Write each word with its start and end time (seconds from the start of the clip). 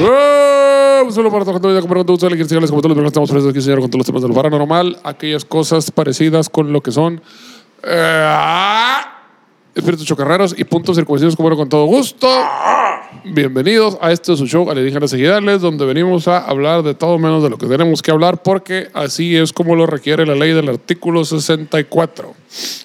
¡Eh! 0.00 1.02
Un 1.04 1.12
saludo 1.12 1.32
para 1.32 1.44
toda 1.44 1.58
la 1.58 1.60
gente 1.60 1.74
que 1.74 1.80
compra 1.80 2.04
como 2.04 2.04
todos 2.06 2.30
los 2.30 2.68
programas 2.68 3.06
estamos 3.06 3.30
presentes 3.30 3.50
aquí, 3.50 3.62
señor, 3.62 3.80
con 3.80 3.90
todos 3.90 3.98
los 4.00 4.06
temas 4.06 4.22
del 4.22 4.32
paranormal, 4.32 4.98
aquellas 5.02 5.44
cosas 5.44 5.90
parecidas 5.90 6.48
con 6.48 6.72
lo 6.72 6.80
que 6.82 6.92
son 6.92 7.20
eh, 7.82 8.34
espíritus 9.74 10.06
chocarreros 10.06 10.54
y 10.56 10.62
puntos 10.64 10.96
circunstanciados 10.96 11.34
como 11.34 11.56
con 11.56 11.68
todo 11.68 11.86
gusto. 11.86 12.28
Bienvenidos 13.24 13.98
a 14.00 14.12
este 14.12 14.36
su 14.36 14.46
show 14.46 14.70
Alienígenas 14.70 15.12
Ejidales, 15.12 15.60
donde 15.60 15.84
venimos 15.84 16.28
a 16.28 16.38
hablar 16.38 16.84
de 16.84 16.94
todo 16.94 17.18
menos 17.18 17.42
de 17.42 17.50
lo 17.50 17.58
que 17.58 17.66
tenemos 17.66 18.00
que 18.00 18.12
hablar, 18.12 18.42
porque 18.42 18.88
así 18.94 19.36
es 19.36 19.52
como 19.52 19.74
lo 19.74 19.86
requiere 19.86 20.26
la 20.26 20.36
ley 20.36 20.52
del 20.52 20.68
artículo 20.68 21.24
64. 21.24 22.34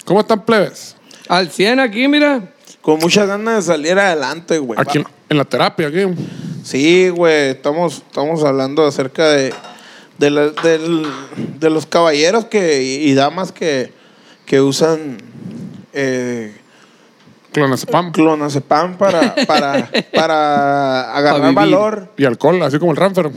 ¿Cómo 0.05 0.21
están, 0.21 0.45
plebes? 0.45 0.95
Al 1.27 1.49
100 1.51 1.79
aquí, 1.79 2.07
mira. 2.07 2.53
Con 2.81 2.99
muchas 2.99 3.27
ganas 3.27 3.57
de 3.57 3.73
salir 3.73 3.99
adelante, 3.99 4.57
güey. 4.57 4.79
Aquí 4.79 5.03
en 5.29 5.37
la 5.37 5.45
terapia, 5.45 5.87
aquí. 5.87 6.05
Sí, 6.63 7.09
güey, 7.09 7.49
estamos, 7.51 7.95
estamos 7.97 8.43
hablando 8.43 8.85
acerca 8.85 9.27
de, 9.29 9.53
de, 10.17 10.29
la- 10.29 10.49
del- 10.49 11.05
de 11.59 11.69
los 11.69 11.85
caballeros 11.85 12.45
que, 12.45 12.81
y 12.83 13.13
damas 13.13 13.51
que, 13.51 13.91
que 14.45 14.61
usan 14.61 15.17
eh, 15.93 16.55
Clonazepam 17.51 18.11
clonazepam 18.11 18.97
para, 18.97 19.35
para, 19.45 19.89
para 20.13 21.15
agarrar 21.15 21.53
valor. 21.53 22.11
y 22.17 22.25
alcohol, 22.25 22.61
así 22.63 22.79
como 22.79 22.91
el 22.91 22.97
Ranfer. 22.97 23.29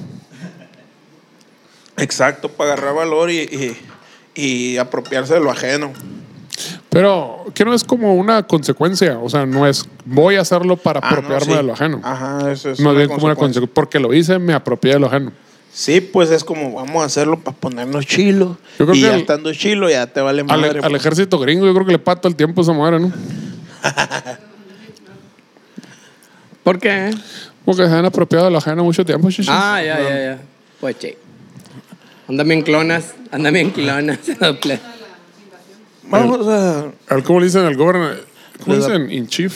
Exacto, 1.98 2.48
para 2.50 2.72
agarrar 2.74 2.94
valor 2.94 3.30
y, 3.30 3.40
y, 3.40 3.76
y 4.34 4.76
apropiarse 4.78 5.34
de 5.34 5.40
lo 5.40 5.50
ajeno. 5.50 5.92
Pero 6.88 7.44
que 7.54 7.64
no 7.64 7.74
es 7.74 7.84
como 7.84 8.14
una 8.14 8.42
consecuencia, 8.44 9.18
o 9.18 9.28
sea, 9.28 9.44
no 9.46 9.66
es 9.66 9.86
voy 10.04 10.36
a 10.36 10.40
hacerlo 10.40 10.76
para 10.76 11.00
Ah, 11.02 11.10
no, 11.10 11.16
apropiarme 11.18 11.46
sí. 11.52 11.56
de 11.56 11.62
lo 11.62 11.72
ajeno. 11.74 12.00
Ajá, 12.02 12.50
eso 12.52 12.70
es. 12.70 12.80
no 12.80 12.94
bien 12.94 13.08
como 13.08 13.26
una 13.26 13.34
consecuencia. 13.36 13.74
porque 13.74 13.98
lo 14.00 14.12
hice, 14.14 14.38
me 14.38 14.54
apropié 14.54 14.94
de 14.94 15.00
lo 15.00 15.06
ajeno. 15.06 15.32
Sí, 15.72 16.00
pues 16.00 16.30
es 16.30 16.42
como 16.42 16.72
vamos 16.72 17.02
a 17.02 17.06
hacerlo 17.06 17.38
para 17.38 17.54
ponernos 17.54 18.06
chilo. 18.06 18.56
Yo 18.78 18.86
creo 18.86 18.96
Y 18.96 19.00
que 19.02 19.06
ya 19.08 19.14
el- 19.14 19.20
estando 19.20 19.52
chilo 19.52 19.90
ya 19.90 20.06
te 20.06 20.22
vale 20.22 20.40
Al, 20.40 20.46
madre. 20.46 20.80
al 20.82 20.90
pues. 20.90 21.02
ejército 21.02 21.38
gringo 21.38 21.66
yo 21.66 21.74
creo 21.74 21.84
que 21.84 21.92
le 21.92 21.98
pato 21.98 22.28
el 22.28 22.34
tiempo 22.36 22.60
a 22.60 22.64
esa 22.64 22.72
madre, 22.72 23.00
¿no? 23.00 23.12
¿Por 26.62 26.78
qué? 26.78 27.10
Porque 27.64 27.86
se 27.86 27.92
han 27.94 28.04
apropiado 28.06 28.46
de 28.46 28.50
lo 28.50 28.58
ajeno 28.58 28.82
mucho 28.84 29.04
tiempo, 29.04 29.30
chichi. 29.30 29.48
Ah, 29.52 29.80
ya, 29.84 30.00
ya, 30.00 30.18
ya. 30.24 30.38
Pues 30.80 30.98
che. 30.98 31.18
Anda 32.28 32.42
bien 32.44 32.62
clonas. 32.62 33.14
Anda 33.30 33.50
bien 33.50 33.70
clonas. 33.70 34.18
Vamos 36.10 36.46
a... 36.48 36.86
Al, 37.08 37.22
¿Cómo 37.22 37.40
le 37.40 37.46
dicen 37.46 37.62
al 37.64 37.76
gobernador? 37.76 38.24
¿Cómo 38.62 38.74
Le 38.76 38.80
da- 38.80 38.86
dicen? 38.88 39.10
In 39.10 39.26
chief. 39.26 39.54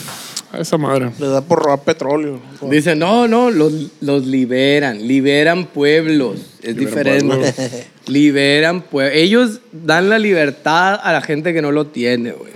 A 0.53 0.59
esa 0.59 0.77
madre. 0.77 1.11
Le 1.17 1.27
da 1.27 1.39
por 1.41 1.59
robar 1.63 1.79
petróleo. 1.83 2.39
Dice, 2.69 2.93
no, 2.93 3.25
no, 3.27 3.49
los, 3.51 3.71
los 4.01 4.25
liberan. 4.27 5.07
Liberan 5.07 5.65
pueblos. 5.65 6.41
Es 6.61 6.75
Liberan 6.75 7.29
diferente. 7.29 7.87
liberan 8.07 8.81
pueblos. 8.81 9.15
Ellos 9.15 9.59
dan 9.71 10.09
la 10.09 10.19
libertad 10.19 10.99
a 11.01 11.13
la 11.13 11.21
gente 11.21 11.53
que 11.53 11.61
no 11.61 11.71
lo 11.71 11.87
tiene, 11.87 12.31
güey. 12.31 12.51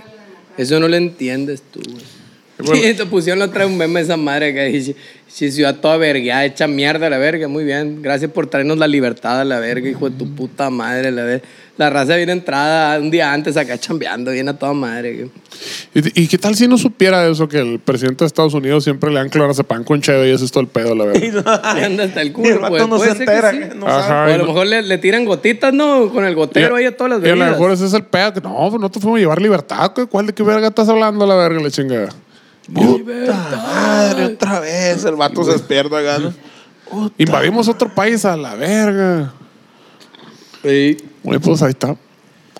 Eso 0.58 0.78
no 0.78 0.88
lo 0.88 0.96
entiendes 0.96 1.62
tú, 1.72 1.80
güey. 1.90 2.04
Bueno. 2.58 2.82
Sí, 2.82 2.94
te 2.94 3.04
pusieron 3.06 3.38
la 3.40 3.46
otra 3.46 3.64
vez 3.64 3.70
un 3.72 3.78
meme 3.78 4.00
esa 4.00 4.16
madre 4.16 4.54
que 4.54 4.64
dice, 4.66 4.96
si 5.28 5.50
ciudad 5.52 5.76
toda 5.76 5.96
verga, 5.98 6.44
hecha 6.44 6.66
mierda 6.66 7.06
a 7.06 7.10
la 7.10 7.18
verga, 7.18 7.48
muy 7.48 7.64
bien. 7.64 8.00
Gracias 8.02 8.30
por 8.30 8.46
traernos 8.46 8.78
la 8.78 8.86
libertad 8.88 9.40
a 9.40 9.44
la 9.44 9.58
verga, 9.60 9.88
hijo 9.90 10.08
de 10.08 10.16
tu 10.16 10.34
puta 10.34 10.70
madre, 10.70 11.10
la 11.10 11.22
verga. 11.24 11.44
La 11.76 11.90
raza 11.90 12.16
viene 12.16 12.32
entrada 12.32 12.98
un 12.98 13.10
día 13.10 13.30
antes 13.34 13.54
acá 13.58 13.76
chambeando, 13.76 14.30
viene 14.30 14.48
a 14.48 14.58
toda 14.58 14.72
madre. 14.72 15.28
¿Y, 15.94 16.22
y 16.22 16.26
qué 16.26 16.38
tal 16.38 16.54
si 16.54 16.66
no 16.66 16.78
supiera 16.78 17.28
eso 17.28 17.46
que 17.46 17.58
el 17.58 17.78
presidente 17.78 18.24
de 18.24 18.28
Estados 18.28 18.54
Unidos 18.54 18.82
siempre 18.84 19.10
le 19.10 19.16
dan 19.18 19.28
clonazepam 19.28 19.84
con 19.84 20.00
cheve 20.00 20.30
y 20.30 20.32
eso 20.32 20.46
es 20.46 20.50
todo 20.50 20.62
el 20.62 20.68
pedo, 20.68 20.94
la 20.94 21.04
verdad? 21.04 21.20
Le 21.76 21.84
anda 21.84 22.04
hasta 22.04 22.22
el 22.22 22.28
Y 22.28 22.32
culo, 22.32 22.48
el 22.54 22.68
pues. 22.68 22.88
no 22.88 22.98
se 22.98 23.10
entera. 23.10 23.50
sí. 23.50 23.58
no 23.76 23.86
Ajá. 23.86 24.08
sabe. 24.08 24.30
O 24.32 24.34
a 24.34 24.38
lo 24.38 24.46
mejor 24.46 24.66
le, 24.68 24.80
le 24.80 24.96
tiran 24.96 25.26
gotitas, 25.26 25.74
¿no? 25.74 26.08
Con 26.10 26.24
el 26.24 26.34
gotero 26.34 26.76
ahí 26.76 26.86
a 26.86 26.96
todas 26.96 27.10
las 27.12 27.20
Y 27.20 27.26
a 27.26 27.34
lo 27.34 27.40
bebidas. 27.40 27.50
mejor 27.58 27.72
ese 27.72 27.84
es 27.84 27.92
el 27.92 28.04
pedo. 28.04 28.32
Que, 28.32 28.40
no, 28.40 28.56
pues 28.70 28.80
no 28.80 28.90
te 28.90 28.98
fuimos 28.98 29.18
a 29.18 29.20
llevar 29.20 29.42
libertad. 29.42 29.92
güey. 29.94 30.06
¿Cuál 30.06 30.26
de 30.28 30.32
qué 30.32 30.42
verga 30.42 30.68
estás 30.68 30.88
hablando, 30.88 31.26
la 31.26 31.34
verga, 31.34 31.60
la 31.60 31.70
chingada? 31.70 32.08
Puta 32.72 33.34
madre, 33.56 34.24
otra 34.24 34.60
vez. 34.60 35.04
El 35.04 35.16
vato 35.16 35.44
se 35.44 35.52
despierta 35.52 36.18
¿no? 36.18 36.32
Invadimos 37.18 37.68
otro 37.68 37.94
país 37.94 38.24
a 38.24 38.36
la 38.36 38.54
verga. 38.54 39.32
Sí. 40.62 40.96
Oye, 41.24 41.40
pues 41.40 41.62
ahí 41.62 41.70
está. 41.70 41.96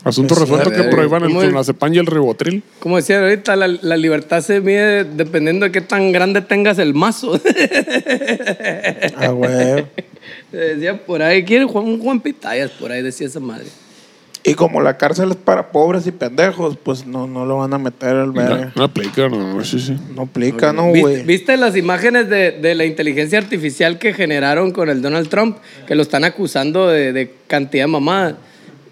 Asunto 0.04 0.36
Pues, 0.36 0.48
resuelto 0.48 0.70
que 0.70 0.84
prohíban 0.84 1.24
el 1.24 1.32
clonazepam 1.32 1.92
y 1.92 1.98
el 1.98 2.06
ribotril. 2.06 2.62
Como 2.78 2.96
decía 2.96 3.20
ahorita, 3.20 3.56
la, 3.56 3.66
la 3.66 3.96
libertad 3.96 4.40
se 4.40 4.60
mide 4.60 5.02
dependiendo 5.02 5.66
de 5.66 5.72
qué 5.72 5.80
tan 5.80 6.12
grande 6.12 6.42
tengas 6.42 6.78
el 6.78 6.94
mazo. 6.94 7.40
Ah, 9.16 9.28
güey. 9.30 9.86
decía 10.52 11.04
por 11.04 11.22
ahí, 11.22 11.44
¿quiere 11.44 11.64
Juan, 11.64 11.86
un 11.86 12.00
Juan 12.00 12.20
Pitayas? 12.20 12.70
Por 12.70 12.92
ahí 12.92 13.02
decía 13.02 13.26
esa 13.26 13.40
madre. 13.40 13.66
Y 14.46 14.54
como 14.54 14.80
la 14.80 14.96
cárcel 14.96 15.30
es 15.30 15.36
para 15.36 15.70
pobres 15.72 16.06
y 16.06 16.12
pendejos, 16.12 16.76
pues 16.82 17.06
no, 17.06 17.26
no 17.26 17.44
lo 17.44 17.58
van 17.58 17.74
a 17.74 17.78
meter 17.78 18.10
al 18.10 18.32
verga. 18.32 18.72
no 18.76 18.84
aplica, 18.84 19.28
no, 19.28 19.54
no, 19.54 19.64
sí, 19.64 19.80
sí. 19.80 19.96
No 20.14 20.22
aplica, 20.22 20.72
¿no, 20.72 20.86
¿Viste, 20.92 21.00
güey? 21.00 21.22
viste 21.24 21.56
las 21.56 21.76
imágenes 21.76 22.28
de, 22.28 22.52
de 22.52 22.74
la 22.74 22.84
inteligencia 22.84 23.38
artificial 23.38 23.98
que 23.98 24.14
generaron 24.14 24.70
con 24.70 24.88
el 24.88 25.02
Donald 25.02 25.28
Trump? 25.28 25.58
Que 25.86 25.94
lo 25.94 26.02
están 26.02 26.24
acusando 26.24 26.88
de, 26.88 27.12
de 27.12 27.34
cantidad 27.46 27.84
de 27.84 27.88
mamadas. 27.88 28.34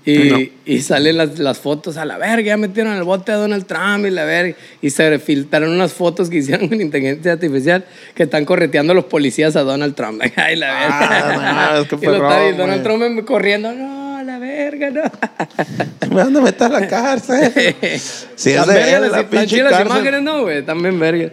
Y, 0.07 0.19
No. 0.29 0.39
y 0.67 0.83
salen 0.83 1.17
las, 1.17 1.39
las 1.39 1.57
fotos 1.59 1.97
a 1.97 2.05
la 2.05 2.19
verga, 2.19 2.43
ya 2.49 2.57
metieron 2.59 2.93
al 2.93 3.05
bote 3.05 3.33
a 3.33 3.37
Donald 3.37 3.65
Trump 3.65 4.05
y 4.05 4.11
la 4.11 4.25
verga. 4.27 4.55
Y 4.83 4.91
se 4.91 5.19
filtraron 5.19 5.71
unas 5.71 5.95
fotos 5.95 6.29
que 6.29 6.37
hicieron 6.39 6.69
con 6.69 6.79
inteligencia 6.81 7.33
artificial 7.33 7.87
que 8.15 8.25
están 8.25 8.45
correteando 8.45 8.93
a 8.93 8.95
los 8.97 9.05
policías 9.07 9.57
a 9.57 9.63
Donald 9.63 9.95
Trump. 9.95 10.21
Ay, 10.37 10.57
la 10.57 10.67
verga. 10.75 10.89
Ah, 10.91 11.71
no, 11.77 11.81
es 11.83 11.89
que 11.89 11.97
y, 12.03 12.05
lo 12.07 12.15
está- 12.17 12.49
y 12.51 12.53
Donald. 12.55 12.83
Trump 12.83 13.25
corriendo, 13.25 13.73
no, 13.73 14.04
la 14.23 14.39
verga, 14.39 14.91
no. 14.91 15.03
Me 16.09 16.15
van 16.23 16.37
a 16.37 16.41
meter 16.41 16.67
a 16.67 16.81
la 16.81 16.87
cárcel. 16.89 17.53
Sí, 18.37 18.51
es 18.51 18.67
de 18.67 18.75
verga 18.75 19.07
él, 19.07 19.13
la 19.13 19.29
pinche 19.29 19.47
chidas 19.47 19.71
las 19.71 19.81
cárcel. 19.81 19.97
imágenes, 19.97 20.23
no, 20.23 20.43
güey, 20.43 20.65
también 20.65 20.99
verga. 20.99 21.31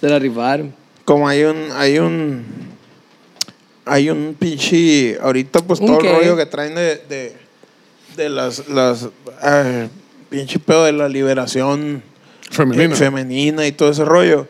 Se 0.00 0.08
la 0.08 0.18
rifaron. 0.18 0.74
Como 1.04 1.28
hay 1.28 1.42
un, 1.44 1.68
hay 1.76 1.98
un, 1.98 2.44
hay 3.84 4.10
un 4.10 4.34
pinche, 4.38 5.18
ahorita 5.20 5.60
pues 5.60 5.80
¿Un 5.80 5.86
todo 5.86 5.98
qué? 5.98 6.08
el 6.10 6.16
rollo 6.16 6.36
que 6.36 6.46
traen 6.46 6.74
de, 6.74 6.96
de, 7.08 7.36
de 8.16 8.28
las, 8.30 8.66
las, 8.68 9.08
pinche 10.30 10.58
pedo 10.58 10.84
de 10.84 10.92
la 10.92 11.08
liberación 11.08 12.02
Femenina. 12.50 12.94
eh, 12.94 12.96
femenina 12.96 13.66
y 13.66 13.72
todo 13.72 13.90
ese 13.90 14.04
rollo. 14.04 14.48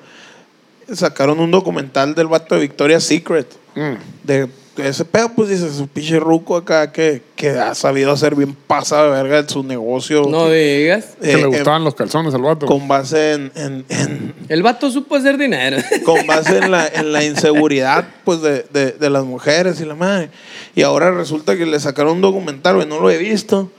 Sacaron 0.92 1.40
un 1.40 1.50
documental 1.50 2.14
del 2.14 2.26
vato 2.28 2.54
de 2.54 2.60
Victoria's 2.60 3.04
Secret. 3.04 3.48
Mm. 3.74 3.94
De 4.22 4.48
ese 4.76 5.04
pedo, 5.04 5.30
pues 5.36 5.48
dice 5.48 5.72
su 5.72 5.86
pinche 5.88 6.18
ruco 6.18 6.56
acá 6.56 6.90
que, 6.90 7.22
que 7.36 7.50
ha 7.50 7.74
sabido 7.74 8.10
hacer 8.12 8.34
bien 8.34 8.54
pasada 8.66 9.04
de 9.04 9.10
verga 9.22 9.38
en 9.38 9.48
su 9.48 9.62
negocio. 9.62 10.24
No 10.28 10.50
digas. 10.50 11.16
Que 11.20 11.32
eh, 11.32 11.36
le 11.36 11.42
eh, 11.42 11.46
gustaban 11.46 11.84
los 11.84 11.94
calzones 11.94 12.34
al 12.34 12.42
vato. 12.42 12.66
con 12.66 12.88
base 12.88 13.32
en, 13.34 13.52
en- 13.54 13.84
en- 13.88 14.34
El 14.48 14.62
vato 14.62 14.90
supo 14.90 15.14
hacer 15.16 15.38
dinero. 15.38 15.76
con 16.04 16.26
base 16.26 16.58
en 16.58 16.70
la, 16.70 16.86
en 16.88 17.12
la 17.12 17.24
inseguridad 17.24 18.06
pues 18.24 18.40
de, 18.42 18.64
de- 18.72 18.92
de 18.92 19.10
las 19.10 19.24
mujeres 19.24 19.80
y 19.80 19.84
la 19.84 19.94
madre. 19.94 20.30
Y 20.74 20.82
ahora 20.82 21.10
resulta 21.12 21.56
que 21.56 21.66
le 21.66 21.78
sacaron 21.78 22.14
un 22.14 22.20
documental, 22.20 22.74
güey, 22.76 22.88
no 22.88 22.98
lo 23.00 23.10
he 23.10 23.18
visto, 23.18 23.70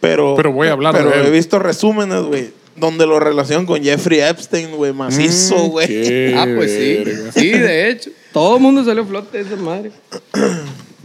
pero... 0.00 0.34
Pero 0.36 0.52
voy 0.52 0.68
a 0.68 0.72
hablar 0.72 0.94
Pero 0.94 1.10
de 1.10 1.20
él. 1.20 1.26
he 1.26 1.30
visto 1.30 1.58
resúmenes, 1.58 2.22
güey, 2.22 2.52
donde 2.76 3.06
lo 3.06 3.20
relacionan 3.20 3.66
con 3.66 3.82
Jeffrey 3.82 4.20
Epstein, 4.20 4.72
güey, 4.72 4.92
macizo, 4.92 5.56
Mm, 5.66 5.70
güey. 5.70 6.34
ah, 6.34 6.46
pues 6.56 6.70
sí. 6.72 7.02
verga. 7.04 7.32
Sí, 7.32 7.50
de 7.50 7.90
hecho. 7.90 8.10
Todo 8.32 8.56
el 8.56 8.62
mundo 8.62 8.84
salió 8.84 9.02
a 9.02 9.06
flote 9.06 9.38
de 9.38 9.44
esa 9.44 9.56
madre. 9.56 9.90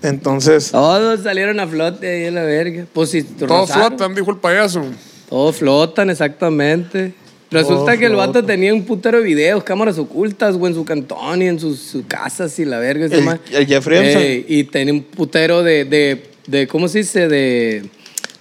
Entonces, 0.01 0.71
Todos 0.71 1.21
salieron 1.24 1.60
a 1.60 1.68
flote 1.68 2.07
ahí 2.07 2.24
en 2.25 2.36
la 2.36 2.44
verga. 2.44 2.86
Pues 2.94 3.10
si 3.12 3.24
Todos 3.24 3.50
rozaron. 3.69 3.88
flotan, 3.89 4.16
dijo 4.16 4.31
el 4.31 4.38
payaso. 4.38 4.83
Todos 5.30 5.57
flotan, 5.57 6.10
exactamente. 6.10 7.13
Resulta 7.51 7.86
Todos 7.86 7.98
que 8.00 8.06
el 8.06 8.16
vato 8.16 8.44
tenía 8.45 8.74
un 8.74 8.83
putero 8.86 9.18
de 9.19 9.24
videos, 9.24 9.63
cámaras 9.63 9.98
ocultas, 9.98 10.56
güey, 10.56 10.71
en 10.71 10.77
su 10.77 10.86
cantón 10.86 11.42
y 11.42 11.48
en 11.48 11.60
sus, 11.60 11.98
casas 12.07 12.57
y 12.60 12.66
la 12.66 12.77
verga. 12.80 13.06
El- 13.07 13.39
el 13.56 13.68
Jeffrey 13.68 14.00
Epstein. 14.00 14.25
Ey, 14.25 14.45
y 14.48 14.63
tenía 14.66 14.94
un 14.94 15.01
putero 15.04 15.63
de, 15.63 15.83
de, 15.86 16.24
de, 16.48 16.68
¿cómo 16.68 16.88
se 16.88 17.00
dice? 17.00 17.27
De, 17.27 17.83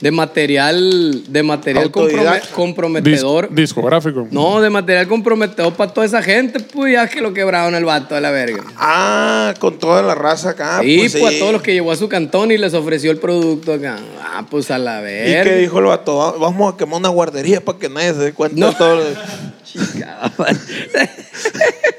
de 0.00 0.12
material, 0.12 1.24
de 1.26 1.42
material 1.42 1.90
comprome- 1.90 2.10
Autodidacta. 2.12 2.46
Dis- 2.48 2.54
comprometedor. 2.54 3.48
discográfico. 3.52 4.28
no, 4.30 4.60
de 4.60 4.70
material 4.70 5.08
comprometedor 5.08 5.74
para 5.74 5.92
toda 5.92 6.06
esa 6.06 6.22
gente, 6.22 6.60
pues 6.60 6.92
ya 6.92 7.08
que 7.08 7.20
lo 7.20 7.32
quebraron 7.34 7.74
el 7.74 7.84
vato 7.84 8.14
a 8.14 8.20
la 8.20 8.30
verga. 8.30 8.62
Ah, 8.76 9.54
con 9.58 9.78
toda 9.78 10.02
la 10.02 10.14
raza 10.14 10.50
acá. 10.50 10.80
y 10.84 10.98
pues, 10.98 11.16
pues, 11.16 11.30
sí. 11.32 11.36
a 11.36 11.40
todos 11.40 11.52
los 11.52 11.62
que 11.62 11.72
llevó 11.72 11.90
a 11.90 11.96
su 11.96 12.08
cantón 12.08 12.52
y 12.52 12.58
les 12.58 12.74
ofreció 12.74 13.10
el 13.10 13.18
producto 13.18 13.72
acá. 13.72 13.96
Ah, 14.22 14.46
pues 14.48 14.70
a 14.70 14.78
la 14.78 15.00
¿Y 15.00 15.04
verga. 15.04 15.50
qué 15.50 15.56
dijo 15.56 15.78
el 15.80 15.86
vato? 15.86 16.16
Va- 16.16 16.32
Vamos 16.38 16.72
a 16.72 16.76
quemar 16.76 17.00
una 17.00 17.08
guardería 17.08 17.60
para 17.60 17.78
que 17.78 17.88
nadie 17.88 18.12
se 18.14 18.20
dé 18.20 18.32
cuenta 18.32 18.56
No. 18.58 18.68
de 18.68 18.74
todo. 18.74 18.96
lo- 18.96 19.04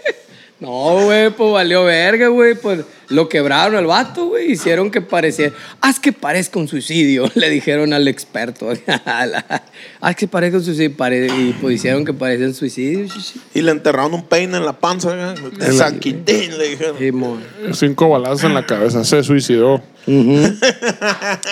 No, 0.59 1.05
güey, 1.05 1.29
pues 1.29 1.53
valió 1.53 1.85
verga, 1.85 2.27
güey. 2.27 2.53
Pues 2.53 2.81
lo 3.07 3.29
quebraron 3.29 3.75
al 3.77 3.85
vato, 3.85 4.25
güey. 4.27 4.51
Hicieron 4.51 4.91
que 4.91 4.99
pareciera. 4.99 5.53
Haz 5.79 5.99
que 6.01 6.11
parezca 6.11 6.59
un 6.59 6.67
suicidio, 6.67 7.31
le 7.35 7.49
dijeron 7.49 7.93
al 7.93 8.07
experto. 8.09 8.67
Haz 10.01 10.15
que 10.17 10.27
parezca 10.27 10.57
un 10.57 10.63
suicidio. 10.65 10.97
pare- 10.97 11.27
Y 11.27 11.55
pues 11.61 11.75
hicieron 11.75 12.03
que 12.03 12.11
pareciera 12.13 12.49
un 12.49 12.55
suicidio. 12.55 13.07
Y 13.53 13.61
le 13.61 13.71
enterraron 13.71 14.13
un 14.13 14.25
peine 14.25 14.57
en 14.57 14.65
la 14.65 14.73
panza. 14.77 15.33
De 15.33 15.71
San 15.71 15.97
Quintín, 15.99 16.57
le 16.57 16.69
dijeron. 16.71 16.97
Mon. 17.17 17.41
Cinco 17.73 18.09
balazos 18.09 18.43
en 18.43 18.53
la 18.53 18.65
cabeza. 18.65 19.05
Se 19.05 19.23
suicidó. 19.23 19.81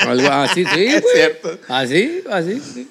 Algo 0.08 0.32
así, 0.32 0.66
sí, 0.66 0.86
Es 0.86 1.02
güey. 1.02 1.16
cierto. 1.16 1.58
Así, 1.68 2.24
así, 2.30 2.60
sí. 2.74 2.88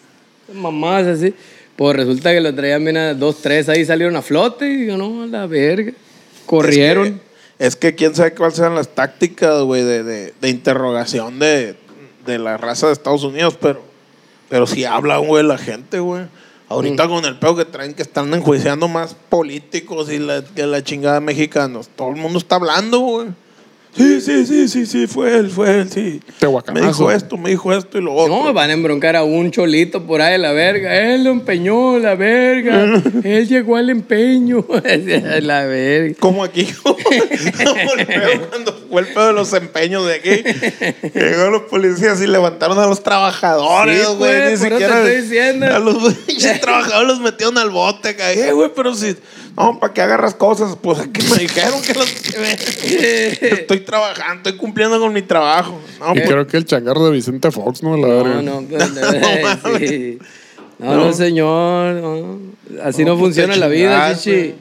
Mamás 0.53 1.07
así. 1.07 1.35
Pues 1.77 1.95
resulta 1.95 2.33
que 2.33 2.41
lo 2.41 2.55
traían 2.55 2.83
bien 2.85 2.97
a 2.97 3.13
dos, 3.15 3.43
tres 3.43 3.69
ahí 3.69 3.85
salieron 3.85 4.17
a 4.17 4.23
flote 4.23 4.67
y 4.73 4.87
yo, 4.87 4.97
no, 4.97 5.25
a 5.25 5.27
la 5.27 5.47
verga. 5.47 5.93
Corrieron. 6.47 7.21
Es 7.59 7.77
que 7.77 7.95
quién 7.95 8.15
sabe 8.15 8.35
cuáles 8.35 8.57
sean 8.57 8.75
las 8.75 8.95
tácticas, 8.95 9.63
güey, 9.63 9.83
de, 9.83 10.03
de, 10.03 10.35
de 10.41 10.49
interrogación 10.49 11.39
de, 11.39 11.77
de 12.27 12.39
la 12.39 12.57
raza 12.59 12.89
de 12.89 12.93
Estados 12.93 13.25
Unidos, 13.25 13.57
pero, 13.61 13.83
pero 14.49 14.67
si 14.67 14.85
habla, 14.85 15.17
güey, 15.19 15.43
la 15.43 15.57
gente, 15.57 16.01
güey. 16.01 16.27
Ahorita 16.69 17.07
con 17.07 17.25
el 17.25 17.39
pedo 17.39 17.57
que 17.57 17.65
traen 17.65 17.95
que 17.95 18.03
están 18.03 18.35
enjuiciando 18.35 18.89
más 18.89 19.15
políticos 19.15 20.11
y 20.11 20.19
la, 20.19 20.43
que 20.45 20.67
la 20.67 20.83
chingada 20.83 21.21
mexicanos. 21.21 21.89
Todo 21.95 22.11
el 22.11 22.17
mundo 22.17 22.39
está 22.39 22.57
hablando, 22.57 22.99
güey. 22.99 23.29
Sí, 23.97 24.21
sí, 24.21 24.45
sí, 24.47 24.69
sí, 24.69 24.85
sí, 24.87 25.07
fue 25.07 25.37
él, 25.39 25.51
fue 25.51 25.81
él, 25.81 25.91
sí. 25.91 26.21
Me 26.27 26.33
Tehuacanazo. 26.41 26.87
dijo 26.87 27.11
esto, 27.11 27.37
me 27.39 27.51
dijo 27.51 27.73
esto 27.73 27.97
y 27.99 28.03
lo 28.03 28.13
otro. 28.15 28.45
No, 28.45 28.53
van 28.53 28.69
a 28.71 28.73
embroncar 28.75 29.17
a 29.17 29.25
un 29.25 29.51
cholito 29.51 30.07
por 30.07 30.21
ahí, 30.21 30.39
la 30.39 30.53
verga. 30.53 30.95
Él 31.15 31.25
lo 31.25 31.31
empeñó, 31.31 31.99
la 31.99 32.15
verga. 32.15 32.85
Él 33.25 33.49
llegó 33.49 33.77
al 33.77 33.89
empeño. 33.91 34.67
la 35.41 35.65
verga. 35.65 36.15
Como 36.21 36.45
aquí, 36.45 36.69
cuando 36.83 38.73
fue 38.91 39.01
el 39.01 39.07
pedo 39.09 39.27
de 39.29 39.33
los 39.33 39.53
empeños 39.53 40.07
de 40.07 40.15
aquí. 40.15 41.11
Llegaron 41.15 41.53
los 41.53 41.63
policías 41.63 42.21
y 42.21 42.27
levantaron 42.27 42.79
a 42.79 42.87
los 42.87 43.03
trabajadores, 43.03 43.99
Sí, 44.07 44.15
güey. 44.17 44.19
pues, 44.19 44.61
Ni 44.61 44.69
siquiera. 44.71 45.03
te 45.03 45.17
estoy 45.19 45.23
diciendo. 45.23 45.67
A 45.67 45.79
los 45.79 46.15
trabajadores 46.61 47.09
los 47.09 47.21
metieron 47.21 47.59
al 47.59 47.71
bote. 47.71 48.17
Eh, 48.19 48.53
güey, 48.53 48.71
pero 48.75 48.95
si. 48.95 49.17
No, 49.57 49.79
¿para 49.81 49.93
qué 49.95 50.03
agarras 50.03 50.35
cosas? 50.35 50.77
Pues 50.81 50.99
aquí 51.01 51.23
me 51.31 51.39
dijeron 51.41 51.81
que 51.83 51.95
las. 51.95 52.09
Estoy 53.43 53.81
trabajando, 53.81 54.35
estoy 54.49 54.57
cumpliendo 54.57 54.99
con 55.01 55.13
mi 55.13 55.23
trabajo. 55.23 55.81
No, 56.01 56.11
Y 56.11 56.15
pues, 56.19 56.29
creo 56.29 56.47
que 56.47 56.57
el 56.59 56.65
changarro 56.67 57.07
de 57.07 57.13
Vicente 57.13 57.51
Fox, 57.51 57.83
¿no? 57.83 57.97
La 57.97 58.07
No, 58.09 58.25
verga. 58.25 58.43
no, 58.43 58.63
pues, 58.63 59.63
mames. 59.65 59.89
sí. 59.91 60.19
no, 60.79 60.95
no, 60.97 61.13
señor. 61.13 61.95
no. 61.95 62.39
Así 62.83 63.05
no, 63.05 63.13
No, 63.13 63.19
pues, 63.19 63.29
funciona 63.35 63.57
la 63.57 63.69
vida, 63.69 64.15
chichi. 64.17 64.55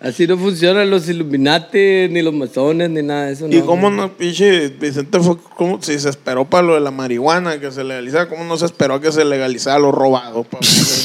Así 0.00 0.26
no 0.26 0.36
funcionan 0.36 0.90
los 0.90 1.08
Illuminati, 1.08 2.08
ni 2.10 2.22
los 2.22 2.34
masones, 2.34 2.90
ni 2.90 3.02
nada 3.02 3.26
de 3.26 3.32
eso. 3.34 3.46
¿Y 3.48 3.60
no. 3.60 3.66
cómo 3.66 3.88
no, 3.88 4.12
pinche 4.16 4.66
Vicente 4.68 5.20
fue 5.20 5.36
como 5.56 5.80
si 5.80 5.96
se 6.00 6.08
esperó 6.08 6.44
para 6.44 6.66
lo 6.66 6.74
de 6.74 6.80
la 6.80 6.90
marihuana 6.90 7.60
que 7.60 7.70
se 7.70 7.84
legalizara? 7.84 8.28
¿Cómo 8.28 8.42
no 8.42 8.56
se 8.58 8.64
esperó 8.66 8.94
a 8.94 9.00
que 9.00 9.12
se 9.12 9.24
legalizara 9.24 9.78
lo 9.78 9.92
robado? 9.92 10.42
Para 10.42 10.58
poder, 10.60 11.00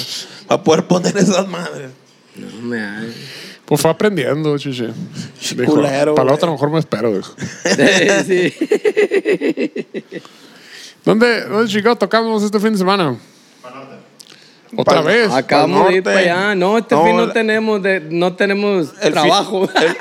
para 0.47 0.63
poder 0.63 0.83
poner 0.87 1.17
esas 1.17 1.47
madres. 1.47 1.91
No 2.37 2.61
me 2.67 2.79
hagas. 2.81 3.05
Pues 3.65 3.81
fue 3.81 3.91
aprendiendo, 3.91 4.57
chiche. 4.57 4.87
Dijo, 5.55 5.73
culero, 5.73 6.15
para 6.15 6.29
la 6.29 6.35
otra 6.35 6.49
mejor 6.51 6.69
me 6.71 6.79
espero, 6.79 7.13
dijo. 7.15 7.33
sí. 8.25 8.53
¿Dónde, 11.03 11.41
dónde 11.45 11.71
chingados 11.71 11.99
tocamos 11.99 12.43
este 12.43 12.59
fin 12.59 12.71
de 12.73 12.77
semana? 12.77 13.15
Otra 14.75 14.95
Pa'l- 15.01 15.05
vez. 15.05 15.31
Acabamos 15.31 15.87
de 15.87 15.95
ir 15.95 16.03
para 16.03 16.19
allá. 16.19 16.55
No, 16.55 16.77
este 16.77 16.93
No, 16.93 17.05
fin 17.05 17.15
no 17.15 17.31
tenemos, 17.31 17.81
de, 17.81 18.01
no 18.01 18.35
tenemos 18.35 18.93
El 19.01 19.13
trabajo. 19.13 19.67
fin- 19.67 19.77
el- 19.87 19.97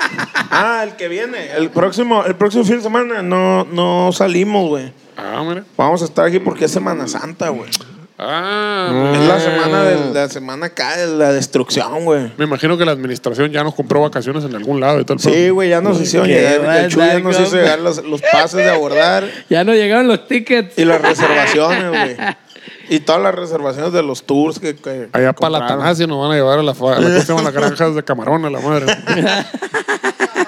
ah, 0.51 0.81
el 0.83 0.95
que 0.97 1.07
viene. 1.07 1.51
El 1.55 1.69
próximo, 1.69 2.25
el 2.25 2.35
próximo 2.35 2.65
fin 2.65 2.75
de 2.77 2.81
semana 2.83 3.21
no, 3.21 3.63
no 3.65 4.11
salimos, 4.11 4.67
güey. 4.67 4.91
Ah, 5.15 5.43
mira. 5.47 5.63
Vamos 5.77 6.01
a 6.01 6.05
estar 6.05 6.25
aquí 6.25 6.39
porque 6.39 6.65
es 6.65 6.71
Semana 6.71 7.07
Santa, 7.07 7.49
güey. 7.49 7.69
Ah, 8.19 9.13
Es 9.13 9.27
la 9.27 9.39
semana 9.39 9.83
de 9.83 10.13
la 10.13 10.27
semana 10.29 10.65
acá 10.67 10.97
de 10.97 11.05
la 11.07 11.31
destrucción, 11.33 12.03
güey. 12.03 12.31
me 12.35 12.45
imagino 12.45 12.75
que 12.77 12.83
la 12.83 12.91
administración 12.91 13.51
ya 13.51 13.63
nos 13.63 13.75
compró 13.75 14.01
vacaciones 14.01 14.43
en 14.43 14.55
algún 14.55 14.79
lado 14.79 14.99
y 14.99 15.05
tal. 15.05 15.19
Sí, 15.19 15.49
güey, 15.49 15.69
ya 15.69 15.81
nos 15.81 16.01
hicieron 16.01 16.27
Qué 16.27 16.33
llegar. 16.33 16.77
El 16.85 16.91
Chuy 16.91 17.05
ya 17.05 17.19
nos 17.19 17.39
hizo 17.39 17.55
llegar 17.55 17.79
los, 17.79 18.03
los 18.03 18.21
pases 18.21 18.53
de 18.55 18.69
abordar 18.69 19.23
ya 19.49 19.63
no 19.63 19.73
llegaron 19.73 20.07
los 20.07 20.27
tickets. 20.27 20.77
y 20.79 20.85
las 20.85 20.99
reservaciones, 21.01 21.89
güey. 21.89 22.17
Y 22.89 23.01
todas 23.01 23.21
las 23.21 23.35
reservaciones 23.35 23.91
de 23.91 24.01
los 24.01 24.23
tours 24.23 24.59
que. 24.59 24.73
que 24.75 25.09
Allá 25.11 25.33
para 25.33 25.49
la 25.51 25.57
compraron. 25.59 25.83
Tanasia 25.83 26.07
nos 26.07 26.21
van 26.21 26.31
a 26.31 26.35
llevar 26.35 26.57
a, 26.59 26.63
la, 26.63 26.73
fa- 26.73 26.95
a 26.95 26.99
la, 27.01 27.07
¿cómo 27.09 27.19
se 27.19 27.25
llaman? 27.27 27.43
las 27.43 27.53
granjas 27.53 27.95
de 27.95 28.03
camarón 28.03 28.45
a 28.45 28.49
la 28.49 28.59
madre. 28.61 28.85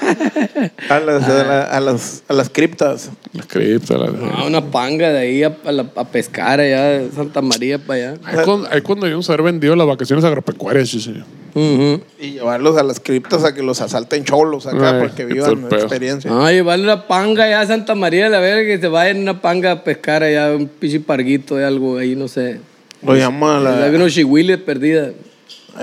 A 0.90 1.00
las, 1.00 1.24
a, 1.28 1.44
la- 1.44 1.64
a 1.64 1.80
las, 1.80 2.24
a 2.28 2.34
las 2.34 2.50
criptas. 2.50 3.10
Las 3.34 3.46
criptas, 3.46 4.00
las- 4.00 4.10
Ah, 4.36 4.44
una 4.48 4.62
panga 4.72 5.10
de 5.10 5.20
ahí 5.20 5.44
a, 5.44 5.56
a 5.66 5.72
la- 5.72 5.90
a 5.96 6.04
pescar 6.06 6.60
allá 6.60 6.84
de 6.84 7.12
Santa 7.12 7.42
María 7.42 7.78
para 7.78 8.12
allá. 8.12 8.20
Ahí 8.24 8.38
cuando, 8.46 8.68
ahí 8.72 8.82
cuando 8.82 9.06
a 9.08 9.10
haber 9.34 9.44
vendido 9.44 9.76
las 9.76 9.88
vacaciones 9.88 10.24
agropecuarias, 10.26 10.90
sí, 10.90 11.00
sí. 11.00 11.14
Ujú. 11.56 12.02
Y 12.20 12.32
llevarlos 12.34 12.78
a 12.78 12.84
las 12.84 13.00
criptas 13.00 13.44
a 13.44 13.54
que 13.54 13.64
los 13.64 13.82
asalten 13.82 14.24
cholos 14.24 14.68
acá 14.68 14.92
Ay, 14.92 15.00
para 15.02 15.10
que 15.16 15.26
qué 15.28 15.34
vivan 15.34 15.68
la 15.70 15.78
experiencia. 15.78 16.32
Ah, 16.34 16.52
llevarle 16.52 16.84
una 16.86 17.08
panga 17.08 17.44
allá 17.46 17.62
a 17.62 17.68
Santa 17.68 17.96
María 17.96 18.26
de 18.26 18.30
la 18.30 18.40
verga 18.40 18.64
que 18.68 18.80
se 18.80 18.88
vayan 18.88 19.18
en 19.18 19.24
una 19.24 19.42
panga 19.42 19.72
a 19.72 19.84
pescar 19.84 20.24
allá, 20.24 20.52
un 20.56 20.68
pichi 20.68 21.00
parguito 21.00 21.56
de 21.56 21.66
algo 21.66 21.98
ahí, 21.98 22.16
no 22.16 22.28
sé. 22.28 22.60
Lo 23.02 23.16
llama 23.16 23.60
la, 23.60 23.86
Hay 23.86 23.96
unos 23.96 24.14
chihuiles 24.14 24.58
perdidas. 24.58 25.12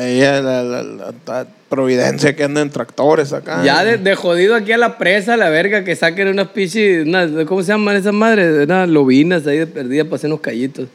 Ella, 0.05 0.41
la, 0.43 0.63
la- 0.63 0.83
la- 0.83 1.15
la 1.27 1.47
providencia 1.69 2.37
que 2.37 2.45
anda 2.45 2.61
en 2.61 2.71
tractores 2.71 3.33
acá. 3.33 3.63
Ya 3.65 3.85
de, 3.85 3.99
de 3.99 4.15
jodido 4.15 4.55
aquí 4.55 4.73
a 4.73 4.79
la 4.79 4.99
presa, 4.99 5.37
la 5.37 5.49
verga, 5.51 5.85
que 5.85 5.97
saquen 5.97 6.29
unas 6.29 6.49
pichis, 6.49 7.05
unas, 7.07 7.31
¿cómo 7.47 7.63
se 7.63 7.69
llaman 7.73 7.97
esas 7.97 8.13
madres? 8.15 8.65
Unas 8.65 8.89
lobinas 8.89 9.47
ahí 9.47 9.59
de 9.59 9.67
perdidas 9.67 10.07
para 10.07 10.17
hacer 10.17 10.29
unos 10.31 10.41
callitos. 10.41 10.87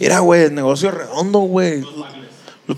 Mira, 0.00 0.20
güey, 0.20 0.44
el 0.44 0.54
negocio 0.54 0.90
redondo, 0.90 1.40
güey. 1.40 1.82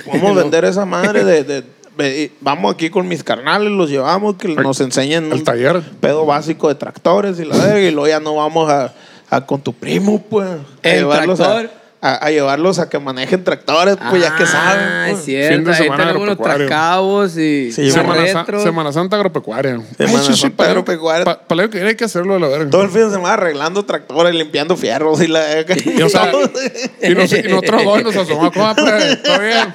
Podemos 0.04 0.34
vender 0.42 0.64
esa 0.64 0.84
madre 0.84 1.24
de, 1.24 1.44
de- 1.44 1.62
de- 1.98 2.30
Vamos 2.40 2.74
aquí 2.74 2.90
con 2.90 3.08
mis 3.08 3.22
carnales, 3.24 3.70
los 3.70 3.88
llevamos, 3.88 4.36
que 4.36 4.48
nos 4.48 4.80
enseñen 4.80 5.42
taller. 5.44 5.80
pedo 6.00 6.26
básico 6.26 6.68
de 6.68 6.74
tractores 6.74 7.38
y 7.40 7.44
la 7.44 7.56
verga, 7.56 7.80
y 7.80 7.90
luego 7.90 8.08
ya 8.08 8.20
no 8.20 8.34
vamos 8.34 8.70
a, 8.70 8.92
a 9.30 9.46
con 9.46 9.62
tu 9.62 9.72
primo, 9.72 10.20
pues. 10.22 10.46
A 10.48 10.58
¿En 10.82 10.96
llevarlos 10.98 11.40
a, 11.40 11.44
tractor? 11.54 11.70
A- 12.08 12.26
a 12.26 12.30
llevarlos 12.30 12.78
a 12.78 12.88
que 12.88 12.98
manejen 12.98 13.42
tractores, 13.44 13.96
pues 14.10 14.22
ya 14.22 14.34
que 14.36 14.44
Ah, 14.44 14.46
saben. 14.46 14.88
es 15.06 15.12
pues. 15.12 15.24
cierto. 15.24 15.54
Fin 15.56 15.64
de 15.64 15.70
ahí 15.72 15.76
semana 15.76 15.96
tenemos 16.04 16.22
unos 16.22 16.32
agropecuario. 16.34 16.66
tracabos 16.66 17.36
y 17.36 17.72
Sí, 17.72 17.90
Semana. 17.90 18.26
Semana 18.62 18.92
Santa 18.92 19.16
agropecuaria. 19.16 19.72
Semana 19.96 20.18
Ay, 20.18 20.26
sí, 20.26 20.32
sí, 20.34 20.40
Santa 20.40 20.56
para- 20.56 20.70
agropecuaria. 20.70 21.24
pa- 21.24 21.38
Para 21.46 21.62
lo 21.62 21.70
que 21.70 21.78
viene 21.78 21.90
hay 21.90 21.96
que 21.96 22.04
hacerlo 22.04 22.34
a 22.36 22.38
la 22.38 22.48
verga. 22.48 22.70
Todo 22.70 22.82
el 22.82 22.90
fin 22.90 23.02
de 23.08 23.10
semana 23.10 23.34
arreglando 23.34 23.84
tractores, 23.84 24.34
limpiando 24.34 24.76
fierros 24.76 25.20
y 25.20 25.26
la 25.28 25.42
Y, 25.60 26.02
o 26.02 26.08
sea, 26.08 26.30
y, 27.02 27.14
nos- 27.14 27.32
y 27.32 27.42
nosotros 27.42 27.84
dos 27.84 28.02
nos 28.02 28.16
asomamos. 28.16 28.52
¿Cómo 28.52 28.64
va? 28.64 28.98
¿Está 28.98 29.38
bien? 29.38 29.74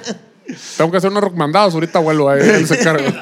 Tengo 0.77 0.91
que 0.91 0.97
hacer 0.97 1.11
unos 1.11 1.23
recomendados. 1.23 1.73
Ahorita 1.73 1.99
vuelvo. 1.99 2.29
Ahí, 2.29 2.41
él 2.41 2.67
se 2.67 2.77
carga. 2.77 3.21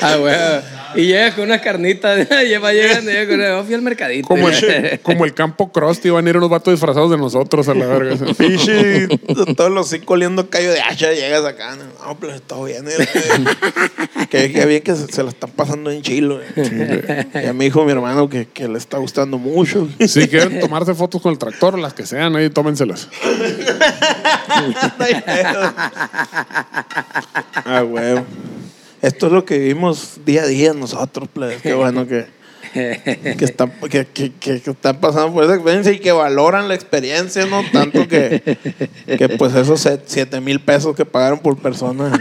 ah, 0.00 0.16
bueno. 0.16 0.62
Y 0.94 1.06
llega 1.06 1.34
con 1.34 1.44
unas 1.44 1.60
carnitas, 1.60 2.28
lleva 2.46 2.72
llegando, 2.72 3.10
llega 3.10 3.28
con 3.28 3.40
oh, 3.40 3.64
fui 3.64 3.74
al 3.74 3.82
mercadito. 3.82 4.28
Como 4.28 4.48
el, 4.48 5.00
como 5.02 5.24
el 5.24 5.34
campo 5.34 5.70
Krusty. 5.72 6.10
Van 6.10 6.26
a 6.26 6.30
ir 6.30 6.36
unos 6.36 6.50
vatos 6.50 6.72
disfrazados 6.72 7.10
de 7.10 7.16
nosotros 7.16 7.68
a 7.68 7.74
la 7.74 7.86
verga. 7.86 8.16
Pichi, 8.34 9.06
todos 9.56 9.70
los 9.70 9.88
cinco 9.88 10.14
oliendo 10.14 10.48
callo 10.50 10.72
de 10.72 10.80
hacha, 10.80 11.12
llegas 11.12 11.44
acá. 11.44 11.76
No, 11.76 12.16
pues 12.18 12.42
todo 12.42 12.64
bien. 12.64 12.84
que, 14.30 14.52
que 14.52 14.66
bien 14.66 14.82
que 14.82 14.94
se, 14.94 15.06
se 15.06 15.22
la 15.22 15.30
están 15.30 15.50
pasando 15.50 15.90
en 15.90 16.02
chilo. 16.02 16.40
eh. 16.56 17.26
Ya 17.34 17.52
me 17.52 17.64
dijo 17.64 17.84
mi 17.84 17.92
hermano 17.92 18.28
que, 18.28 18.46
que 18.46 18.68
le 18.68 18.78
está 18.78 18.98
gustando 18.98 19.38
mucho. 19.38 19.88
Si 20.06 20.28
quieren 20.28 20.60
tomarse 20.60 20.94
fotos 20.94 21.20
con 21.22 21.32
el 21.32 21.38
tractor, 21.38 21.78
las 21.78 21.94
que 21.94 22.06
sean, 22.06 22.34
ahí 22.36 22.50
tómenselas. 22.50 23.08
Ah, 27.64 27.84
huevo. 27.84 28.24
Esto 29.02 29.26
es 29.26 29.32
lo 29.32 29.44
que 29.44 29.58
vivimos 29.58 30.20
día 30.26 30.42
a 30.42 30.46
día 30.46 30.74
nosotros, 30.74 31.28
plebes. 31.32 31.62
Qué 31.62 31.72
bueno 31.74 32.06
que, 32.06 32.26
que, 32.74 33.44
están, 33.44 33.72
que, 33.90 34.06
que, 34.06 34.32
que- 34.32 34.54
están 34.56 35.00
pasando 35.00 35.32
por 35.32 35.44
esa 35.44 35.54
experiencia 35.54 35.92
y 35.92 35.98
que 36.00 36.12
valoran 36.12 36.68
la 36.68 36.74
experiencia, 36.74 37.46
no 37.46 37.62
tanto 37.72 38.06
que, 38.06 38.58
que 39.06 39.28
pues 39.38 39.54
esos 39.54 39.86
7 40.06 40.40
mil 40.40 40.60
pesos 40.60 40.94
que 40.94 41.06
pagaron 41.06 41.38
por 41.38 41.56
persona 41.56 42.12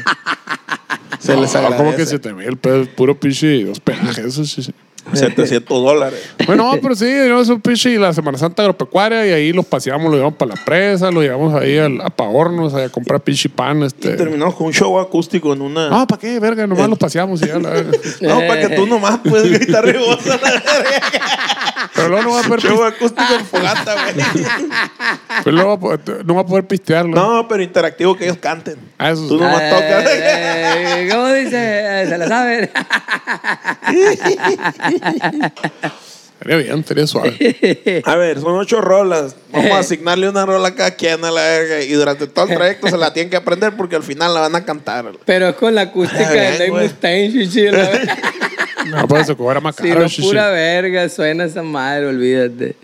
se 1.20 1.36
les 1.36 1.52
No, 1.54 1.60
agradece. 1.60 1.78
como 1.84 1.96
que 1.98 2.06
7 2.06 2.34
mil 2.34 2.56
pesos, 2.58 2.88
puro 2.90 3.20
pichi, 3.20 3.64
dos 3.64 3.80
peajes. 3.82 4.18
Eso 4.20 4.46
sí. 4.46 4.74
700 5.14 5.84
dólares. 5.84 6.20
Bueno, 6.46 6.72
no, 6.72 6.82
pero 6.82 6.96
sí, 6.96 7.12
no, 7.28 7.42
es 7.42 7.50
un 7.50 7.62
pinche 7.62 7.92
y 7.92 7.98
la 7.98 8.14
Semana 8.14 8.38
Santa 8.38 8.64
agropecuaria 8.64 9.26
y 9.28 9.32
ahí 9.32 9.54
los 9.54 9.66
paseamos, 9.66 10.06
los 10.06 10.16
llevamos 10.16 10.38
para 10.38 10.56
la 10.56 10.66
presa, 10.66 11.12
los 11.12 11.24
llevamos 11.24 11.54
ahí 11.54 11.78
al, 11.78 12.02
a 12.02 12.10
Pahornos, 12.10 12.74
ahí 12.74 12.84
a 12.86 12.90
comprar 12.90 13.22
pinche 13.22 13.50
pan. 13.50 13.82
Y 13.82 13.86
Este. 13.86 14.16
terminamos 14.16 14.56
con 14.56 14.68
un 14.68 14.74
show 14.74 15.00
acústico 15.00 15.54
en 15.54 15.62
una. 15.62 15.90
No, 15.90 16.08
¿para 16.08 16.20
qué, 16.20 16.40
verga? 16.40 16.68
Nomás 16.68 16.90
los 16.90 16.98
paseamos 16.98 17.42
y 17.42 17.48
ya, 17.48 17.60
la. 17.60 17.70
No, 18.22 18.40
para 18.40 18.68
que 18.68 18.76
tú 18.76 18.86
nomás 18.88 19.20
puedes 19.28 19.52
gritar 19.60 19.88
y 19.88 19.98
vos 19.98 20.26
a 20.26 20.30
la 20.30 20.38
verga. 20.38 21.69
Pero 21.96 22.10
luego 22.10 22.24
no 22.24 22.32
va 22.34 22.40
a 22.40 22.44
poder, 22.44 22.62
Show 22.62 22.84
acústico 22.84 23.34
en 23.34 23.46
fogata, 23.46 23.94
güey. 23.94 24.16
pero 25.44 25.56
luego 25.56 25.80
poder- 25.80 26.26
no 26.26 26.36
va 26.36 26.42
a 26.42 26.46
poder 26.46 26.66
pistearlo. 26.68 27.16
No, 27.16 27.48
pero 27.48 27.64
interactivo 27.64 28.16
que 28.18 28.26
ellos 28.26 28.38
canten. 28.38 28.78
Ah, 28.98 29.12
eso 29.12 29.24
sí. 29.24 29.28
Tú 29.30 29.38
nomás 29.38 29.62
Eh, 29.62 29.70
tocas. 29.70 30.06
eh, 30.12 31.10
¿Cómo 31.12 31.28
dice? 31.34 32.06
Se 32.08 32.18
la 32.18 32.28
saben. 32.28 32.70
Sería 36.42 36.56
bien, 36.56 36.86
sería 36.86 37.06
suave. 37.06 38.02
A 38.06 38.16
ver, 38.16 38.40
son 38.40 38.56
ocho 38.56 38.80
rolas. 38.80 39.36
Vamos 39.52 39.72
a 39.72 39.80
asignarle 39.80 40.30
una 40.30 40.46
rola 40.46 40.70
a 40.70 40.76
cada 40.76 40.92
quien 40.92 41.24
a 41.26 41.32
la 41.32 41.42
verga. 41.42 41.82
Y 41.82 41.92
durante 41.92 42.28
todo 42.28 42.46
el 42.46 42.56
trayecto 42.56 42.88
se 42.88 42.98
la 42.98 43.12
tienen 43.12 43.30
que 43.30 43.36
aprender 43.36 43.76
porque 43.76 43.98
al 43.98 44.04
final 44.04 44.34
la 44.34 44.40
van 44.42 44.56
a 44.56 44.64
cantar. 44.64 45.12
Pero 45.26 45.50
es 45.50 45.56
con 45.58 45.76
la 45.76 45.82
acústica 45.82 46.30
de 46.30 46.58
Dave. 46.58 46.72
Mustaine, 46.72 47.34
chichi. 47.34 47.66
No, 48.88 49.08
pues 49.08 49.28
se 49.28 49.36
cobra 49.36 49.60
más 49.60 49.76
Si 49.76 49.88
caro. 49.90 50.06
pura 50.22 50.50
verga, 50.50 51.08
suena 51.10 51.46
esa 51.46 51.64
madre, 51.64 52.08
olvídate. 52.08 52.76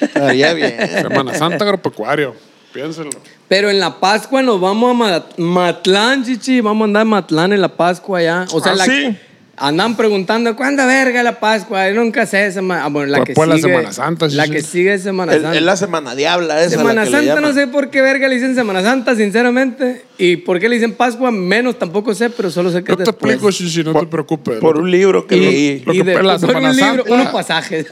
Estaría 0.00 0.52
bien. 0.54 0.76
Semana 0.88 1.34
Santa 1.34 1.64
agropecuario. 1.64 2.34
Piénsenlo. 2.72 3.10
Pero 3.46 3.70
en 3.70 3.78
la 3.78 4.00
Pascua 4.00 4.42
nos 4.42 4.60
vamos 4.60 4.90
a 4.90 4.94
Ma- 4.94 5.26
Matlán, 5.36 6.24
chichi. 6.24 6.60
Vamos 6.60 6.82
a 6.82 6.84
andar 6.86 7.02
en 7.02 7.08
Matlán 7.08 7.52
en 7.52 7.60
la 7.60 7.68
Pascua 7.68 8.20
ya. 8.22 8.46
O 8.52 8.60
sea, 8.60 8.72
Ah, 8.72 8.76
la, 8.76 8.84
¿sí? 8.84 9.16
Andan 9.56 9.96
preguntando, 9.96 10.56
¿cuándo 10.56 10.86
verga 10.86 11.22
la 11.22 11.38
Pascua? 11.40 11.88
Yo 11.88 11.94
nunca 11.94 12.26
sé 12.26 12.46
esa 12.46 12.62
ma- 12.62 12.84
ah, 12.84 12.88
bueno, 12.88 13.10
la 13.10 13.18
Pues, 13.18 13.28
que 13.28 13.34
pues, 13.34 13.48
la 13.48 13.56
sigue. 13.56 13.68
Semana 13.68 13.92
Santa, 13.92 14.26
La 14.28 14.44
sí, 14.46 14.50
que 14.50 14.62
sigue 14.62 14.94
es 14.94 15.02
Semana 15.02 15.32
Santa. 15.32 15.54
es 15.54 15.62
la 15.62 15.76
semana 15.76 16.14
diabla 16.14 16.60
esa. 16.62 16.70
Semana 16.78 17.04
la 17.04 17.04
que 17.04 17.10
le 17.10 17.26
Santa, 17.28 17.40
no 17.40 17.52
sé 17.52 17.66
por 17.66 17.90
qué 17.90 18.00
verga 18.02 18.28
le 18.28 18.34
dicen 18.36 18.54
Semana 18.54 18.82
Santa, 18.82 19.14
sinceramente. 19.16 20.04
Y 20.18 20.36
por 20.36 20.60
qué 20.60 20.68
le 20.68 20.76
dicen 20.76 20.94
Pascua, 20.94 21.30
menos 21.30 21.78
tampoco 21.78 22.14
sé, 22.14 22.30
pero 22.30 22.50
solo 22.50 22.70
sé 22.70 22.82
que 22.84 22.88
Yo 22.88 22.92
es 22.94 22.98
te 22.98 23.04
después. 23.10 23.34
explico, 23.34 23.50
Shishi, 23.50 23.84
no 23.84 23.98
te 23.98 24.06
preocupes. 24.06 24.58
Por 24.60 24.78
un 24.78 24.90
libro 24.90 25.26
que 25.26 25.36
Y, 25.36 25.40
leí. 25.40 25.82
Lo 25.84 25.94
y 25.94 25.98
que 25.98 26.04
de, 26.04 26.12
fue 26.14 26.22
la 26.22 26.32
por 26.38 26.48
Semana 26.48 26.70
un 26.70 26.76
libro, 26.76 26.94
Santa. 27.04 27.12
unos 27.14 27.28
pasajes. 27.32 27.86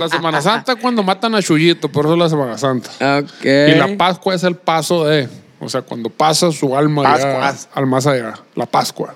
La 0.00 0.08
Semana 0.08 0.40
Santa 0.40 0.72
es 0.72 0.78
cuando 0.80 1.02
matan 1.02 1.34
a 1.34 1.42
Chuyito, 1.42 1.88
por 1.90 2.04
eso 2.06 2.14
es 2.14 2.18
la 2.20 2.28
Semana 2.28 2.58
Santa. 2.58 2.90
ok. 3.20 3.44
Y 3.44 3.74
la 3.74 3.96
Pascua 3.96 4.34
es 4.34 4.42
el 4.44 4.56
paso 4.56 5.04
de, 5.06 5.28
o 5.60 5.68
sea, 5.68 5.82
cuando 5.82 6.10
pasa 6.10 6.52
su 6.52 6.76
alma 6.76 7.16
ya 7.18 7.54
al 7.74 7.86
más 7.86 8.06
allá, 8.06 8.34
la 8.54 8.66
Pascua. 8.66 9.14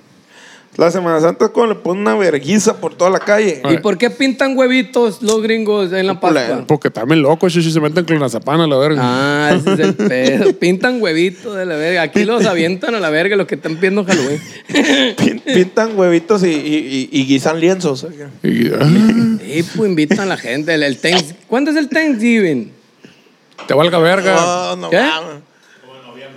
La 0.77 0.91
Semana 0.91 1.21
Santa 1.21 1.47
es 1.47 1.51
cuando 1.51 1.75
le 1.75 1.81
ponen 1.81 2.03
una 2.03 2.15
verguiza 2.15 2.77
por 2.81 2.95
toda 2.95 3.11
la 3.11 3.19
calle. 3.19 3.61
¿Y 3.71 3.79
por 3.79 3.99
qué 3.99 4.09
pintan 4.09 4.57
huevitos 4.57 5.21
los 5.21 5.43
gringos 5.43 5.93
en 5.93 6.07
la 6.07 6.21
Pascua? 6.21 6.65
Porque 6.67 6.91
también 6.91 7.21
locos, 7.23 7.53
Shishi, 7.53 7.73
se 7.73 7.81
meten 7.81 8.05
con 8.05 8.19
la 8.21 8.29
zapana, 8.29 8.67
la 8.67 8.77
verga. 8.79 9.01
Ah, 9.03 9.53
ese 9.55 9.73
es 9.75 9.79
el 9.81 9.95
pedo. 10.09 10.53
Pintan 10.55 11.03
huevitos 11.03 11.57
de 11.57 11.67
la 11.67 11.75
verga. 11.75 12.03
Aquí 12.03 12.25
los 12.25 12.47
avientan 12.47 12.95
a 12.95 13.01
la 13.01 13.11
verga 13.11 13.37
los 13.37 13.47
que 13.49 13.57
están 13.57 13.79
viendo 13.81 14.05
Halloween. 14.05 14.41
Pin- 15.17 15.41
Pintan 15.45 15.99
huevitos 15.99 16.45
y, 16.45 16.47
y- 16.53 17.09
y- 17.13 17.21
y 17.21 17.27
guisan 17.27 17.59
lienzos. 17.61 18.07
Y, 18.43 19.63
pues 19.77 19.91
invitan 19.91 20.21
a 20.21 20.27
la 20.27 20.37
gente. 20.37 20.73
El, 20.73 20.99
¿Cuándo 21.49 21.73
es 21.73 21.77
el 21.77 21.89
Thanksgiving? 21.89 22.73
te 23.67 23.75
valga 23.75 23.99
verga. 23.99 24.35
No, 24.37 24.77
no 24.77 24.91
¿Qué? 24.91 24.97
mames. 24.99 25.43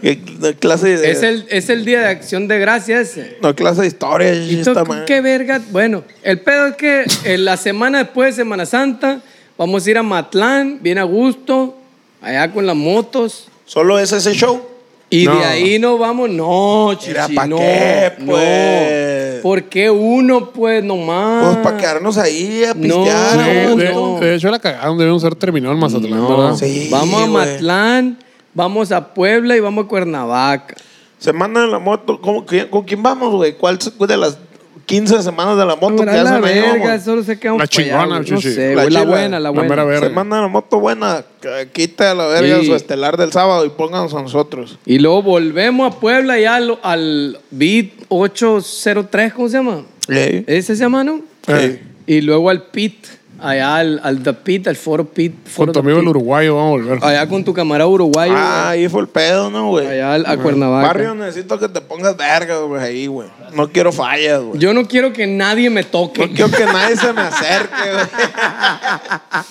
¿Qué 0.03 0.19
qué 0.21 0.53
clase 0.55 0.97
de, 0.97 1.11
Es 1.11 1.23
el, 1.23 1.45
es 1.49 1.69
el 1.69 1.85
día 1.85 2.01
de 2.01 2.07
acción 2.07 2.47
de 2.47 2.59
gracias. 2.59 3.17
no, 3.41 3.55
clase 3.55 3.81
de 3.81 3.87
historia. 3.87 4.33
¿Y 4.35 4.61
madre. 4.65 5.05
qué 5.07 5.21
verga? 5.21 5.61
Bueno, 5.71 6.03
el 6.21 6.41
pedo 6.41 6.67
es 6.67 6.75
que 6.75 7.05
en 7.23 7.45
la 7.45 7.55
semana 7.57 7.99
después 7.99 8.35
de 8.35 8.41
Semana 8.43 8.65
Santa 8.65 9.21
vamos 9.57 9.87
a 9.87 9.89
ir 9.89 9.97
a 9.97 10.03
Matlán, 10.03 10.79
bien 10.81 10.97
a 10.97 11.03
gusto, 11.03 11.77
allá 12.21 12.51
con 12.51 12.65
las 12.65 12.75
motos. 12.75 13.47
Solo 13.65 13.97
es 13.97 14.11
ese 14.11 14.33
show. 14.33 14.61
Y 15.09 15.25
No. 15.25 15.37
de 15.37 15.45
ahí 15.45 15.79
nos 15.79 15.99
vamos, 15.99 16.27
no, 16.29 16.95
chichi, 16.99 17.35
¿pa' 17.35 17.45
no, 17.45 17.57
qué, 17.57 18.11
pues? 18.25 19.35
no. 19.37 19.41
¿Por 19.43 19.63
qué 19.65 19.89
uno, 19.89 20.51
pues, 20.51 20.83
nomás? 20.83 21.45
Pues 21.45 21.57
para 21.57 21.77
quedarnos 21.77 22.17
ahí 22.17 22.63
a 22.63 22.73
No, 22.73 22.81
pistear. 22.81 23.39
A 23.39 23.43
de, 23.75 24.19
de 24.25 24.35
hecho, 24.35 24.49
la 24.49 24.57
cagaron, 24.59 24.97
debieron 24.97 25.19
ser 25.19 25.35
terminado 25.35 25.71
en 25.73 25.79
Mazatlán, 25.79 26.19
No. 26.19 26.29
¿verdad? 26.37 26.55
Sí, 26.55 26.87
vamos 26.89 27.13
a 27.21 27.27
güey. 27.27 27.31
Matlán, 27.45 28.17
vamos 28.53 28.91
a 28.91 29.13
Puebla 29.13 29.55
y 29.55 29.59
vamos 29.59 29.85
a 29.85 29.87
Cuernavaca. 29.87 30.75
Semana 31.19 31.61
de 31.61 31.67
la 31.67 31.79
moto. 31.79 32.19
¿cómo, 32.19 32.45
quién- 32.45 32.67
¿Con 32.67 32.83
quién 32.83 33.01
vamos, 33.01 33.33
güey? 33.33 33.53
¿Cuál 33.53 33.79
se- 33.81 33.91
de 34.05 34.17
las 34.17 34.37
15 34.85 35.23
semanas 35.23 35.57
de 35.57 35.65
la 35.65 35.75
moto 35.77 35.95
que 35.95 36.01
Mira, 36.01 36.23
la 36.23 36.29
hacen 36.31 36.43
ahí? 36.43 36.59
verga, 36.59 36.85
vamos? 36.87 37.03
solo 37.03 37.23
se 37.23 37.39
quedamos 37.39 37.61
La 37.61 37.65
pa' 37.67 37.71
allá, 37.81 37.83
chingona, 37.85 38.05
güey. 38.19 38.29
No 38.31 38.37
chichi. 38.37 38.51
sé, 38.53 38.75
La 38.75 38.81
güey, 38.83 38.93
la 38.93 38.99
chila, 38.99 39.11
buena, 39.11 39.29
la 39.29 39.39
la 39.39 39.49
buena. 39.51 39.69
mera 39.69 39.83
verga. 39.85 40.07
Semana 40.09 40.35
de 40.35 40.41
la 40.41 40.47
moto 40.49 40.79
buena. 40.81 41.23
que 41.41 41.69
Quita 41.71 42.13
la 42.13 42.25
verga 42.27 42.59
Sí. 42.59 42.65
su 42.65 42.75
estelar 42.75 43.15
del 43.15 43.31
sábado 43.31 43.65
y 43.65 43.69
pónganos 43.69 44.13
a 44.13 44.21
nosotros. 44.21 44.77
Y 44.85 44.99
luego 44.99 45.23
volvemos 45.23 45.93
a 45.95 45.99
Puebla 45.99 46.37
ya 46.37 46.55
al, 46.55 46.77
al 46.83 47.39
Beat 47.51 47.87
803, 48.09 49.33
¿cómo 49.33 49.47
se 49.49 49.57
llama? 49.57 49.83
¿Eh? 50.09 50.43
Ese 50.47 50.75
se 50.75 50.81
llama, 50.83 51.03
¿no? 51.05 51.21
Sí. 51.47 51.79
Y 52.05 52.19
luego 52.21 52.49
al 52.49 52.63
Pit, 52.63 53.07
allá 53.39 53.75
al, 53.77 53.99
al 54.03 54.23
The 54.23 54.33
Pit, 54.33 54.67
al 54.67 54.75
Foro 54.75 55.05
Pit. 55.05 55.33
Con 55.43 55.51
Foro 55.51 55.71
tu 55.73 55.79
The 55.81 55.85
amigo 55.85 55.99
el 55.99 56.07
uruguayo 56.07 56.55
vamos 56.55 56.67
a 56.67 56.71
volver. 56.83 56.99
Allá 57.03 57.27
con 57.27 57.43
tu 57.43 57.53
camarada 57.53 57.87
uruguayo. 57.89 58.33
Ah, 58.35 58.69
ahí 58.69 58.87
fue 58.87 59.01
el 59.01 59.07
pedo, 59.07 59.49
¿no, 59.51 59.69
güey? 59.69 59.87
allá 59.87 60.13
al- 60.13 60.25
a 60.25 60.37
Cuernavaca. 60.37 60.87
Barrio, 60.87 61.15
necesito 61.15 61.59
que 61.59 61.67
te 61.69 61.81
pongas 61.81 62.15
verga, 62.15 62.57
güey, 62.59 62.81
ahí, 62.81 63.07
güey. 63.07 63.27
No 63.53 63.69
quiero 63.69 63.91
fallas, 63.91 64.41
güey. 64.41 64.59
Yo 64.59 64.73
no 64.73 64.87
quiero 64.87 65.13
que 65.13 65.27
nadie 65.27 65.69
me 65.69 65.83
toque. 65.83 66.27
No 66.27 66.33
quiero 66.33 66.51
que 66.51 66.65
nadie 66.65 66.95
se 66.97 67.13
me 67.13 67.21
acerque, 67.21 67.91
güey. 67.93 68.05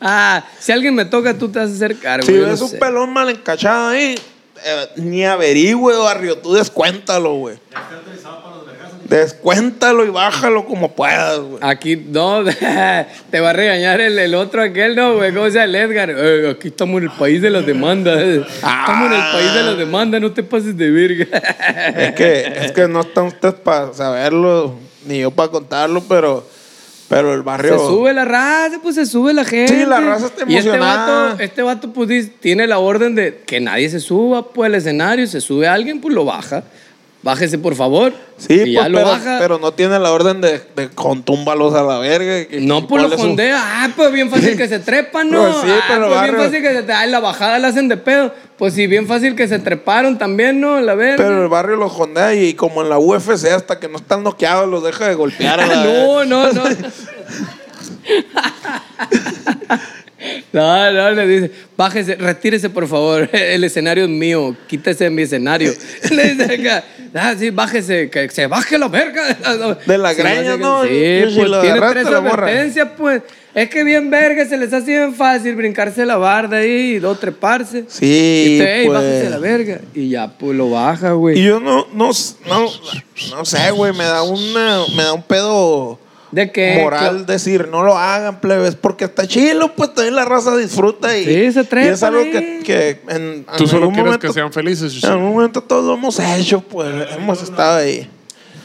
ah, 0.00 0.44
si 0.58 0.72
alguien 0.72 0.94
me 0.94 1.04
toca, 1.04 1.34
tú 1.36 1.48
te 1.48 1.58
vas 1.58 1.70
a 1.70 1.74
acercar, 1.74 2.22
Si 2.22 2.32
güey. 2.32 2.42
yo 2.44 2.50
ves 2.50 2.60
no 2.60 2.66
un 2.66 2.72
sé. 2.72 2.78
pelón 2.78 3.12
mal 3.12 3.28
encachado 3.30 3.88
ahí, 3.88 4.14
eh, 4.64 4.88
ni 4.96 5.24
averigüe, 5.24 5.96
barrio. 5.96 6.38
Tú 6.38 6.54
descuéntalo, 6.54 7.34
güey. 7.34 7.56
Descuéntalo 9.12 10.06
y 10.06 10.08
bájalo 10.08 10.64
como 10.64 10.92
puedas, 10.92 11.38
güey. 11.38 11.58
Aquí, 11.60 11.96
no, 11.96 12.42
te 13.30 13.40
va 13.40 13.50
a 13.50 13.52
regañar 13.52 14.00
el, 14.00 14.18
el 14.18 14.34
otro 14.34 14.62
aquel, 14.62 14.96
no, 14.96 15.16
güey, 15.16 15.34
¿cómo 15.34 15.44
se 15.46 15.52
llama 15.52 15.64
el 15.64 15.74
Edgar? 15.74 16.14
Eh, 16.16 16.50
aquí 16.50 16.68
estamos 16.68 16.96
en 16.96 17.10
el 17.10 17.14
país 17.14 17.42
de 17.42 17.50
las 17.50 17.66
demandas. 17.66 18.18
Estamos 18.18 19.12
en 19.12 19.12
el 19.12 19.32
país 19.32 19.52
de 19.52 19.62
las 19.64 19.76
demandas, 19.76 20.18
no 20.18 20.32
te 20.32 20.42
pases 20.42 20.78
de 20.78 20.88
virga. 20.90 21.26
Es 21.94 22.14
que, 22.14 22.52
es 22.64 22.72
que 22.72 22.88
no 22.88 23.02
están 23.02 23.26
ustedes 23.26 23.56
para 23.56 23.92
saberlo, 23.92 24.76
ni 25.04 25.20
yo 25.20 25.30
para 25.30 25.50
contarlo, 25.50 26.02
pero, 26.08 26.48
pero 27.10 27.34
el 27.34 27.42
barrio. 27.42 27.78
Se 27.78 27.84
sube 27.84 28.14
la 28.14 28.24
raza, 28.24 28.80
pues 28.82 28.94
se 28.94 29.04
sube 29.04 29.34
la 29.34 29.44
gente. 29.44 29.78
Sí, 29.78 29.84
la 29.84 30.00
raza 30.00 30.24
está 30.24 30.44
Y 30.48 30.56
este 30.56 30.70
emocionada. 30.70 31.28
vato, 31.28 31.42
este 31.42 31.60
vato, 31.60 31.92
pues 31.92 32.30
tiene 32.40 32.66
la 32.66 32.78
orden 32.78 33.14
de 33.14 33.42
que 33.44 33.60
nadie 33.60 33.90
se 33.90 34.00
suba, 34.00 34.48
pues 34.54 34.68
al 34.68 34.74
escenario, 34.74 35.26
se 35.26 35.42
sube 35.42 35.68
alguien, 35.68 36.00
pues 36.00 36.14
lo 36.14 36.24
baja. 36.24 36.64
Bájese, 37.22 37.56
por 37.56 37.76
favor. 37.76 38.12
Sí, 38.36 38.48
pues, 38.48 38.72
ya 38.72 38.88
lo 38.88 38.98
pero, 38.98 39.10
baja. 39.10 39.36
pero 39.38 39.58
no 39.60 39.72
tiene 39.72 39.96
la 40.00 40.10
orden 40.10 40.40
de, 40.40 40.60
de 40.74 40.88
contúmbalos 40.90 41.72
a 41.74 41.84
la 41.84 41.98
verga. 41.98 42.48
que- 42.48 42.60
No, 42.60 42.88
pues 42.88 43.00
lo 43.04 43.10
su- 43.10 43.16
jondea. 43.16 43.60
Ah, 43.84 43.90
pues 43.94 44.10
bien 44.12 44.28
fácil 44.28 44.56
que 44.56 44.66
se 44.66 44.78
trepan, 44.80 45.30
¿no? 45.30 45.40
Pues 45.44 45.54
sí, 45.62 45.68
ah, 45.70 45.84
pero 45.86 46.08
pues 46.08 46.22
bien 46.22 46.36
fácil 46.36 46.62
que 46.62 46.72
se 46.72 46.84
tre- 46.84 46.94
Ay, 46.96 47.10
la 47.10 47.20
bajada 47.20 47.60
la 47.60 47.68
hacen 47.68 47.86
de 47.88 47.96
pedo. 47.96 48.34
Pues 48.58 48.74
sí, 48.74 48.88
bien 48.88 49.06
fácil 49.06 49.36
que 49.36 49.46
se 49.46 49.60
treparon 49.60 50.18
también, 50.18 50.60
¿no? 50.60 50.80
La 50.80 50.96
verga. 50.96 51.16
Pero 51.24 51.42
el 51.44 51.48
barrio 51.48 51.76
los 51.76 51.92
jondea 51.92 52.34
y 52.34 52.54
como 52.54 52.82
en 52.82 52.88
la 52.88 52.98
UFC, 52.98 53.46
hasta 53.54 53.78
que 53.78 53.88
no 53.88 53.98
están 53.98 54.24
noqueados, 54.24 54.68
los 54.68 54.82
deja 54.82 55.06
de 55.06 55.14
golpear. 55.14 55.60
a 55.60 55.66
la 55.68 55.82
verga. 55.84 56.24
no, 56.24 56.24
no, 56.24 56.52
no. 56.52 56.62
No, 60.52 60.92
no, 60.92 61.10
le 61.12 61.26
dice, 61.26 61.50
bájese, 61.76 62.16
retírese 62.16 62.68
por 62.70 62.86
favor, 62.86 63.28
el 63.32 63.64
escenario 63.64 64.04
es 64.04 64.10
mío, 64.10 64.54
quítese 64.66 65.04
de 65.04 65.10
mi 65.10 65.22
escenario. 65.22 65.72
Le 66.10 66.34
dice 66.34 66.54
acá, 66.54 66.84
ah, 67.14 67.34
sí, 67.38 67.50
bájese, 67.50 68.10
que 68.10 68.28
se 68.28 68.46
baje 68.46 68.78
la 68.78 68.88
verga. 68.88 69.22
De 69.86 69.98
la 69.98 70.12
greña, 70.14 70.56
¿no? 70.56 70.84
Sí, 70.84 71.22
pues 71.34 71.48
lo 71.48 71.60
tiene 71.62 71.80
tres 71.80 72.06
advertencias, 72.06 72.88
pues. 72.96 73.22
Es 73.54 73.68
que 73.68 73.84
bien 73.84 74.08
verga, 74.08 74.46
se 74.46 74.56
les 74.56 74.72
hace 74.72 74.86
bien 74.92 75.14
fácil 75.14 75.54
brincarse 75.56 76.06
la 76.06 76.16
barda 76.16 76.56
ahí 76.58 76.94
y 76.94 76.98
dos 76.98 77.20
treparse. 77.20 77.84
Sí, 77.86 78.56
Y 78.56 78.58
te, 78.58 78.80
"Ey, 78.80 78.86
pues. 78.86 78.98
bájese 78.98 79.30
la 79.30 79.38
verga. 79.38 79.80
Y 79.94 80.08
ya, 80.08 80.28
pues 80.28 80.56
lo 80.56 80.70
baja, 80.70 81.12
güey. 81.12 81.38
Y 81.38 81.44
yo 81.44 81.60
no, 81.60 81.86
no, 81.92 82.10
no, 82.48 82.66
no 83.30 83.44
sé, 83.44 83.70
güey, 83.72 83.92
me 83.92 84.04
da 84.04 84.22
una, 84.22 84.78
me 84.96 85.02
da 85.02 85.12
un 85.12 85.22
pedo 85.22 85.98
¿De 86.32 86.50
qué? 86.50 86.78
moral 86.82 87.26
decir, 87.26 87.68
no 87.68 87.82
lo 87.82 87.96
hagan, 87.96 88.40
plebes, 88.40 88.74
porque 88.74 89.04
está 89.04 89.26
chilo, 89.26 89.74
pues 89.76 89.94
también 89.94 90.16
la 90.16 90.24
raza 90.24 90.56
disfruta 90.56 91.16
y, 91.16 91.24
Sí, 91.24 91.52
se 91.52 91.60
y 91.60 91.64
trepan 91.64 91.92
es 91.92 92.02
algo 92.02 92.22
que, 92.22 92.60
que 92.64 93.00
en, 93.08 93.44
Tú 93.56 93.64
en 93.64 93.68
solo 93.68 93.82
algún 93.82 93.94
quieres 93.94 94.04
momento, 94.06 94.26
que 94.26 94.32
sean 94.32 94.52
felices. 94.52 95.04
En 95.04 95.10
algún 95.10 95.32
momento 95.34 95.62
todos 95.62 95.84
lo 95.84 95.94
hemos 95.94 96.18
hecho, 96.18 96.60
pues 96.62 96.88
hemos 97.16 97.42
estado 97.42 97.76
ahí. 97.76 98.08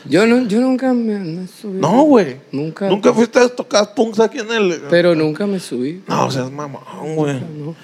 Yo, 0.06 0.26
no, 0.26 0.48
yo 0.48 0.62
nunca 0.62 0.94
me, 0.94 1.20
me 1.20 1.48
subí. 1.48 1.80
No, 1.80 2.04
güey. 2.04 2.38
Nunca. 2.52 2.88
Nunca 2.88 3.14
fuiste 3.14 3.40
a 3.40 3.50
tocar 3.50 3.94
punks 3.94 4.20
aquí 4.22 4.40
en 4.40 4.52
el. 4.52 4.82
Pero 4.90 5.14
nunca 5.16 5.46
me 5.46 5.60
subí. 5.60 6.02
No, 6.08 6.28
o 6.28 6.32
sea, 6.32 6.46
es 6.46 6.52
mamón, 6.52 7.16
güey. 7.16 7.34
No. 7.34 7.76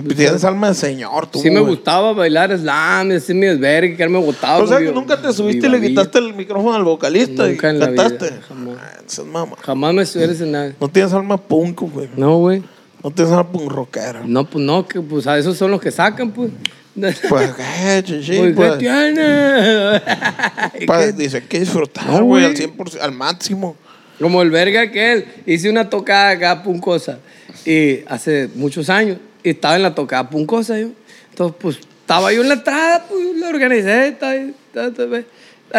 Pues 0.00 0.16
tienes 0.16 0.44
alma 0.44 0.68
de 0.68 0.74
señor, 0.74 1.26
tú. 1.26 1.40
Sí 1.40 1.50
me 1.50 1.60
güey. 1.60 1.74
gustaba 1.74 2.12
bailar 2.12 2.56
slam, 2.58 3.08
decir 3.10 3.34
mi 3.34 3.46
desvergue, 3.46 3.96
que 3.96 4.08
me 4.08 4.18
gustaba. 4.18 4.58
O 4.62 4.66
sea 4.66 4.78
que 4.78 4.92
nunca 4.92 5.20
te 5.20 5.32
subiste 5.32 5.66
y 5.66 5.70
le 5.70 5.80
quitaste 5.80 6.18
el 6.18 6.32
micrófono 6.34 6.74
al 6.74 6.84
vocalista 6.84 7.46
Nunca 7.46 7.66
y 7.66 7.70
en 7.70 7.78
la 7.80 7.86
vida, 7.90 8.02
cantaste. 8.08 8.40
jamás. 8.48 8.76
Ah, 8.80 8.90
esa 9.06 9.22
es 9.22 9.28
mamá. 9.28 9.56
Jamás 9.60 9.94
me 9.94 10.06
subieras 10.06 10.40
en 10.40 10.52
nada. 10.52 10.72
No 10.80 10.88
tienes 10.88 11.12
alma 11.12 11.36
punk, 11.36 11.80
güey. 11.82 12.08
No, 12.16 12.38
güey. 12.38 12.62
No 13.02 13.10
tienes 13.10 13.32
alma 13.32 13.50
punk 13.50 13.70
rockera. 13.70 14.22
No, 14.24 14.44
pues 14.48 14.64
no, 14.64 14.86
que 14.86 15.00
pues 15.00 15.26
a 15.26 15.36
esos 15.38 15.56
son 15.56 15.70
los 15.70 15.80
que 15.80 15.90
sacan, 15.90 16.30
pues. 16.30 16.50
Pues, 17.28 17.50
¿qué, 17.54 18.02
chichi? 18.04 18.36
Pues, 18.36 18.48
¿qué 18.48 18.54
Pues, 18.54 18.78
tiene? 18.78 20.02
pues, 20.86 21.06
¿Qué- 21.06 21.12
dice 21.12 21.42
que 21.44 21.60
disfrutar, 21.60 22.06
No, 22.06 22.24
güey, 22.24 22.44
güey. 22.44 22.44
al 22.44 22.54
100%, 22.56 23.00
al 23.00 23.12
máximo. 23.12 23.76
Como 24.20 24.42
el 24.42 24.50
verga 24.50 24.90
que 24.90 25.12
él. 25.12 25.24
Hice 25.46 25.70
una 25.70 25.88
tocada 25.88 26.30
acá 26.30 26.62
puncosa. 26.62 27.18
Y 27.64 28.00
hace 28.06 28.48
muchos 28.54 28.90
años. 28.90 29.16
Y 29.42 29.50
estaba 29.50 29.76
en 29.76 29.82
la 29.82 29.94
tocada 29.94 30.28
puncosa 30.28 30.78
yo. 30.78 30.88
Entonces, 31.30 31.56
pues, 31.60 31.78
estaba 31.78 32.32
yo 32.32 32.42
en 32.42 32.48
la 32.48 32.54
entrada, 32.54 33.06
pues, 33.08 33.36
la 33.36 33.48
organicé. 33.48 34.08
Estaba, 34.08 34.32
ahí, 34.32 34.54
estaba, 34.66 34.88
estaba 34.88 35.18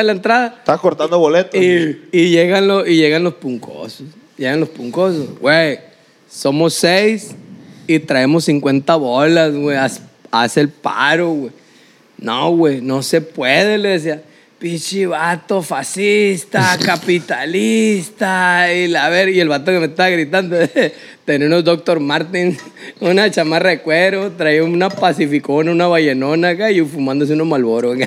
en 0.02 0.08
la 0.08 0.12
entrada. 0.12 0.56
Estás 0.60 0.80
cortando 0.80 1.20
boletos. 1.20 1.60
Y, 1.60 2.02
y 2.12 2.30
llegan 2.30 2.68
los, 2.68 2.88
y 2.88 2.96
llegan 2.96 3.24
los 3.24 3.36
puncosos. 3.36 4.08
Llegan 4.38 4.60
los 4.60 4.70
puncosos. 4.70 5.40
Güey, 5.40 5.80
somos 6.30 6.74
seis 6.74 7.36
y 7.88 8.00
traemos 8.00 8.46
50 8.46 8.96
bolas, 8.96 9.54
güey. 9.54 9.78
Haz, 9.78 10.02
haz 10.32 10.58
el 10.58 10.70
paro, 10.70 11.30
güey. 11.30 11.52
No, 12.18 12.52
güey, 12.56 12.82
no 12.82 13.04
se 13.04 13.22
puede, 13.22 13.78
le 13.78 13.90
decía. 13.90 14.24
Pinche 14.64 15.06
vato 15.06 15.62
fascista, 15.62 16.78
capitalista. 16.86 18.74
Y, 18.74 18.88
la, 18.88 19.10
ver, 19.10 19.28
y 19.28 19.42
el 19.42 19.50
vato 19.50 19.74
que 19.74 19.80
me 19.80 19.88
estaba 19.88 20.08
gritando 20.08 20.56
tenía 21.26 21.48
unos 21.48 21.66
Dr. 21.66 22.00
Martens, 22.00 22.60
una 23.02 23.30
chamarra 23.30 23.72
de 23.72 23.80
cuero, 23.82 24.32
traía 24.32 24.64
una 24.64 24.90
pacificona, 24.90 25.70
una 25.70 25.88
vallenona 25.88 26.48
acá 26.52 26.72
y 26.72 26.80
fumándose 26.80 27.34
unos 27.34 27.48
malboros. 27.48 27.98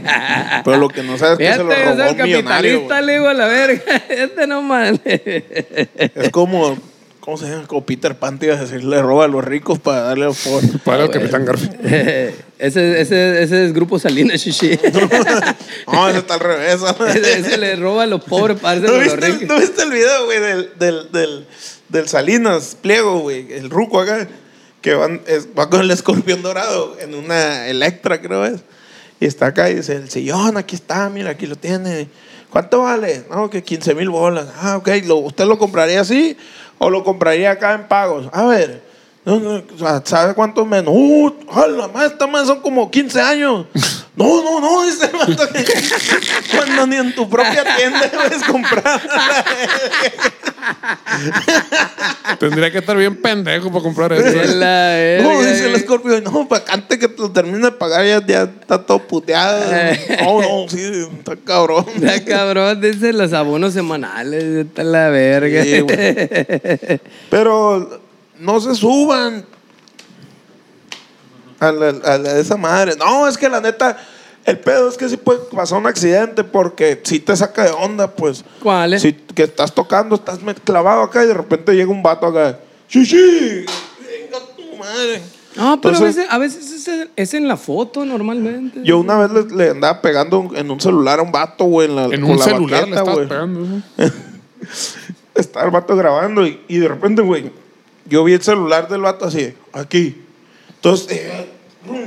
Pero 0.65 0.79
lo 0.79 0.89
que 0.89 1.03
no 1.03 1.19
sabes 1.19 1.39
es 1.39 1.47
que 1.47 1.57
se 1.57 1.63
lo 1.63 1.71
yo 1.71 1.85
robó 1.85 2.11
un 2.13 2.23
millonario. 2.23 2.45
capitalista, 2.47 3.03
le 3.03 3.13
digo 3.13 3.29
a 3.29 3.35
la 3.35 3.47
verga. 3.49 3.83
Este 4.09 4.47
no 4.47 4.63
mames. 4.63 5.01
Es 5.05 6.31
como, 6.31 6.79
¿cómo 7.27 7.37
se 7.37 7.45
llama? 7.51 7.67
Como 7.67 7.85
Peter 7.85 8.17
Pan 8.17 8.39
te 8.39 8.47
iba 8.47 8.55
a 8.55 8.59
decir, 8.61 8.83
le 8.83 9.03
roba 9.03 9.27
a 9.27 9.29
los 9.29 9.45
ricos 9.45 9.79
para 9.79 10.01
darle 10.01 10.25
a 10.25 10.29
los 10.29 10.39
pobres. 10.45 10.71
Para 10.83 11.05
el 11.05 11.11
Capitán 11.11 11.45
Garfield. 11.45 11.75
ese, 12.59 13.01
ese, 13.03 13.43
ese 13.43 13.67
es 13.67 13.73
Grupo 13.75 13.99
Salinas, 13.99 14.41
chichi. 14.43 14.79
No, 15.93 16.09
ese 16.09 16.19
está 16.19 16.35
al 16.35 16.41
revés. 16.41 16.81
ese, 17.15 17.39
ese 17.41 17.59
le 17.59 17.77
roba 17.77 18.05
a 18.05 18.07
los 18.07 18.25
pobres 18.25 18.59
para 18.59 18.81
¿No 18.81 18.93
dárselo 18.93 19.01
a 19.01 19.05
los 19.05 19.15
viste, 19.17 19.27
el- 19.27 19.41
ricos. 19.41 19.49
¿No 19.57 19.61
viste 19.61 19.83
el 19.83 19.91
video, 19.91 20.25
güey, 20.25 20.41
del, 20.41 20.71
del, 20.79 21.13
del, 21.13 21.47
del 21.91 22.09
Salinas 22.09 22.77
Pliego, 22.81 23.21
güey? 23.21 23.53
El 23.53 23.71
ruco 23.71 24.01
acá, 24.01 24.27
que 24.81 24.95
van, 24.95 25.21
es- 25.27 25.49
va 25.59 25.69
con 25.69 25.81
el 25.81 25.91
escorpión 25.91 26.43
dorado 26.43 26.97
en 27.01 27.15
una 27.15 27.67
Electra, 27.69 28.21
creo 28.21 28.45
es. 28.45 28.61
Y 29.21 29.27
está 29.27 29.47
acá 29.47 29.71
y 29.71 29.77
dice, 29.77 29.95
el 29.97 30.11
sillón, 30.11 30.57
aquí 30.57 30.75
está, 30.77 31.09
mira, 31.09 31.31
aquí 31.31 31.47
lo 31.47 31.57
tiene. 31.57 32.09
¿Cuánto 32.51 32.83
vale? 32.83 33.25
No, 33.31 33.49
que 33.51 33.63
15 33.63 33.95
mil 33.95 34.09
bolas. 34.11 34.47
Ah, 34.61 34.77
ok. 34.77 34.89
¿Lo- 35.07 35.17
¿Usted 35.17 35.47
lo 35.47 35.59
compraría 35.59 36.01
así 36.01 36.37
o 36.79 36.91
lo 36.91 37.05
compraría 37.05 37.53
acá 37.53 37.75
en 37.75 37.89
pagos? 37.89 38.29
A 38.33 38.45
ver. 38.47 38.86
No, 39.27 39.41
no, 39.41 39.63
¿Sabe 40.05 40.35
cuántos 40.35 40.65
menos? 40.67 40.95
¡Uh! 40.97 41.33
¡Hala, 41.53 41.89
más! 41.89 42.13
Esta 42.13 42.27
más 42.29 42.47
son 42.47 42.61
como 42.61 42.91
15 42.91 43.21
años. 43.21 43.67
No, 44.17 44.43
no, 44.43 44.61
no, 44.63 44.83
dice 44.87 45.05
el 45.05 45.13
vato 45.13 45.47
que- 45.53 45.63
Cuando 46.57 46.87
ni 46.87 46.97
en 46.97 47.15
tu 47.15 47.29
propia 47.29 47.63
tienda 47.77 48.11
puedes 48.15 48.43
comprar. 48.45 48.99
Tendría 52.39 52.71
que 52.71 52.79
estar 52.79 52.97
bien 52.97 53.21
pendejo 53.21 53.69
para 53.71 53.83
comprar 53.83 54.15
Es 54.15 54.25
eso. 54.25 54.39
No, 55.23 55.43
dice 55.43 55.67
el 55.67 55.75
escorpio, 55.75 56.19
no, 56.23 56.49
para 56.49 56.65
antes 56.73 56.99
que 56.99 57.09
te 57.09 57.21
lo 57.21 57.31
termine 57.31 57.67
de 57.67 57.73
pagar 57.73 58.07
ya, 58.07 58.27
ya 58.27 58.43
está 58.45 58.79
todo 58.87 59.01
puteado. 59.01 59.61
No, 60.23 60.41
no, 60.41 60.67
sí, 60.71 61.07
está 61.19 61.37
cabrón. 61.37 61.85
Está 61.97 62.25
cabrón, 62.25 62.81
dice 62.81 63.13
los 63.13 63.35
abonos 63.35 63.75
semanales. 63.75 64.65
Está 64.67 64.83
la 64.83 65.11
verga. 65.11 65.63
Sí. 65.63 65.85
Pero 67.29 68.01
no 68.39 68.61
se 68.61 68.75
suban 68.75 69.45
a, 71.61 71.73
la- 71.73 71.89
a 72.05 72.19
la- 72.19 72.39
esa 72.39 72.57
madre. 72.57 72.95
No, 72.97 73.27
es 73.29 73.37
que 73.39 73.49
la 73.49 73.61
neta, 73.61 73.97
el 74.45 74.59
pedo 74.59 74.89
es 74.89 74.97
que 74.97 75.09
sí 75.09 75.17
puede 75.17 75.41
pasar 75.55 75.79
un 75.79 75.87
accidente 75.87 76.45
porque 76.45 77.01
si 77.05 77.19
te 77.21 77.37
saca 77.37 77.65
de 77.65 77.71
onda, 77.71 78.11
pues. 78.15 78.45
¿Cuál 78.63 78.95
es? 78.95 79.03
Si 79.03 79.13
que 79.13 79.45
estás 79.45 79.75
tocando, 79.75 80.15
estás 80.17 80.39
clavado 80.65 81.03
acá 81.03 81.25
y 81.25 81.27
de 81.27 81.35
repente 81.35 81.73
llega 81.75 81.91
un 81.91 82.03
vato 82.03 82.27
acá. 82.27 82.59
¡Sí, 82.89 83.05
sí! 83.07 83.17
¡Venga 84.01 84.39
tu 84.57 84.77
madre! 84.77 85.23
No, 85.57 85.81
pero 85.81 85.95
Entonces- 85.97 86.27
a 86.29 86.39
veces, 86.39 86.59
a 86.59 86.69
veces 86.69 86.87
es, 86.89 87.09
es 87.17 87.35
en 87.35 87.49
la 87.49 87.57
foto 87.57 88.05
normalmente. 88.05 88.81
Yo 88.85 88.99
una 88.99 89.17
vez 89.27 89.31
le, 89.51 89.57
le 89.57 89.71
andaba 89.71 90.03
pegando 90.03 90.51
en 90.55 90.71
un 90.71 90.79
celular 90.81 91.19
a 91.19 91.23
un 91.23 91.33
vato, 91.33 91.65
güey, 91.65 91.89
en 91.89 91.97
la 91.97 92.05
En 92.05 92.21
con 92.21 92.33
un 92.33 92.39
la 92.39 92.45
celular 92.45 92.87
le 92.87 92.95
baqueta, 93.01 93.17
pegando. 93.29 93.61
¿no? 93.61 93.83
Estaba 95.35 95.65
el 95.67 95.71
vato 95.71 95.97
grabando 95.97 96.47
y, 96.47 96.61
y 96.69 96.79
de 96.79 96.89
repente, 96.89 97.23
güey, 97.23 97.51
yo 98.09 98.25
vi 98.25 98.35
el 98.35 98.43
celular 98.43 98.89
del 98.89 99.01
vato 99.03 99.25
así, 99.27 99.55
aquí. 99.73 100.23
Entonces, 100.77 101.09
eh, 101.11 101.47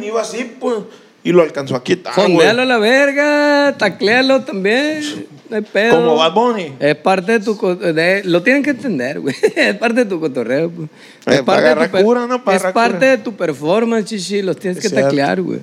iba 0.04 0.22
así, 0.22 0.56
pues, 0.60 0.76
y 1.24 1.32
lo 1.32 1.42
alcanzó 1.42 1.76
a 1.76 1.84
quitar. 1.84 2.14
Fondealo 2.14 2.62
a 2.62 2.66
la 2.66 2.78
verga, 2.78 3.76
tacléalo 3.78 4.42
también. 4.44 5.28
No 5.50 5.56
hay 5.58 5.64
pedo. 5.64 5.96
Como 5.98 6.16
Bad 6.16 6.34
Bunny. 6.34 6.74
Es 6.80 6.96
parte 6.96 7.34
de 7.34 7.40
tu. 7.40 7.56
de- 7.78 8.22
lo 8.24 8.42
tienen 8.44 8.64
que 8.64 8.70
entender, 8.70 9.20
güey. 9.20 9.36
Es 9.56 9.76
parte 9.76 10.04
de 10.04 10.06
tu 10.06 10.20
cotorreo, 10.20 10.70
pues. 10.70 10.88
Eh, 11.26 11.36
Es 11.36 11.42
parte, 11.42 11.76
de 11.76 11.88
tu, 11.90 12.04
cura, 12.04 12.28
¿no? 12.28 12.42
Es 12.52 12.64
parte 12.72 13.06
de 13.06 13.18
tu 13.18 13.36
performance, 13.36 14.06
chichi. 14.06 14.42
Los 14.42 14.58
tienes 14.58 14.78
Es 14.78 14.84
que 14.84 14.90
cierto. 14.90 15.08
taclear, 15.08 15.42
güey. 15.42 15.60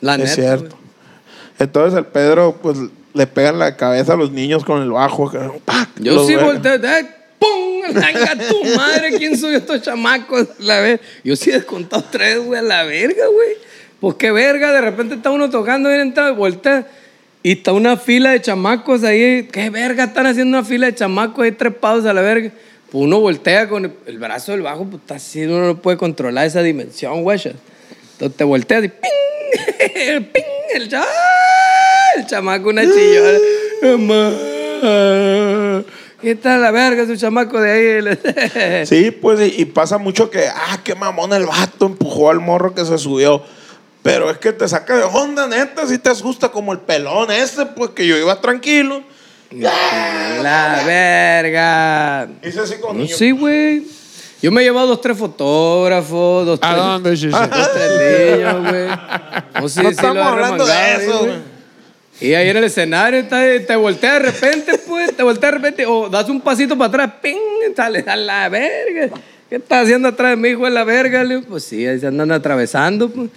La 0.00 0.16
neta. 0.16 0.30
es 0.30 0.34
cierto. 0.34 0.70
güey. 0.76 0.82
Entonces 1.58 1.96
el 1.98 2.06
Pedro, 2.06 2.58
pues, 2.60 2.78
le 3.14 3.26
pega 3.26 3.50
en 3.50 3.58
la 3.58 3.76
cabeza 3.76 4.14
a 4.14 4.16
los 4.16 4.32
niños 4.32 4.64
con 4.64 4.82
el 4.82 4.90
bajo. 4.90 5.30
¡pac! 5.64 5.90
Yo 6.00 6.26
sí 6.26 6.34
volteo. 6.34 6.74
¡eh! 6.74 7.06
¡Pum! 7.42 7.94
¡Venga 7.94 8.36
tu 8.48 8.64
madre! 8.76 9.10
¿Quién 9.18 9.36
soy 9.36 9.56
estos 9.56 9.82
chamacos? 9.82 10.46
La 10.60 10.80
ver- 10.80 11.00
Yo 11.24 11.34
sí 11.36 11.50
he 11.50 11.54
descontado 11.54 12.04
tres, 12.10 12.38
güey, 12.38 12.60
a 12.60 12.62
la 12.62 12.84
verga, 12.84 13.26
güey. 13.26 13.56
Pues 14.00 14.16
qué 14.16 14.30
verga, 14.32 14.72
de 14.72 14.80
repente 14.80 15.14
está 15.16 15.30
uno 15.30 15.50
tocando 15.50 15.90
y 15.94 15.98
entra 15.98 16.30
y 16.30 16.34
voltea. 16.34 16.86
Y 17.42 17.52
está 17.52 17.72
una 17.72 17.96
fila 17.96 18.30
de 18.30 18.40
chamacos 18.40 19.02
ahí. 19.02 19.48
¿Qué 19.50 19.68
verga 19.70 20.04
están 20.04 20.26
haciendo 20.26 20.56
una 20.58 20.66
fila 20.66 20.86
de 20.86 20.94
chamacos 20.94 21.44
ahí 21.44 21.52
trepados 21.52 22.06
a 22.06 22.12
la 22.12 22.20
verga? 22.20 22.50
Pues 22.90 23.04
uno 23.04 23.18
voltea 23.20 23.68
con 23.68 23.84
el, 23.86 23.92
el 24.06 24.18
brazo 24.18 24.52
del 24.52 24.62
bajo, 24.62 24.84
pues 24.84 25.00
está 25.02 25.14
así, 25.16 25.42
uno 25.44 25.66
no 25.66 25.80
puede 25.80 25.96
controlar 25.96 26.46
esa 26.46 26.62
dimensión, 26.62 27.22
güey. 27.22 27.38
Entonces 27.38 28.36
te 28.36 28.44
volteas 28.44 28.84
y 28.84 28.88
¡ping! 28.88 30.24
¡ping! 30.32 30.44
El, 30.74 30.88
¡Ah! 30.94 31.04
el 32.18 32.26
chamaco, 32.26 32.68
una 32.68 32.82
chillona. 32.82 33.38
Mamá. 33.82 34.32
¿Qué 36.22 36.36
tal 36.36 36.62
la 36.62 36.70
verga, 36.70 37.04
su 37.04 37.16
chamaco 37.16 37.60
de 37.60 37.70
ahí? 37.72 38.86
Sí, 38.86 39.10
pues, 39.10 39.40
y, 39.40 39.62
y 39.62 39.64
pasa 39.64 39.98
mucho 39.98 40.30
que, 40.30 40.46
ah, 40.46 40.78
qué 40.84 40.94
mamón 40.94 41.32
el 41.32 41.46
vato 41.46 41.86
empujó 41.86 42.30
al 42.30 42.38
morro 42.40 42.74
que 42.74 42.84
se 42.84 42.96
subió. 42.96 43.42
Pero 44.02 44.30
es 44.30 44.38
que 44.38 44.52
te 44.52 44.66
saca 44.68 44.96
de 44.96 45.04
onda, 45.04 45.46
neta, 45.46 45.86
si 45.86 45.98
te 45.98 46.10
asusta 46.10 46.48
como 46.50 46.72
el 46.72 46.78
pelón 46.80 47.30
ese, 47.30 47.66
pues 47.66 47.90
que 47.90 48.06
yo 48.06 48.16
iba 48.16 48.40
tranquilo. 48.40 49.02
La 49.50 50.82
verga. 50.86 52.28
Hice 52.42 52.60
así 52.60 52.74
con 52.80 52.98
No, 52.98 53.06
sí, 53.06 53.32
güey. 53.32 53.86
Yo 54.40 54.50
me 54.50 54.60
he 54.62 54.64
llevado 54.64 54.88
dos, 54.88 55.00
tres 55.00 55.16
fotógrafos, 55.16 56.46
dos, 56.46 56.58
¿A 56.62 56.70
tres. 56.70 56.82
dónde, 56.82 57.16
Shishi? 57.16 57.30
Dos, 57.30 57.72
tres 57.74 58.38
niños, 58.38 58.68
güey. 58.70 58.88
No, 59.62 59.68
sí, 59.68 59.80
No 59.82 59.88
sí 59.88 59.94
estamos 59.94 60.26
hablando 60.26 60.66
de 60.66 60.94
eso, 60.96 61.18
güey. 61.20 61.51
Y 62.22 62.34
ahí 62.34 62.48
en 62.48 62.56
el 62.56 62.64
escenario 62.64 63.20
está- 63.20 63.42
te 63.66 63.76
voltea 63.76 64.14
de 64.14 64.30
repente, 64.30 64.78
pues, 64.86 65.16
te 65.16 65.22
voltea 65.22 65.50
de 65.50 65.56
repente, 65.58 65.86
o 65.86 66.08
das 66.08 66.28
un 66.28 66.40
pasito 66.40 66.76
para 66.78 66.88
atrás, 66.88 67.12
¡ping! 67.20 67.74
Sale 67.74 68.04
a 68.06 68.16
la 68.16 68.48
verga. 68.48 69.10
¿Qué 69.48 69.56
estás 69.56 69.84
haciendo 69.84 70.08
atrás 70.08 70.30
de 70.30 70.36
mi 70.36 70.50
hijo 70.50 70.64
de 70.64 70.70
la 70.70 70.84
verga? 70.84 71.24
Le 71.24 71.40
pues 71.40 71.64
sí, 71.64 71.86
ahí 71.86 71.98
se 71.98 72.06
andan 72.06 72.30
atravesando, 72.32 73.08
pues. 73.10 73.28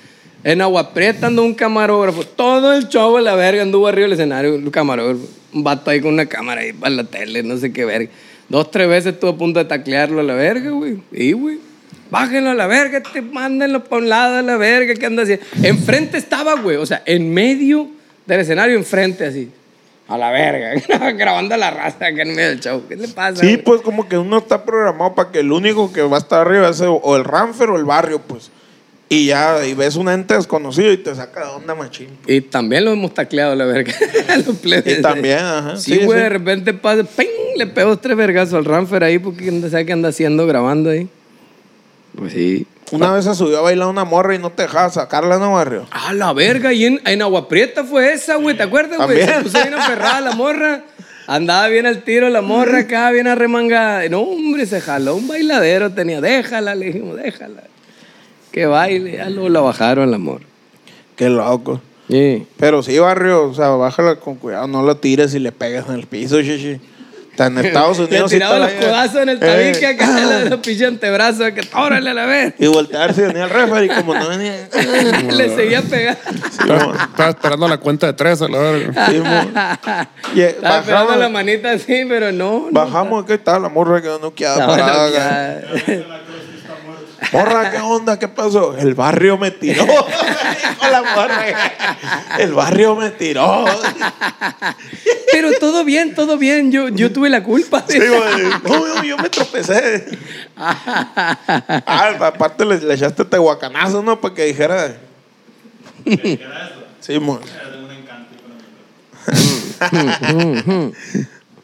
En 0.43 0.61
Agua 0.61 0.93
Prieta 0.93 1.27
anda 1.27 1.41
un 1.41 1.55
camarógrafo. 1.55 2.23
Todo 2.23 2.73
el 2.73 2.87
show 2.87 3.17
a 3.17 3.21
la 3.21 3.33
verga 3.33 3.63
anduvo 3.63 3.87
arriba 3.87 4.03
del 4.03 4.13
escenario, 4.13 4.53
un 4.53 4.69
camarógrafo. 4.69 5.27
Un 5.51 5.63
vato 5.63 5.89
ahí 5.89 6.01
con 6.01 6.13
una 6.13 6.27
cámara 6.27 6.61
ahí 6.61 6.71
para 6.71 6.93
la 6.93 7.03
tele, 7.03 7.41
no 7.41 7.57
sé 7.57 7.73
qué 7.73 7.85
verga. 7.85 8.11
Dos, 8.47 8.69
tres 8.69 8.87
veces 8.87 9.13
estuve 9.13 9.31
a 9.31 9.35
punto 9.35 9.57
de 9.57 9.65
taclearlo 9.65 10.19
a 10.19 10.23
la 10.23 10.35
verga, 10.35 10.69
güey. 10.69 11.01
Y, 11.11 11.31
güey. 11.31 11.57
Bájenlo 12.11 12.51
a 12.51 12.53
la 12.53 12.67
verga, 12.67 13.01
te 13.01 13.21
mándenlo 13.23 13.83
para 13.83 14.01
un 14.01 14.09
lado 14.09 14.37
a 14.37 14.41
la 14.43 14.57
verga, 14.57 14.93
¿qué 14.93 15.05
anda 15.07 15.23
haciendo? 15.23 15.43
Enfrente 15.63 16.19
estaba, 16.19 16.53
güey, 16.53 16.77
o 16.77 16.85
sea, 16.85 17.01
en 17.07 17.33
medio 17.33 17.89
del 18.25 18.39
escenario, 18.41 18.75
enfrente 18.75 19.25
así. 19.25 19.51
A 20.07 20.17
la 20.19 20.29
verga, 20.29 20.73
grabando 21.13 21.55
a 21.55 21.57
la 21.57 21.71
raza 21.71 22.05
acá 22.05 22.21
en 22.21 22.35
medio 22.35 22.49
del 22.49 22.59
show. 22.59 22.83
¿Qué 22.87 22.95
le 22.95 23.07
pasa? 23.07 23.41
Sí, 23.41 23.47
güey? 23.47 23.63
pues 23.63 23.81
como 23.81 24.07
que 24.07 24.17
uno 24.19 24.37
está 24.37 24.63
programado 24.63 25.15
para 25.15 25.31
que 25.31 25.39
el 25.39 25.51
único 25.51 25.91
que 25.91 26.01
va 26.03 26.17
a 26.17 26.19
estar 26.19 26.45
arriba 26.45 26.69
es 26.69 26.79
o 26.81 27.15
el 27.15 27.23
Ranfer 27.23 27.69
o 27.71 27.77
el 27.77 27.85
barrio, 27.85 28.19
pues. 28.21 28.51
Y 29.09 29.27
ya, 29.27 29.65
y 29.65 29.73
ves 29.75 29.95
un 29.95 30.09
ente 30.09 30.33
desconocido 30.35 30.91
y 30.91 30.97
te 30.97 31.13
saca 31.13 31.41
de 31.41 31.51
onda 31.53 31.73
machín. 31.75 32.09
Y 32.27 32.41
también 32.41 32.85
lo 32.85 32.91
hemos 32.91 33.13
tacleado 33.13 33.53
a 33.53 33.55
la 33.55 33.65
verga. 33.65 33.93
Los 34.45 34.57
plebes. 34.57 34.97
Y 34.97 35.01
también, 35.01 35.39
ajá. 35.39 35.77
Sí, 35.77 35.93
Sí, 35.99 36.05
güey, 36.05 36.17
sí. 36.19 36.23
de 36.23 36.29
repente 36.29 36.73
pasa, 36.73 37.03
¡ping! 37.03 37.27
Le 37.57 37.67
pego 37.67 37.97
tres 37.97 38.17
vergazos 38.17 38.55
al 38.55 38.65
Ranfer 38.65 39.03
ahí 39.03 39.17
porque 39.19 39.51
no 39.51 39.69
sabe 39.69 39.85
qué 39.85 39.93
anda 39.93 40.09
haciendo 40.09 40.45
grabando 40.47 40.89
ahí. 40.89 41.07
Pues 42.15 42.33
sí. 42.33 42.67
Una 42.91 43.11
vez 43.11 43.25
se 43.25 43.33
subió 43.33 43.59
a 43.59 43.61
bailar 43.61 43.87
una 43.87 44.03
morra 44.05 44.35
y 44.35 44.39
no 44.39 44.51
te 44.51 44.63
dejaba 44.63 44.89
sacarla, 44.89 45.37
¿no, 45.39 45.53
barrio? 45.53 45.87
Ah, 45.91 46.13
la 46.13 46.33
verga, 46.33 46.71
y 46.71 46.85
en, 46.85 47.01
en 47.05 47.21
Agua 47.21 47.47
Prieta 47.47 47.83
fue 47.83 48.13
esa, 48.13 48.35
güey, 48.35 48.55
¿te 48.55 48.63
acuerdas, 48.63 49.03
güey? 49.05 49.25
Se 49.25 49.41
puso 49.41 49.61
bien 49.61 49.73
aferrada 49.73 50.21
la 50.21 50.31
morra. 50.31 50.83
Andaba 51.27 51.67
bien 51.69 51.87
al 51.87 52.03
tiro 52.03 52.29
la 52.29 52.41
morra 52.41 52.81
acá, 52.81 53.09
bien 53.09 53.27
arremangada. 53.27 54.07
No, 54.09 54.21
hombre, 54.21 54.67
se 54.67 54.79
jaló 54.79 55.15
un 55.15 55.27
bailadero, 55.27 55.91
tenía, 55.91 56.21
déjala, 56.21 56.75
le 56.75 56.87
dijimos, 56.87 57.17
déjala. 57.17 57.63
Que 58.51 58.67
baile, 58.67 59.17
ya 59.17 59.29
luego 59.29 59.49
la 59.49 59.61
bajaron 59.61 60.11
la 60.11 60.19
morra. 60.19 60.45
Qué 61.15 61.29
loco. 61.29 61.81
Sí. 62.07 62.45
Pero 62.57 62.83
sí, 62.83 62.99
barrio, 62.99 63.49
o 63.49 63.53
sea, 63.55 63.69
bájala 63.69 64.17
con 64.17 64.35
cuidado, 64.35 64.67
no 64.67 64.83
la 64.83 64.95
tires 64.95 65.33
y 65.33 65.39
le 65.39 65.51
pegas 65.51 65.89
en 65.89 65.95
el 65.95 66.05
piso, 66.05 66.39
chichi. 66.41 66.79
Está 67.35 67.47
en 67.47 67.57
Estados 67.57 67.99
Le 67.99 68.05
Unidos. 68.05 68.31
sí 68.31 68.37
tiraba 68.37 68.59
los 68.59 68.71
codazos 68.71 69.15
en 69.17 69.29
el 69.29 69.37
Eh, 69.37 69.39
tabique 69.45 69.85
acá, 69.87 70.19
los, 70.21 70.49
los 70.51 70.59
pinches 70.61 70.87
antebrazos, 70.87 71.51
que 71.51 71.61
órale 71.73 72.09
a 72.11 72.13
la 72.13 72.25
vez. 72.25 72.53
Y 72.57 72.67
voltearse 72.67 73.23
y 73.23 73.25
venía 73.25 73.43
el 73.43 73.49
referee 73.49 73.89
como 73.89 74.15
no 74.15 74.29
venía. 74.29 74.69
Le 75.31 75.55
seguía 75.55 75.81
pegando. 75.81 76.19
Estaba, 76.61 76.93
estaba 76.95 77.29
esperando 77.29 77.67
la 77.67 77.77
cuenta 77.77 78.07
de 78.07 78.13
tres 78.13 78.41
a 78.41 78.47
la 78.47 78.57
verga. 78.57 79.07
Sí, 79.07 79.19
mo. 79.19 79.51
Y, 80.33 80.41
eh, 80.41 80.47
Estaba 80.51 80.81
pegando 80.81 81.11
la 81.11 81.17
bajamos, 81.17 81.31
manita 81.33 81.71
así, 81.71 82.05
pero 82.07 82.31
no. 82.31 82.67
no. 82.71 82.71
bajamos, 82.71 83.25
¿qué 83.25 83.33
estaba 83.33 83.59
la 83.59 83.69
morra 83.69 84.01
que 84.01 84.07
no 84.07 84.33
Estaba 84.33 84.65
parada? 84.65 85.61
Morra, 87.31 87.71
¿qué 87.71 87.77
onda? 87.79 88.19
¿Qué 88.19 88.27
pasó? 88.27 88.77
El 88.77 88.93
barrio 88.93 89.37
me 89.37 89.51
tiró. 89.51 89.85
La 90.91 91.01
morra. 91.01 91.45
El 92.37 92.53
barrio 92.53 92.95
me 92.95 93.09
tiró. 93.11 93.65
Pero 95.31 95.51
todo 95.59 95.83
bien, 95.83 96.13
todo 96.15 96.37
bien. 96.37 96.71
Yo, 96.71 96.89
yo 96.89 97.11
tuve 97.11 97.29
la 97.29 97.43
culpa. 97.43 97.83
Sí, 97.87 97.99
no, 97.99 99.03
yo 99.03 99.17
me 99.17 99.29
tropecé. 99.29 100.07
Ah, 100.57 102.15
aparte 102.21 102.63
le, 102.65 102.79
le 102.79 102.93
echaste 102.93 103.25
tehuacanazo, 103.25 104.01
¿no? 104.01 104.21
Para 104.21 104.33
que 104.33 104.45
dijera. 104.45 104.95
Sí, 107.01 107.19
mo. 107.19 107.41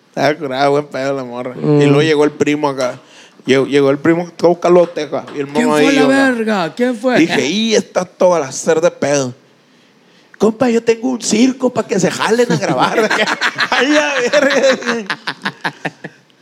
Estaba 0.10 0.36
curada, 0.36 0.68
buen 0.68 0.88
pedo 0.88 1.16
la 1.16 1.24
morra. 1.24 1.56
Y 1.56 1.86
luego 1.86 2.02
llegó 2.02 2.26
el 2.26 2.32
primo 2.32 2.68
acá. 2.70 3.00
Llegó, 3.46 3.66
llegó 3.66 3.90
el 3.90 3.98
primo 3.98 4.32
que 4.38 4.46
busca 4.48 4.70
los 4.70 4.94
tejas. 4.94 5.26
Y 5.36 5.40
el 5.40 5.48
¿Quién 5.48 5.68
fue 5.70 5.82
la 5.94 6.02
mamadillo, 6.02 6.04
acá. 6.06 6.08
verga? 6.32 6.74
¿Quién 6.76 6.96
fue? 6.96 7.18
Dije, 7.18 7.46
y 7.48 7.74
está 7.76 8.06
todo 8.06 8.36
al 8.36 8.44
hacer 8.44 8.80
de 8.82 8.92
pedo. 8.92 9.34
Compa, 10.38 10.70
yo 10.70 10.82
tengo 10.84 11.10
un 11.10 11.22
circo 11.22 11.70
para 11.72 11.88
que 11.88 12.00
se 12.00 12.10
jalen 12.10 12.52
a 12.52 12.58
grabar. 12.58 12.98
Ay, 13.70 13.96
a 13.96 14.14
ver. 14.40 15.06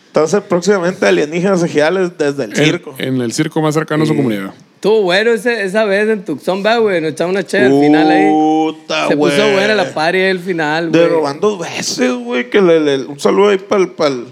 Entonces, 0.08 0.42
próximamente 0.42 1.06
alienígenas 1.06 1.62
ejidales 1.64 2.18
desde 2.18 2.46
el 2.46 2.52
En, 2.58 2.66
circo. 2.66 2.96
en 2.98 3.22
el 3.22 3.32
circo 3.32 3.62
más 3.62 3.74
cercano 3.76 4.04
a 4.04 4.08
su 4.08 4.16
comunidad. 4.16 4.52
Estuvo 4.76 5.04
bueno 5.04 5.32
ese- 5.32 5.64
esa 5.64 5.84
vez 5.86 6.08
en 6.10 6.24
Tucson, 6.26 6.66
va, 6.66 6.78
güey. 6.78 7.00
Nos 7.02 7.12
echaba 7.12 7.30
una 7.30 7.44
chévere 7.46 7.76
al 7.76 7.82
final 7.82 8.10
ahí. 8.10 8.30
Puta, 8.30 9.08
Se 9.10 9.18
puso 9.18 9.36
güey. 9.36 9.54
buena 9.54 9.76
la 9.76 9.94
party 9.94 10.18
ahí 10.18 10.32
al 10.32 10.40
final, 10.40 10.92
De 10.92 11.00
güey. 11.00 11.12
robando 11.12 11.50
dos 11.52 11.60
veces, 11.60 12.12
güey. 12.14 12.50
Que 12.50 12.62
le, 12.62 12.80
le- 12.80 13.06
un 13.06 13.20
saludo 13.20 13.50
ahí 13.50 13.58
para 13.58 13.82
el, 13.82 14.26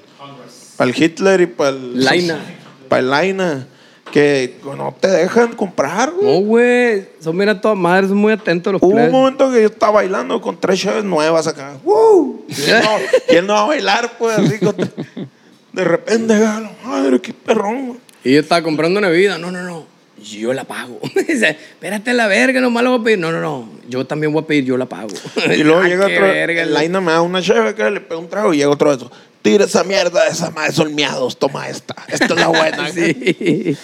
para 0.78 0.90
el, 0.90 1.04
Hitler 1.04 1.42
y 1.42 1.48
para 1.48 1.70
el. 1.72 2.04
Laina. 2.04 2.40
Para 2.88 3.00
el 3.00 3.10
Laina. 3.10 3.68
Que 4.12 4.56
no 4.63 4.96
te 4.98 5.10
dejan 5.10 5.54
comprar, 5.54 6.12
güey. 6.12 6.40
No, 6.40 6.46
güey. 6.46 7.06
Son 7.20 7.38
bien 7.38 7.50
a 7.50 7.60
toda 7.60 7.76
madre, 7.76 8.08
son 8.08 8.18
muy 8.18 8.32
atentos 8.32 8.72
los 8.72 8.82
Hubo 8.82 8.96
un 8.96 9.12
momento 9.12 9.52
que 9.52 9.60
yo 9.62 9.68
estaba 9.68 9.94
bailando 9.94 10.40
con 10.40 10.58
tres 10.58 10.80
chaves 10.80 11.04
nuevas 11.04 11.46
acá. 11.46 11.76
¡Woo! 11.84 12.46
¿Quién 12.48 12.80
no, 12.82 12.90
quién 13.28 13.48
no 13.48 13.54
va 13.54 13.63
a 13.63 13.68
bailar, 13.68 14.18
pues? 14.18 14.38
Así 14.40 14.60
con- 14.60 14.76
de 14.78 15.84
repente, 15.84 16.34
a 16.34 16.62
la 16.62 16.72
madre, 16.86 17.20
qué 17.20 17.34
perrón, 17.34 17.88
güey. 17.88 18.00
Y 18.24 18.34
yo 18.34 18.40
estaba 18.40 18.62
comprando 18.63 18.98
una 18.98 19.10
bebida. 19.10 19.38
No, 19.38 19.52
no, 19.52 19.62
no. 19.62 19.86
Yo 20.24 20.54
la 20.54 20.63
pago. 20.63 21.00
Dice, 21.28 21.50
espérate 21.50 22.13
la 22.13 22.28
verga, 22.28 22.60
nomás 22.62 22.84
la 22.84 22.90
voy 22.92 23.02
a 23.02 23.04
pedir. 23.04 23.20
No, 23.20 23.32
no, 23.32 23.40
no. 23.42 23.70
Yo 23.88 24.06
también 24.06 24.34
voy 24.34 24.44
a 24.44 24.48
pedir, 24.48 24.63
yo 24.63 24.78
la 24.78 24.86
pago. 24.88 25.10
Y 25.54 25.63
luego 25.63 25.82
Ah, 25.84 25.88
llega 25.88 26.06
otro. 26.08 26.22
verga, 26.22 26.63
el. 26.63 26.74
Laina 26.74 27.02
me 27.02 27.12
da 27.12 27.22
una 27.22 27.42
chave 27.42 27.70
acá, 27.70 27.90
le 27.90 28.00
pega 28.02 28.20
un 28.20 28.30
trago 28.30 28.54
y 28.54 28.58
llega 28.58 28.70
otro 28.70 28.90
de 28.90 28.96
esos. 28.98 29.12
Tira 29.41 29.65
esa 29.65 29.84
mierda, 29.84 30.28
esa 30.28 30.50
madre 30.52 30.73
son 30.73 30.93
miados, 30.95 31.38
toma 31.38 31.69
esta. 31.69 31.95
Esta 32.08 32.26
es 32.26 32.36
la 32.36 32.47
buena. 32.47 32.89
Sí. 32.93 33.78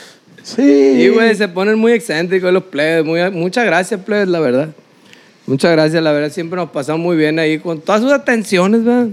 Sí. 0.44 0.62
Y, 0.62 1.08
güey, 1.08 1.34
se 1.36 1.48
ponen 1.48 1.80
muy 1.80 1.94
excéntricos 1.94 2.52
los 2.52 2.64
plebes. 2.64 3.06
Muy, 3.06 3.32
muchas 3.32 3.64
gracias, 3.66 4.02
plebes, 4.02 4.28
la 4.28 4.42
verdad. 4.42 4.70
Muchas 5.48 5.72
gracias, 5.72 6.04
la 6.04 6.12
verdad. 6.12 6.32
Siempre 6.34 6.58
nos 6.58 6.70
pasamos 6.72 7.00
muy 7.02 7.16
bien 7.16 7.40
ahí 7.40 7.60
con 7.60 7.80
todas 7.80 8.02
sus 8.02 8.12
atenciones, 8.12 8.84
¿verdad? 8.84 9.08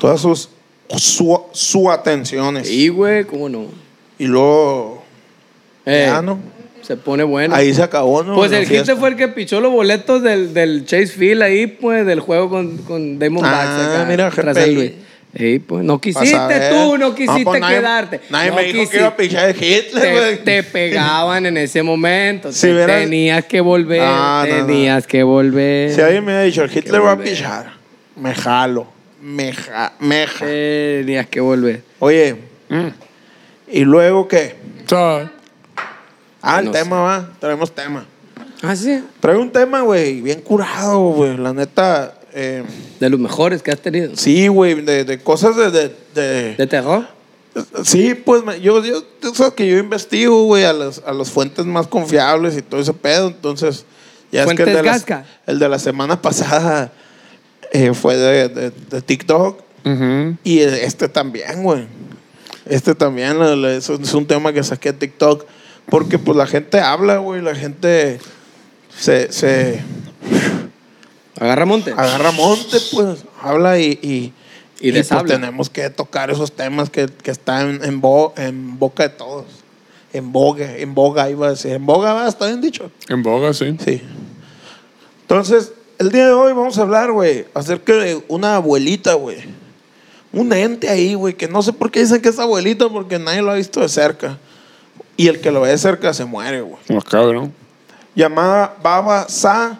Todas 0.00 0.20
sus. 0.20 0.50
Su, 0.96 1.40
su 1.52 1.90
atenciones. 1.90 2.68
Sí, 2.68 2.88
güey, 2.88 3.24
cómo 3.24 3.48
no. 3.48 3.66
Y 4.18 4.26
luego. 4.26 5.02
Eh, 5.86 6.04
Ya, 6.08 6.20
¿no? 6.20 6.38
Se 6.82 6.96
pone 6.96 7.24
bueno. 7.24 7.54
Ahí 7.54 7.72
se 7.74 7.82
acabó, 7.82 8.22
¿no? 8.22 8.34
Pues 8.34 8.52
el. 8.52 8.66
Hit 8.66 8.84
fue 8.98 9.08
el 9.08 9.16
que 9.16 9.28
pichó 9.28 9.60
los 9.62 9.72
boletos 9.72 10.22
del, 10.22 10.52
del 10.52 10.84
Chase 10.84 11.08
Field 11.08 11.42
ahí, 11.42 11.66
pues, 11.66 12.04
del 12.06 12.20
juego 12.20 12.50
con, 12.50 12.76
con 12.78 13.18
Damon 13.18 13.44
Ah, 13.44 13.50
Bax 13.50 13.68
acá, 13.94 14.04
mira, 14.08 14.30
tras 14.30 14.54
GPI. 14.54 14.62
San 14.64 14.74
Luis. 14.74 14.92
Ey, 15.38 15.58
pues, 15.58 15.84
no 15.84 16.00
quisiste 16.00 16.70
tú, 16.70 16.96
no 16.96 17.14
quisiste 17.14 17.44
pues, 17.44 17.60
nadie- 17.60 17.76
quedarte. 17.76 18.20
Nadie 18.30 18.50
No 18.50 18.56
me 18.56 18.64
dijo 18.64 18.90
que 18.90 18.96
iba 18.96 19.06
a 19.08 19.16
pichar 19.16 19.50
el 19.50 19.62
Hitler, 19.62 20.42
te, 20.42 20.62
pegaban 20.62 21.44
en 21.44 21.58
ese 21.58 21.82
momento. 21.82 22.50
Si 22.52 22.68
Te- 22.68 22.86
Tenías 22.86 23.44
que 23.44 23.60
volver. 23.60 24.00
Ah, 24.02 24.46
no, 24.48 24.56
no. 24.60 24.66
tenías 24.66 25.06
que 25.06 25.22
volver. 25.22 25.92
Si 25.94 26.00
alguien 26.00 26.24
me 26.24 26.32
ha 26.32 26.40
dicho, 26.42 26.62
el 26.64 26.74
Hitler 26.74 27.04
va 27.04 27.12
a 27.12 27.18
pichar, 27.18 27.72
me 28.16 28.34
jalo. 28.34 28.86
Me, 29.20 29.52
ja, 29.52 29.92
me 30.00 30.26
ja- 30.26 30.46
Tenías 30.46 31.26
que 31.26 31.40
volver. 31.40 31.82
Oye, 31.98 32.36
Mm. 32.70 32.88
¿y 33.72 33.80
luego 33.84 34.26
qué? 34.28 34.56
O 34.86 34.88
sea, 34.88 35.32
Ah, 36.40 36.60
el 36.60 36.70
tema 36.70 37.00
va. 37.02 37.28
Traemos 37.40 37.74
tema. 37.74 38.06
Ah, 38.62 38.74
sí. 38.76 39.02
Traigo 39.20 39.42
un 39.42 39.50
tema, 39.50 39.80
güey, 39.82 40.20
bien 40.22 40.40
curado, 40.40 40.98
güey. 41.10 41.36
La 41.36 41.52
neta. 41.52 42.14
Eh, 42.36 42.62
De 43.00 43.08
los 43.10 43.18
mejores 43.18 43.62
que 43.62 43.72
has 43.72 43.80
tenido. 43.80 44.14
sí, 44.14 44.46
güey, 44.48 44.80
de, 44.82 45.04
de 45.04 45.18
cosas 45.18 45.56
de. 45.56 45.70
de, 45.70 45.96
de- 46.14 46.54
¿De 46.56 46.66
terror? 46.66 47.08
sí, 47.84 48.14
pues 48.14 48.44
me- 48.44 48.60
yo, 48.60 48.84
yo, 48.84 49.02
tú 49.02 49.34
sabes 49.34 49.54
que 49.54 49.66
yo 49.66 49.78
investigo, 49.78 50.44
güey, 50.44 50.64
a 50.64 50.74
las, 50.74 51.02
a 51.06 51.12
las 51.14 51.30
fuentes 51.30 51.64
más 51.64 51.86
confiables 51.86 52.54
y 52.56 52.60
todo 52.62 52.80
ese 52.82 52.92
pedo. 52.92 53.28
Entonces, 53.28 53.86
ya 54.30 54.40
es 54.42 54.46
que 54.46 54.50
el 54.50 54.56
¿Fuentes 54.72 55.06
de, 55.06 55.22
el 55.46 55.58
de 55.58 55.68
la 55.70 55.78
semana 55.78 56.20
pasada 56.22 56.92
eh, 57.72 57.94
fue 57.94 58.16
de, 58.18 58.48
de, 58.50 58.70
de 58.70 59.00
TikTok. 59.02 59.60
Y 60.44 60.58
este 60.60 61.08
también, 61.08 61.62
güey. 61.62 61.86
Este 62.66 62.94
también 62.94 63.40
es, 63.40 63.88
un- 63.88 64.02
es 64.02 64.12
un 64.12 64.26
tema 64.26 64.52
que 64.52 64.62
saqué 64.62 64.92
de 64.92 64.98
TikTok. 64.98 65.46
Porque 65.88 66.18
pues 66.18 66.36
la 66.36 66.46
gente 66.46 66.80
habla, 66.80 67.18
güey. 67.18 67.40
La 67.40 67.54
gente 67.54 68.18
se, 68.98 69.32
se 69.32 69.80
Agarra 71.38 71.66
monte. 71.66 71.92
agarra 71.92 72.30
monte, 72.32 72.78
pues. 72.92 73.24
Habla 73.42 73.78
y, 73.78 73.98
y, 74.02 74.32
Y 74.80 74.92
les 74.92 75.08
pues, 75.08 75.20
habla. 75.20 75.34
tenemos 75.34 75.68
que 75.70 75.90
tocar 75.90 76.30
esos 76.30 76.52
temas 76.52 76.90
que, 76.90 77.06
que 77.06 77.30
están 77.30 77.80
en, 77.84 78.00
bo- 78.00 78.32
en 78.36 78.78
boca 78.78 79.02
de 79.04 79.08
todos. 79.10 79.44
En 80.12 80.32
boga, 80.32 80.76
en 80.78 80.94
boga 80.94 81.28
iba 81.28 81.48
a 81.48 81.50
decir. 81.50 81.72
En 81.72 81.84
boga 81.84 82.12
va, 82.14 82.26
está 82.28 82.46
bien 82.46 82.60
dicho. 82.60 82.90
En 83.08 83.22
boga, 83.22 83.52
sí. 83.52 83.76
Sí. 83.84 84.00
Entonces, 85.22 85.72
el 85.98 86.10
día 86.10 86.26
de 86.26 86.32
hoy 86.32 86.52
vamos 86.52 86.78
a 86.78 86.82
hablar, 86.82 87.12
güey, 87.12 87.46
acerca 87.54 87.92
de 87.94 88.22
una 88.28 88.56
abuelita, 88.56 89.14
güey. 89.14 89.38
Un 90.32 90.52
ente 90.52 90.88
ahí, 90.88 91.14
güey, 91.14 91.34
que 91.34 91.48
no 91.48 91.62
sé 91.62 91.72
por 91.72 91.90
qué 91.90 92.00
dicen 92.00 92.20
que 92.22 92.28
es 92.28 92.38
abuelita, 92.38 92.88
porque 92.88 93.18
nadie 93.18 93.42
lo 93.42 93.50
ha 93.50 93.54
visto 93.54 93.80
de 93.80 93.88
cerca. 93.88 94.38
Y 95.16 95.28
el 95.28 95.40
que 95.40 95.50
lo 95.50 95.62
ve 95.62 95.70
de 95.70 95.78
cerca 95.78 96.12
se 96.14 96.24
muere, 96.24 96.60
güey. 96.60 96.76
Como 96.86 97.02
cabrón. 97.02 97.52
Llamada 98.14 98.76
Baba 98.82 99.26
Sa 99.28 99.78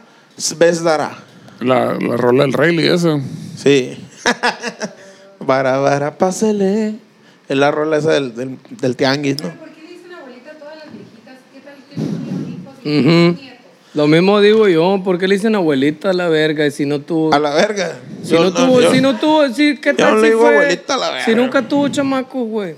Besdara. 0.57 1.23
La, 1.61 1.95
la 1.95 2.17
rola 2.17 2.45
del 2.45 2.53
Rayleigh 2.53 2.93
esa. 2.95 3.19
Sí. 3.57 3.97
Bara, 5.41 5.79
bara, 5.79 6.19
pásele. 6.19 6.95
Es 7.49 7.57
la 7.57 7.71
rola 7.71 7.99
esa 7.99 8.13
del, 8.13 8.35
del, 8.35 8.59
del 8.71 8.97
tianguis, 8.97 9.37
¿no? 9.43 9.51
¿Por 9.51 9.69
qué 9.69 9.83
le 9.83 9.93
dicen 9.93 10.13
abuelita 10.13 10.51
a 10.51 10.55
todas 10.55 10.77
las 10.77 10.93
viejitas? 10.93 11.39
¿Qué 11.53 11.61
tal 11.61 11.75
que 11.89 11.97
no 11.97 12.09
tuvieron 12.19 12.53
hijos 12.53 12.75
y 12.85 12.89
Ujú. 12.89 12.97
no 12.97 13.03
tuvieron 13.13 13.37
nietos? 13.37 13.57
Lo 13.95 14.07
mismo 14.09 14.41
digo 14.41 14.69
yo, 14.69 15.01
¿por 15.05 15.19
qué 15.19 15.29
le 15.29 15.37
dicen 15.37 15.55
abuelita 15.55 16.11
a 16.11 16.13
la 16.15 16.29
verga? 16.29 16.67
Y 16.67 16.71
si 16.73 16.85
no 16.85 17.01
tuvo. 17.01 17.33
A 17.33 17.39
la 17.39 17.55
verga. 17.55 17.97
si, 18.25 18.33
Yo 18.33 18.43
no 18.43 18.53
tuvo 18.53 18.81
yo- 18.81 18.91
si 18.93 19.01
no 19.01 19.17
tuvo, 19.21 19.49
si, 19.55 19.77
¿qué 19.79 19.91
yo 19.91 19.97
tal 19.97 20.15
no 20.15 20.17
si 20.19 20.23
le 20.23 20.29
digo 20.31 20.41
fue? 20.41 20.51
abuelita 20.57 20.95
a 20.95 20.99
la 20.99 21.11
verga. 21.11 21.25
Si 21.25 21.35
nunca 21.35 21.63
tuvo 21.69 21.89
chamacos, 21.89 22.49
güey. 22.49 22.75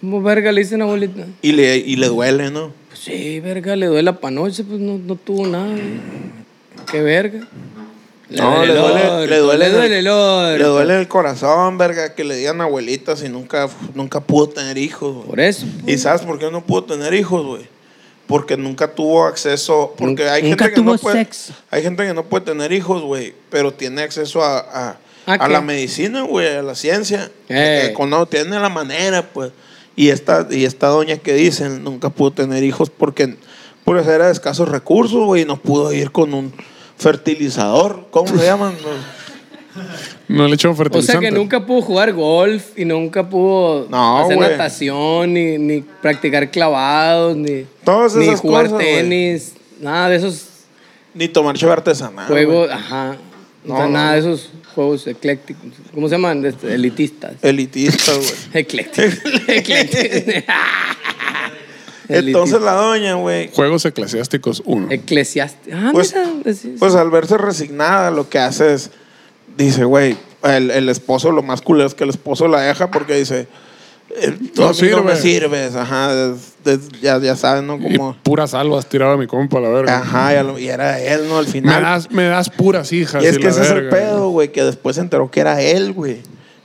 ¿Cómo 0.00 0.20
verga 0.22 0.50
le 0.52 0.60
dicen 0.62 0.82
abuelita? 0.82 1.24
Y 1.40 1.52
le, 1.52 1.76
y 1.78 1.96
le 1.96 2.08
duele, 2.08 2.50
¿no? 2.50 2.72
Pues 2.88 2.98
sí, 3.00 3.38
verga, 3.40 3.76
le 3.76 3.86
duele 3.86 4.02
la 4.02 4.18
panoche, 4.18 4.64
pues 4.64 4.80
no, 4.80 4.98
no 4.98 5.14
tuvo 5.16 5.46
nada. 5.46 5.66
güey. 5.68 6.43
Qué 6.90 7.02
verga. 7.02 7.46
No, 8.30 8.64
le 8.64 8.74
duele, 8.74 9.26
le 9.26 9.38
duele, 9.38 9.68
le 9.68 9.70
duele 9.70 9.98
el. 9.98 10.04
Le 10.58 10.64
duele 10.64 10.98
el 10.98 11.08
corazón, 11.08 11.78
verga, 11.78 12.14
que 12.14 12.24
le 12.24 12.36
digan 12.36 12.60
abuelitas 12.60 13.22
y 13.22 13.28
nunca, 13.28 13.68
nunca 13.94 14.20
pudo 14.20 14.48
tener 14.48 14.78
hijos, 14.78 15.14
güey. 15.14 15.26
Por 15.28 15.40
eso. 15.40 15.66
¿Y 15.86 15.98
sabes 15.98 16.22
por 16.22 16.38
qué 16.38 16.50
no 16.50 16.64
pudo 16.64 16.84
tener 16.84 17.14
hijos, 17.14 17.44
güey? 17.44 17.66
Porque 18.26 18.56
nunca 18.56 18.92
tuvo 18.94 19.26
acceso, 19.26 19.94
porque 19.98 20.28
hay 20.28 20.42
Nunca 20.42 20.64
gente 20.64 20.74
que 20.74 20.80
tuvo 20.80 20.92
no 20.92 20.98
puede, 20.98 21.18
sexo. 21.18 21.52
hay 21.70 21.82
gente 21.82 22.06
que 22.06 22.14
no 22.14 22.24
puede 22.24 22.46
tener 22.46 22.72
hijos, 22.72 23.02
güey, 23.02 23.34
pero 23.50 23.72
tiene 23.74 24.02
acceso 24.02 24.42
a, 24.42 24.58
a, 24.60 24.96
¿A 25.26 25.32
a 25.34 25.38
qué? 25.46 25.52
la 25.52 25.60
medicina, 25.60 26.22
güey, 26.22 26.48
a 26.56 26.62
la 26.62 26.74
ciencia. 26.74 27.30
Eh. 27.50 27.88
Eh, 27.88 27.92
con- 27.92 28.08
no, 28.08 28.24
tiene 28.24 28.58
la 28.58 28.70
manera, 28.70 29.22
pues. 29.30 29.52
Y 29.94 30.08
esta, 30.08 30.48
y 30.50 30.64
esta 30.64 30.88
doña 30.88 31.18
que 31.18 31.34
dicen 31.34 31.84
nunca 31.84 32.08
pudo 32.08 32.30
tener 32.32 32.64
hijos 32.64 32.88
porque 32.90 33.36
pues 33.84 34.06
era 34.08 34.26
de 34.26 34.32
escasos 34.32 34.68
recursos, 34.70 35.22
güey, 35.26 35.42
y 35.42 35.44
no 35.44 35.58
pudo 35.60 35.92
ir 35.92 36.10
con 36.10 36.32
un 36.32 36.52
fertilizador. 36.98 38.06
¿Cómo 38.10 38.28
se 38.36 38.44
llaman? 38.44 38.74
No 40.28 40.46
le 40.46 40.54
echó 40.54 40.70
O 40.70 40.74
sea 40.74 40.84
fertilizante. 40.84 41.26
que 41.26 41.30
nunca 41.32 41.66
pudo 41.66 41.82
jugar 41.82 42.12
golf 42.12 42.78
y 42.78 42.84
nunca 42.84 43.28
pudo 43.28 43.88
No, 43.90 44.18
hacer 44.20 44.38
natación, 44.38 45.34
ni, 45.34 45.58
ni 45.58 45.80
practicar 45.80 46.48
clavados, 46.50 47.36
ni, 47.36 47.66
Todas 47.84 48.14
ni 48.14 48.28
jugar 48.36 48.66
cosas, 48.66 48.78
tenis, 48.78 49.54
nada 49.80 50.08
de 50.10 50.16
esos 50.16 50.46
Ni 51.12 51.26
tomar 51.28 51.56
cheve 51.56 51.72
artesanal. 51.72 52.26
juegos, 52.28 52.70
ajá. 52.70 53.16
No, 53.64 53.74
o 53.74 53.76
sea, 53.76 53.86
no, 53.86 53.92
nada 53.92 54.06
no. 54.06 54.12
de 54.12 54.18
esos 54.20 54.50
juegos 54.74 55.06
eclécticos. 55.08 55.62
¿Cómo 55.92 56.08
se 56.08 56.14
llaman? 56.14 56.44
Este, 56.44 56.72
elitistas. 56.72 57.32
Elitista, 57.42 58.12
güey. 58.14 58.28
Eclécticos. 58.54 59.14
Eclécticos. 59.48 60.44
Entonces 62.08 62.60
la 62.60 62.72
doña, 62.72 63.14
güey, 63.14 63.50
Juegos 63.52 63.84
eclesiásticos 63.84 64.62
1. 64.64 64.88
Eclesiásticos. 64.90 65.78
Ah, 65.82 65.90
Pues- 65.92 66.14
mira, 66.14 66.28
es- 66.44 66.64
es- 66.64 66.78
pues 66.78 66.94
al 66.94 67.10
verse 67.10 67.38
resignada, 67.38 68.10
lo 68.10 68.28
que 68.28 68.38
hace 68.38 68.74
es, 68.74 68.90
dice, 69.56 69.84
güey, 69.84 70.16
el, 70.42 70.70
el 70.70 70.88
esposo, 70.88 71.30
lo 71.32 71.42
más 71.42 71.62
culero 71.62 71.86
es 71.86 71.94
que 71.94 72.04
el 72.04 72.10
esposo 72.10 72.48
la 72.48 72.60
deja 72.60 72.90
porque 72.90 73.14
dice, 73.16 73.48
eh, 74.20 74.36
tú 74.54 74.60
No 74.62 74.68
a 74.68 74.72
mí 74.72 74.88
no 74.90 75.02
me 75.02 75.16
sirve. 75.16 75.40
sirves, 75.70 75.74
ajá, 75.76 76.12
es- 76.12 76.54
es- 76.66 77.00
ya, 77.00 77.18
ya 77.18 77.34
sabes, 77.36 77.62
¿no? 77.62 77.76
Y 77.76 77.96
Como, 77.96 78.14
puras 78.22 78.52
albas 78.52 78.86
tiraba 78.86 79.16
mi 79.16 79.26
compa 79.26 79.58
a 79.58 79.60
la 79.62 79.68
verga. 79.70 79.98
ajá, 79.98 80.42
lo- 80.42 80.58
y 80.58 80.68
era 80.68 81.00
él, 81.00 81.26
¿no? 81.28 81.38
Al 81.38 81.46
Me 81.46 81.50
final. 81.52 81.82
das, 81.82 82.10
me 82.10 82.24
das 82.24 82.50
puras 82.50 82.92
hijas. 82.92 83.24
Y 83.24 83.26
es 83.26 83.38
que 83.38 83.44
la 83.44 83.50
ese 83.50 83.62
es 83.62 83.70
el 83.70 83.88
pedo, 83.88 84.28
güey, 84.28 84.52
que 84.52 84.62
después 84.62 84.96
se 84.96 85.02
enteró 85.02 85.30
que 85.30 85.40
era 85.40 85.62
él, 85.62 85.92
güey. 85.94 86.18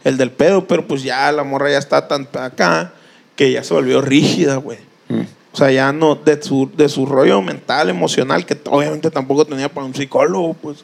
El 0.03 0.17
del 0.17 0.31
pedo, 0.31 0.67
pero 0.67 0.85
pues 0.87 1.01
ya 1.03 1.31
la 1.31 1.43
morra 1.43 1.71
ya 1.71 1.77
está 1.77 2.07
tan 2.07 2.27
acá 2.33 2.93
que 3.35 3.51
ya 3.53 3.63
se 3.63 3.73
volvió 3.73 4.01
rígida, 4.01 4.57
güey. 4.57 4.77
Mm. 5.09 5.21
O 5.51 5.57
sea, 5.57 5.71
ya 5.71 5.91
no, 5.91 6.15
de 6.15 6.41
su, 6.41 6.69
de 6.77 6.87
su 6.87 7.05
rollo 7.05 7.41
mental, 7.41 7.89
emocional, 7.89 8.45
que 8.45 8.57
obviamente 8.69 9.09
tampoco 9.11 9.45
tenía 9.45 9.67
para 9.67 9.85
un 9.85 9.93
psicólogo, 9.95 10.53
pues 10.53 10.83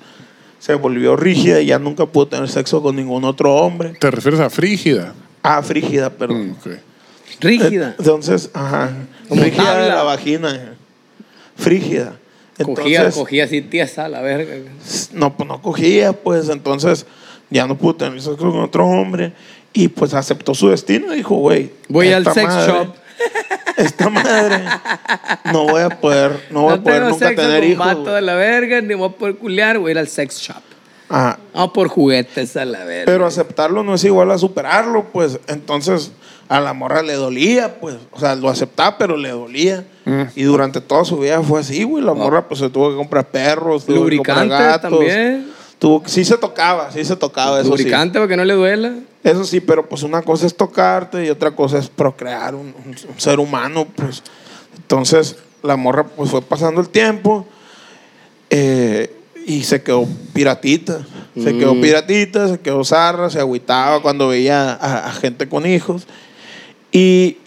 se 0.60 0.74
volvió 0.74 1.16
rígida 1.16 1.62
y 1.62 1.68
ya 1.68 1.78
nunca 1.80 2.06
pudo 2.08 2.28
tener 2.28 2.50
sexo 2.50 2.82
con 2.82 2.96
ningún 2.96 3.24
otro 3.24 3.54
hombre. 3.56 3.94
¿Te 4.00 4.10
refieres 4.10 4.40
a 4.40 4.50
frígida? 4.50 5.14
Ah, 5.44 5.62
frígida, 5.62 6.10
perdón. 6.10 6.50
Mm, 6.50 6.52
ok. 6.54 6.68
rígida. 7.40 7.96
Entonces, 8.00 8.50
ajá. 8.54 8.92
Como 9.30 9.42
frígida 9.42 9.78
de 9.84 9.90
la 9.90 10.04
vagina. 10.04 10.74
Frígida. 11.56 12.16
Cogía, 12.64 13.00
Entonces, 13.00 13.16
cogía 13.20 13.44
así 13.44 13.62
tiesa 13.62 14.06
a 14.06 14.10
la 14.10 14.22
verga. 14.22 14.56
no, 15.12 15.36
pues 15.36 15.48
no 15.48 15.62
cogía, 15.62 16.14
pues 16.14 16.48
entonces 16.50 17.06
ya 17.50 17.68
no 17.68 17.78
pudo 17.78 17.96
tener 17.98 18.20
sexo 18.22 18.38
con 18.38 18.60
otro 18.62 18.88
hombre 18.88 19.34
y 19.74 19.90
pues 19.90 20.14
aceptó 20.14 20.56
su 20.56 20.70
destino 20.70 21.14
y 21.14 21.18
dijo, 21.18 21.36
güey, 21.36 21.72
Voy 21.90 22.12
al 22.14 22.24
sex 22.24 22.48
madre- 22.48 22.72
shop. 22.74 22.96
Esta 23.78 24.10
madre 24.10 24.64
no 25.52 25.66
voy 25.68 25.82
a 25.82 25.90
poder, 25.90 26.48
no 26.50 26.62
voy 26.64 26.74
a 26.74 26.76
No 26.78 26.84
poder 26.84 27.00
tengo 27.00 27.10
nunca 27.12 27.28
sexo 27.28 27.42
tener 27.42 27.78
con 27.78 27.90
hijos. 27.92 28.06
de 28.14 28.22
la 28.22 28.36
verga, 28.36 28.82
ni 28.82 28.94
voy 28.94 29.10
a 29.10 29.12
poder 29.12 29.36
culiar, 29.36 29.78
voy 29.80 29.90
a 29.90 29.92
ir 29.92 29.98
al 30.00 30.08
sex 30.08 30.40
shop. 30.40 30.62
Ajá. 31.10 31.38
Vamos 31.54 31.72
por 31.72 31.88
juguetes 31.88 32.56
a 32.58 32.66
la 32.66 32.84
verga. 32.84 33.06
Pero 33.06 33.26
aceptarlo 33.26 33.84
no 33.84 33.94
es 33.96 34.04
igual 34.04 34.32
a 34.32 34.38
superarlo, 34.38 35.06
pues. 35.14 35.40
Entonces, 35.48 36.12
a 36.50 36.60
la 36.60 36.74
morra 36.74 37.04
le 37.04 37.14
dolía, 37.14 37.80
pues. 37.80 37.96
O 38.12 38.20
sea, 38.20 38.36
lo 38.36 38.50
aceptaba, 38.50 38.98
pero 38.98 39.16
le 39.16 39.30
dolía. 39.30 39.86
Mm. 40.06 40.24
Y 40.36 40.44
durante 40.44 40.82
toda 40.82 41.06
su 41.06 41.20
vida 41.20 41.42
fue 41.44 41.60
así, 41.60 41.84
güey. 41.84 42.04
La 42.04 42.14
morra, 42.14 42.48
pues, 42.48 42.60
se 42.60 42.70
tuvo 42.70 42.90
que 42.90 42.96
comprar 42.96 43.28
perros, 43.28 43.86
tuvo 43.86 44.08
que 44.08 44.18
comprar 44.18 44.48
gatos. 44.48 44.90
también. 44.90 45.52
Tuvo, 45.80 46.04
sí 46.06 46.24
se 46.24 46.38
tocaba, 46.38 46.92
sí 46.92 47.04
se 47.04 47.16
tocaba, 47.16 47.60
eso 47.60 47.66
sí. 47.66 47.84
Lubricante 47.84 48.18
para 48.20 48.28
que 48.30 48.38
no 48.38 48.46
le 48.46 48.54
duela. 48.54 48.94
Eso 49.24 49.44
sí, 49.44 49.60
pero 49.60 49.88
pues 49.90 50.04
una 50.04 50.22
cosa 50.22 50.46
es 50.46 50.56
tocarte 50.56 51.26
y 51.26 51.30
otra 51.30 51.52
cosa 51.52 51.78
es 51.78 51.90
procrear 51.90 52.56
un, 52.56 52.68
un- 52.86 52.96
un 53.14 53.20
ser 53.20 53.40
humano, 53.40 53.86
pues. 53.96 54.24
Entonces, 54.78 55.36
la 55.64 55.76
morra 55.76 56.06
pues 56.06 56.30
fue 56.30 56.42
pasando 56.42 56.80
el 56.82 56.90
tiempo 56.90 57.46
eh, 58.50 59.14
y 59.46 59.64
se 59.64 59.82
quedó 59.82 60.08
piratita. 60.34 61.06
Se 61.36 61.58
quedó 61.58 61.74
piratita, 61.82 62.48
se 62.48 62.60
quedó 62.60 62.86
zarra, 62.86 63.30
se 63.30 63.40
agüitaba 63.40 64.02
cuando 64.02 64.30
veía 64.30 64.72
a, 64.72 65.08
a 65.08 65.12
gente 65.12 65.50
con 65.50 65.66
hijos. 65.66 66.08
Y, 66.94 67.38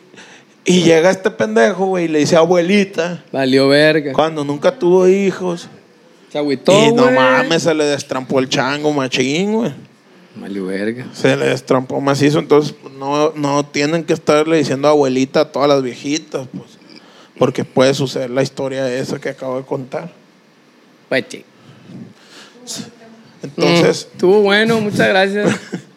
y 0.67 0.83
llega 0.83 1.09
este 1.11 1.31
pendejo, 1.31 1.87
güey, 1.87 2.05
y 2.05 2.09
le 2.09 2.19
dice 2.19 2.37
abuelita, 2.37 3.25
Valió 3.33 3.67
verga. 3.69 4.13
cuando 4.13 4.45
nunca 4.45 4.79
tuvo 4.79 5.09
hijos. 5.09 5.69
Se 6.31 6.39
agüitó, 6.39 6.73
y 6.73 6.93
no 6.93 7.05
güey. 7.05 7.15
mames, 7.15 7.63
se 7.63 7.75
le 7.75 7.85
destrampó 7.85 8.39
el 8.39 8.49
chango 8.49 8.93
machín, 8.93 9.55
güey. 9.55 9.73
Valió 10.37 10.67
verga. 10.67 11.07
Se 11.15 11.37
le 11.37 11.47
destrampó 11.47 12.01
macizo, 12.01 12.39
entonces 12.39 12.75
no, 12.99 13.33
no 13.35 13.65
tienen 13.67 14.05
que 14.05 14.13
estarle 14.13 14.59
diciendo 14.59 14.87
abuelita 14.89 15.41
a 15.41 15.53
todas 15.53 15.69
las 15.69 15.83
viejitas, 15.83 16.47
pues. 16.53 16.79
Porque 17.39 17.65
puede 17.65 17.95
suceder 17.95 18.31
la 18.31 18.43
historia 18.43 18.93
esa 18.93 19.21
que 19.21 19.31
acabo 19.31 19.59
de 19.59 19.65
contar. 19.65 20.13
Pues, 21.09 21.25
sí. 21.29 21.45
Entonces, 23.43 24.07
Mm, 24.11 24.13
Estuvo 24.15 24.41
bueno, 24.43 24.81
muchas 24.81 25.09
gracias. 25.09 25.57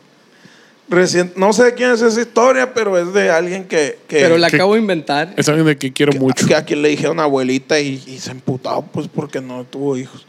recién, 0.91 1.33
no 1.35 1.51
sé 1.53 1.63
de 1.63 1.73
quién 1.73 1.89
es 1.91 2.01
esa 2.01 2.21
historia, 2.21 2.73
pero 2.73 2.97
es 2.97 3.11
de 3.13 3.31
alguien 3.31 3.63
que, 3.67 3.97
que, 4.07 4.19
Pero 4.21 4.37
la 4.37 4.49
que- 4.49 4.57
acabo 4.57 4.73
de 4.75 4.81
inventar. 4.81 5.33
Es 5.37 5.47
alguien 5.49 5.65
de 5.65 5.77
que 5.77 5.91
quiero 5.91 6.11
que- 6.11 6.19
mucho. 6.19 6.45
que 6.45 6.53
a 6.55 6.63
quien 6.63 6.81
le 6.83 6.89
dijeron 6.89 7.19
abuelita 7.19 7.79
y, 7.79 8.03
y 8.05 8.19
se 8.19 8.31
emputó, 8.31 8.85
pues 8.91 9.07
porque 9.07 9.41
no 9.41 9.63
tuvo 9.63 9.97
hijos. 9.97 10.25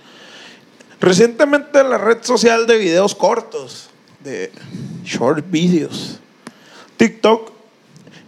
Recientemente 1.01 1.81
en 1.81 1.91
la 1.91 1.99
red 1.99 2.19
social 2.23 2.67
de 2.67 2.79
videos 2.79 3.15
cortos, 3.15 3.89
de 4.23 4.53
short 5.05 5.45
videos, 5.51 6.21
TikTok, 6.97 7.51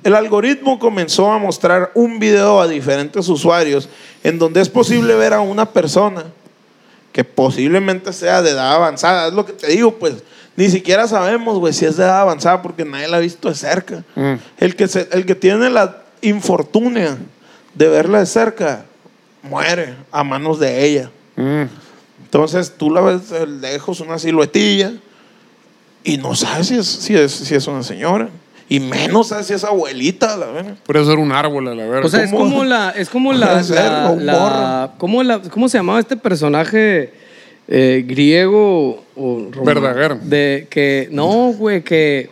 el 0.03 0.15
algoritmo 0.15 0.79
comenzó 0.79 1.33
a 1.33 1.39
mostrar 1.39 1.93
un 1.95 2.19
video 2.19 2.61
a 2.61 2.67
diferentes 2.69 3.29
usuarios 3.29 3.89
en 4.25 4.39
donde 4.39 4.61
es 4.61 4.69
posible 4.69 5.15
ver 5.15 5.33
a 5.33 5.41
una 5.41 5.71
persona 5.73 6.25
que 7.13 7.23
posiblemente 7.25 8.13
sea 8.13 8.43
de 8.43 8.51
edad 8.51 8.73
avanzada. 8.75 9.29
Es 9.29 9.35
lo 9.35 9.47
que 9.47 9.53
te 9.53 9.69
digo, 9.69 9.95
pues 9.95 10.15
ni 10.57 10.69
siquiera 10.71 11.07
sabemos, 11.09 11.59
güey, 11.59 11.73
si 11.73 11.85
es 11.85 11.97
de 11.97 12.05
edad 12.05 12.21
avanzada 12.21 12.63
porque 12.63 12.85
nadie 12.85 13.09
la 13.09 13.17
ha 13.17 13.21
visto 13.21 13.49
de 13.49 13.55
cerca. 13.55 14.05
Mm. 14.15 14.35
El, 14.59 14.77
que 14.77 14.87
se- 14.89 15.09
el 15.13 15.27
que 15.27 15.35
tiene 15.35 15.69
la 15.71 16.03
infortunia 16.23 17.17
de 17.75 17.89
verla 17.89 18.21
de 18.21 18.27
cerca 18.27 18.85
muere 19.43 19.95
a 20.13 20.23
manos 20.25 20.59
de 20.61 20.85
ella. 20.85 21.11
Mm. 21.37 21.63
Entonces 22.25 22.73
tú 22.77 22.91
la 22.91 23.01
ves 23.01 23.31
de 23.31 23.47
lejos, 23.47 24.01
una 24.01 24.19
siluetilla, 24.19 24.93
y 26.03 26.17
no 26.19 26.35
sabes 26.35 26.69
si 26.69 26.77
es, 26.79 26.87
si 26.87 27.17
es, 27.17 27.33
si 27.33 27.55
es 27.55 27.67
una 27.67 27.83
señora. 27.83 28.29
Y 28.69 28.81
menos 28.81 29.29
sabes 29.29 29.47
si 29.47 29.53
es 29.55 29.63
abuelita, 29.65 30.37
la 30.37 30.47
verdad. 30.47 30.75
Puede 30.87 31.05
ser 31.05 31.19
un 31.19 31.33
árbol 31.33 31.69
a 31.69 31.75
la 31.75 31.85
verga. 31.85 32.07
O 32.07 32.09
sea, 32.09 32.25
es 32.25 32.31
como 32.31 32.65
la. 32.65 32.91
Es 32.91 33.09
como 33.11 33.33
la. 33.33 33.63
Ser, 33.63 33.77
la- 33.91 34.13
la-. 34.17 34.91
¿cómo, 34.99 35.23
la- 35.23 35.41
¿Cómo 35.43 35.69
se 35.69 35.79
llamaba 35.79 36.01
este 36.01 36.17
personaje 36.17 37.13
eh, 37.69 38.05
griego 38.07 39.05
o 39.17 39.49
romano? 39.51 39.81
Verdaguer. 39.81 40.17
De 40.21 40.67
que. 40.71 41.09
No, 41.11 41.53
güey, 41.53 41.83
que. 41.83 42.31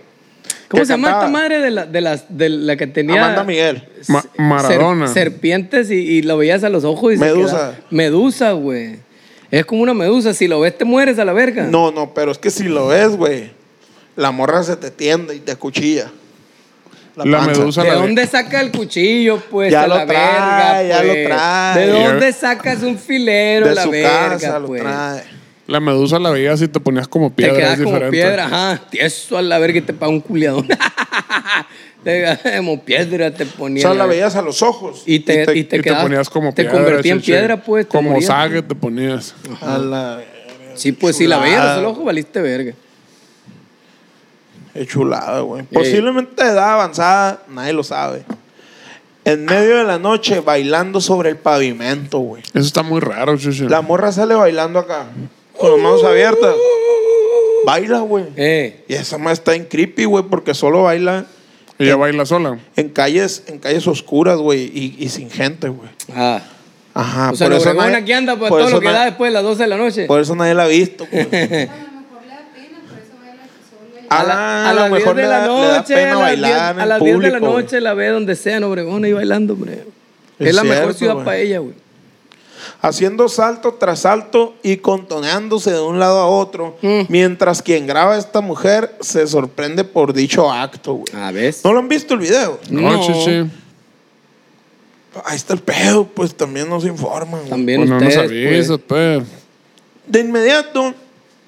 ¿Cómo 0.68 0.80
Que 0.82 0.86
se 0.86 0.92
llama 0.94 1.08
cantaba. 1.08 1.26
esta 1.26 1.38
madre 1.38 1.60
de 1.60 1.70
la, 1.70 1.86
de 1.86 2.00
las, 2.00 2.24
de 2.28 2.48
la 2.48 2.76
que 2.76 2.86
tenía. 2.86 3.22
Amanda 3.22 3.44
Miguel. 3.44 3.86
Ma- 4.08 4.22
ser- 4.22 4.30
Maradona. 4.38 5.06
serpientes 5.06 5.90
y, 5.90 5.94
y 5.96 6.22
lo 6.22 6.38
veías 6.38 6.64
a 6.64 6.70
los 6.70 6.84
ojos 6.84 7.12
y 7.12 7.18
se 7.18 7.24
Medusa. 7.24 7.56
quedaba- 7.56 7.76
Medusa, 7.90 8.52
güey. 8.52 8.96
Es 9.50 9.66
como 9.66 9.82
una 9.82 9.92
medusa. 9.92 10.32
Si 10.32 10.48
lo 10.48 10.60
ves, 10.60 10.76
te 10.78 10.86
mueres 10.86 11.18
a 11.18 11.26
la 11.26 11.34
verga. 11.34 11.64
No, 11.64 11.90
no, 11.92 12.14
pero 12.14 12.32
es 12.32 12.38
que 12.38 12.50
si 12.50 12.64
lo 12.64 12.86
ves, 12.88 13.08
güey, 13.10 13.50
la 14.16 14.30
morra 14.30 14.62
se 14.62 14.76
te 14.76 14.90
tiende 14.90 15.34
y 15.36 15.40
te 15.40 15.56
cuchilla. 15.56 16.10
La 17.16 17.38
panza. 17.38 17.60
medusa 17.60 17.82
¿De 17.82 17.88
la 17.88 17.94
dónde 17.96 18.26
saca 18.26 18.60
el 18.60 18.70
cuchillo, 18.72 19.38
pues? 19.50 19.70
Ya 19.70 19.82
a 19.82 19.86
lo 19.86 19.96
la 19.96 20.06
trae, 20.06 20.32
verga, 20.32 20.82
ya 20.82 21.02
lo 21.02 21.12
pues? 21.12 21.26
trae. 21.26 21.86
¿De 21.86 21.92
dónde 21.92 22.32
sacas 22.32 22.82
un 22.82 22.98
filero 22.98 23.66
a 23.66 23.68
De 23.70 23.74
la 23.74 23.82
su 23.82 23.90
verga, 23.90 24.28
casa 24.30 24.58
lo 24.58 24.66
pues? 24.68 24.82
trae. 24.82 25.22
La 25.66 25.78
medusa 25.80 26.18
la 26.18 26.30
veías 26.30 26.60
y 26.62 26.68
te 26.68 26.80
ponías 26.80 27.06
como 27.08 27.28
Te 27.30 27.36
piedra. 27.36 27.56
quedas 27.56 27.72
es 27.78 27.84
como 27.84 27.96
diferente. 27.96 28.16
piedra, 28.16 28.46
ajá. 28.46 28.80
Tieso 28.90 29.38
a 29.38 29.42
la 29.42 29.58
verga 29.58 29.78
y 29.78 29.82
te 29.82 29.92
paga 29.92 30.10
un 30.10 30.20
culiadón. 30.20 30.66
te 32.04 32.18
quedas 32.20 32.40
como 32.56 32.82
piedra, 32.82 33.30
te 33.32 33.44
O 33.44 33.46
ponía. 33.46 33.82
sea, 33.82 33.94
la 33.94 34.06
veías 34.06 34.34
a 34.36 34.42
los 34.42 34.62
ojos. 34.62 35.02
Y 35.06 35.20
te, 35.20 35.42
y 35.42 35.46
te, 35.46 35.58
Y 35.58 35.64
te 35.64 35.80
quedabas- 35.80 36.02
ponías 36.02 36.30
como 36.30 36.52
Te 36.52 36.62
piedra. 36.64 36.78
convertía 36.78 37.12
en 37.12 37.20
chiche. 37.20 37.32
piedra, 37.32 37.56
pues. 37.62 37.86
te 37.88 37.96
Como 37.96 38.20
sague 38.20 38.62
te 38.62 38.74
ponías. 38.74 39.34
A 39.60 39.78
la 39.78 40.20
Sí, 40.74 40.92
pues 40.92 41.16
si 41.16 41.26
la 41.26 41.36
veías 41.38 41.58
Chulada. 41.60 41.78
al 41.78 41.84
ojo, 41.84 42.04
valiste 42.04 42.40
verga. 42.40 42.72
Qué 44.74 44.86
chulada, 44.86 45.40
güey. 45.40 45.62
Posiblemente 45.64 46.42
de 46.42 46.50
edad 46.50 46.74
avanzada, 46.74 47.42
nadie 47.48 47.72
lo 47.72 47.82
sabe. 47.84 48.24
En 49.24 49.44
medio 49.44 49.76
de 49.78 49.84
la 49.84 49.98
noche, 49.98 50.40
bailando 50.40 51.00
sobre 51.00 51.30
el 51.30 51.36
pavimento, 51.36 52.18
güey. 52.18 52.42
Eso 52.54 52.66
está 52.66 52.82
muy 52.82 53.00
raro, 53.00 53.36
chuche. 53.38 53.68
La 53.68 53.80
morra 53.82 54.10
sale 54.10 54.34
bailando 54.34 54.78
acá, 54.80 55.06
con 55.58 55.70
las 55.72 55.80
manos 55.80 56.02
abiertas. 56.04 56.54
Baila, 57.64 58.00
güey. 58.00 58.24
Eh. 58.36 58.84
Y 58.88 58.94
esa 58.94 59.18
más 59.18 59.34
está 59.34 59.54
en 59.54 59.64
creepy, 59.66 60.04
güey, 60.06 60.24
porque 60.24 60.54
solo 60.54 60.82
baila 60.84 61.26
Ella 61.78 61.94
baila 61.96 62.26
sola. 62.26 62.58
en 62.74 62.88
calles, 62.88 63.44
en 63.46 63.58
calles 63.60 63.86
oscuras, 63.86 64.38
güey, 64.38 64.62
y, 64.74 64.96
y 64.98 65.08
sin 65.10 65.30
gente, 65.30 65.68
güey. 65.68 65.88
Ah. 66.14 66.42
Ajá. 66.94 67.30
o 67.30 67.36
sea, 67.36 67.46
por 67.46 67.52
lo 67.56 67.62
eso 67.62 67.72
nadie- 67.74 67.96
aquí 67.96 68.12
anda, 68.12 68.36
pues 68.36 68.48
por 68.50 68.60
todo 68.60 68.70
lo 68.70 68.80
que 68.80 68.88
da 68.90 69.04
después 69.06 69.30
de 69.30 69.34
las 69.34 69.42
12 69.44 69.62
de 69.62 69.68
la 69.68 69.76
noche. 69.76 70.04
Por 70.06 70.20
eso 70.20 70.34
nadie 70.34 70.54
la 70.54 70.64
ha 70.64 70.66
visto, 70.66 71.06
güey. 71.10 71.22
A 71.22 71.24
lo 71.24 71.30
mejor 71.30 71.52
le 72.22 72.28
da 72.28 72.42
pena, 72.52 72.78
por 72.88 72.98
eso 72.98 73.12
baila 73.22 73.42
A, 74.12 74.20
Ah, 74.20 74.24
la- 74.24 74.34
a 74.66 74.70
a 74.70 74.72
lo 74.74 74.80
las 74.80 74.90
10 74.90 75.00
mejor 75.00 75.16
de 75.16 75.22
la 75.22 75.28
da- 75.28 75.46
le 75.46 75.66
da 75.68 75.78
noche, 75.78 75.94
pena 75.94 76.10
a 76.12 76.18
las 76.18 76.28
10 76.28 76.40
bailar 76.40 76.74
en 76.74 76.80
a 76.80 76.86
las 76.86 77.00
10 77.02 77.18
de 77.20 77.30
la 77.30 77.40
noche 77.40 77.80
la 77.80 77.94
ve 77.94 78.08
donde 78.08 78.36
sea 78.36 78.56
en 78.58 78.64
Obregón 78.64 79.04
ahí 79.04 79.12
bailando, 79.12 79.54
hombre. 79.54 79.84
Es, 80.38 80.48
Es 80.48 80.54
la 80.54 80.64
mejor 80.64 80.94
ciudad 80.94 81.16
para 81.24 81.36
ella, 81.38 81.58
güey. 81.60 81.74
haciendo 82.80 83.28
salto 83.28 83.74
tras 83.74 84.00
salto 84.00 84.54
y 84.62 84.76
contoneándose 84.76 85.72
de 85.72 85.80
un 85.80 85.98
lado 85.98 86.18
a 86.20 86.26
otro, 86.26 86.76
Mm. 86.82 87.02
mientras 87.08 87.60
quien 87.62 87.86
graba 87.86 88.14
a 88.14 88.18
esta 88.18 88.40
mujer 88.40 88.94
se 89.00 89.26
sorprende 89.26 89.84
por 89.84 90.12
dicho 90.12 90.50
acto, 90.50 90.94
güey. 90.94 91.12
A 91.22 91.30
ver. 91.32 91.54
¿No 91.64 91.72
lo 91.72 91.78
han 91.80 91.88
visto 91.88 92.14
el 92.14 92.20
video? 92.20 92.58
No, 92.70 92.80
No. 92.92 93.00
chichi. 93.06 93.50
Ahí 95.24 95.36
está 95.36 95.52
el 95.54 95.60
pedo, 95.60 96.04
pues 96.06 96.34
también 96.34 96.68
nos 96.68 96.84
informan. 96.84 97.40
güey. 97.40 97.50
También 97.50 97.80
Pues 97.80 97.90
no 97.90 98.00
nos 98.00 98.08
ustedes, 98.08 98.30
avisas, 98.30 98.80
pues. 98.86 99.18
pues. 99.18 99.28
De 100.06 100.20
inmediato, 100.20 100.94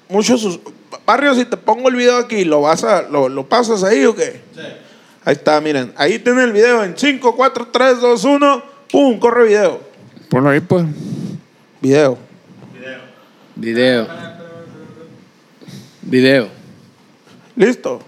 muchos 0.07 0.59
barrios, 1.05 1.37
si 1.37 1.45
te 1.45 1.57
pongo 1.57 1.89
el 1.89 1.95
video 1.95 2.17
aquí, 2.17 2.43
¿lo 2.45 2.61
vas 2.61 2.83
a, 2.83 3.03
lo, 3.03 3.29
lo 3.29 3.47
pasas 3.47 3.83
ahí 3.83 4.05
o 4.05 4.15
qué? 4.15 4.41
Ahí 5.23 5.33
está, 5.33 5.59
miren. 5.59 5.93
Ahí 5.97 6.19
tiene 6.19 6.43
el 6.43 6.51
video 6.51 6.83
en 6.83 6.95
5, 6.95 7.35
4, 7.35 7.67
3, 7.71 7.99
2, 7.99 8.23
1. 8.23 8.63
¡Pum! 8.91 9.19
Corre 9.19 9.47
video. 9.47 9.81
Ponlo 10.29 10.49
ahí, 10.49 10.59
pues. 10.59 10.85
Video. 11.81 12.17
Video. 13.55 14.07
Video. 16.01 16.47
¿Listo? 17.55 18.01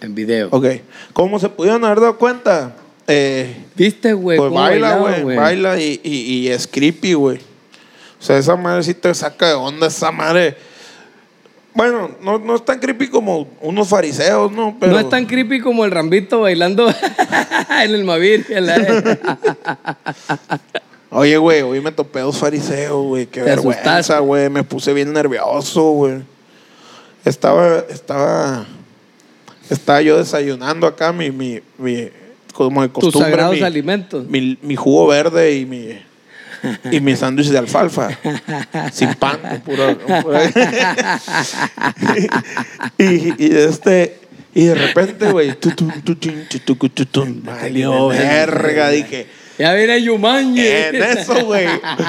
En 0.00 0.14
video. 0.14 0.48
Ok. 0.50 0.66
¿Cómo 1.12 1.38
se 1.38 1.48
pudieron 1.48 1.84
haber 1.84 2.00
dado 2.00 2.18
cuenta? 2.18 2.76
Eh, 3.06 3.64
¿Viste, 3.74 4.12
güey? 4.12 4.38
Pues 4.38 4.52
baila, 4.52 4.96
güey. 4.96 5.36
Baila 5.36 5.80
y, 5.80 6.00
y, 6.04 6.16
y 6.16 6.48
es 6.48 6.66
creepy, 6.66 7.14
güey. 7.14 7.38
O 8.20 8.22
sea, 8.22 8.36
esa 8.36 8.56
madre 8.56 8.82
sí 8.82 8.92
te 8.92 9.14
saca 9.14 9.48
de 9.48 9.54
onda, 9.54 9.86
esa 9.86 10.10
madre. 10.10 10.56
Bueno, 11.74 12.10
no, 12.22 12.38
no 12.38 12.56
es 12.56 12.64
tan 12.64 12.80
creepy 12.80 13.08
como 13.08 13.46
unos 13.60 13.88
fariseos, 13.88 14.50
¿no? 14.50 14.76
Pero, 14.80 14.92
No 14.92 14.98
es 14.98 15.08
tan 15.08 15.26
creepy 15.26 15.60
como 15.60 15.84
el 15.84 15.90
Rambito 15.92 16.40
bailando 16.40 16.88
en 17.84 17.94
el 17.94 18.04
Mavir. 18.04 18.46
en 18.48 18.66
la- 18.66 19.18
Oye, 21.10 21.36
güey, 21.38 21.62
hoy 21.62 21.80
me 21.80 21.90
topé 21.92 22.20
dos 22.20 22.36
fariseos, 22.36 23.06
güey. 23.06 23.26
Qué 23.26 23.42
vergüenza, 23.42 23.96
asustaste. 23.98 24.22
güey. 24.24 24.50
Me 24.50 24.62
puse 24.62 24.92
bien 24.92 25.12
nervioso, 25.12 25.90
güey. 25.92 26.16
Estaba, 27.24 27.78
estaba, 27.88 28.66
estaba 29.70 30.02
yo 30.02 30.18
desayunando 30.18 30.86
acá 30.86 31.12
mi, 31.12 31.30
mi, 31.30 31.60
mi 31.78 32.08
como 32.52 32.82
de 32.82 32.88
Tus 32.88 33.04
costumbre. 33.04 33.30
sagrados 33.30 33.54
mi, 33.56 33.62
alimentos. 33.62 34.26
mi, 34.28 34.58
mi 34.62 34.76
jugo 34.76 35.06
verde 35.06 35.54
y 35.56 35.64
mi 35.66 35.98
y 36.90 37.00
mi 37.00 37.14
sándwich 37.16 37.48
de 37.48 37.58
alfalfa 37.58 38.10
sin 38.92 39.14
pan 39.14 39.38
puro, 39.64 39.96
puro- 39.98 40.38
y, 42.98 43.44
y 43.44 43.56
este 43.56 44.18
y 44.54 44.66
de 44.66 44.74
repente 44.74 45.30
güey 45.30 45.54
valió 47.44 48.08
verga 48.08 48.90
dije 48.90 49.26
Ya 49.58 49.74
viene 49.74 50.02
Yumanji. 50.02 50.66
en 50.66 51.02
eso 51.02 51.44
güey 51.44 51.66